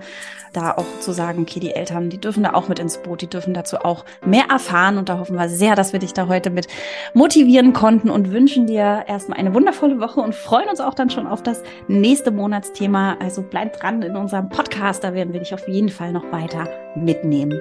da 0.51 0.71
auch 0.71 0.85
zu 0.99 1.13
sagen, 1.13 1.43
okay, 1.43 1.61
die 1.61 1.71
Eltern, 1.71 2.09
die 2.09 2.19
dürfen 2.19 2.43
da 2.43 2.53
auch 2.53 2.67
mit 2.67 2.80
ins 2.81 2.97
Boot. 2.97 3.21
Die 3.21 3.27
dürfen 3.27 3.53
dazu 3.53 3.77
auch 3.77 4.03
mehr 4.25 4.45
erfahren 4.49 4.97
und 4.97 5.09
da 5.09 5.19
hoffen 5.19 5.37
wir 5.37 5.47
sehr, 5.47 5.75
dass 5.75 5.93
wir 5.93 5.99
dich 5.99 6.13
da 6.13 6.27
heute 6.27 6.49
mit 6.49 6.67
motivieren 7.13 7.73
konnten 7.73 8.09
und 8.09 8.31
wünschen 8.31 8.67
dir 8.67 9.05
erstmal 9.07 9.39
eine 9.39 9.53
wundervolle 9.53 9.99
Woche 9.99 10.19
und 10.19 10.35
freuen 10.35 10.69
uns 10.69 10.81
auch 10.81 10.93
dann 10.93 11.09
schon 11.09 11.27
auf 11.27 11.41
das 11.43 11.63
nächste 11.87 12.31
Monatsthema. 12.31 13.17
Also 13.21 13.41
bleib 13.41 13.79
dran 13.79 14.01
in 14.01 14.15
unserem 14.15 14.49
Podcast, 14.49 15.03
da 15.03 15.13
werden 15.13 15.33
wir 15.33 15.39
dich 15.39 15.53
auf 15.53 15.67
jeden 15.67 15.89
Fall 15.89 16.11
noch 16.11 16.31
weiter 16.31 16.67
mitnehmen. 16.95 17.59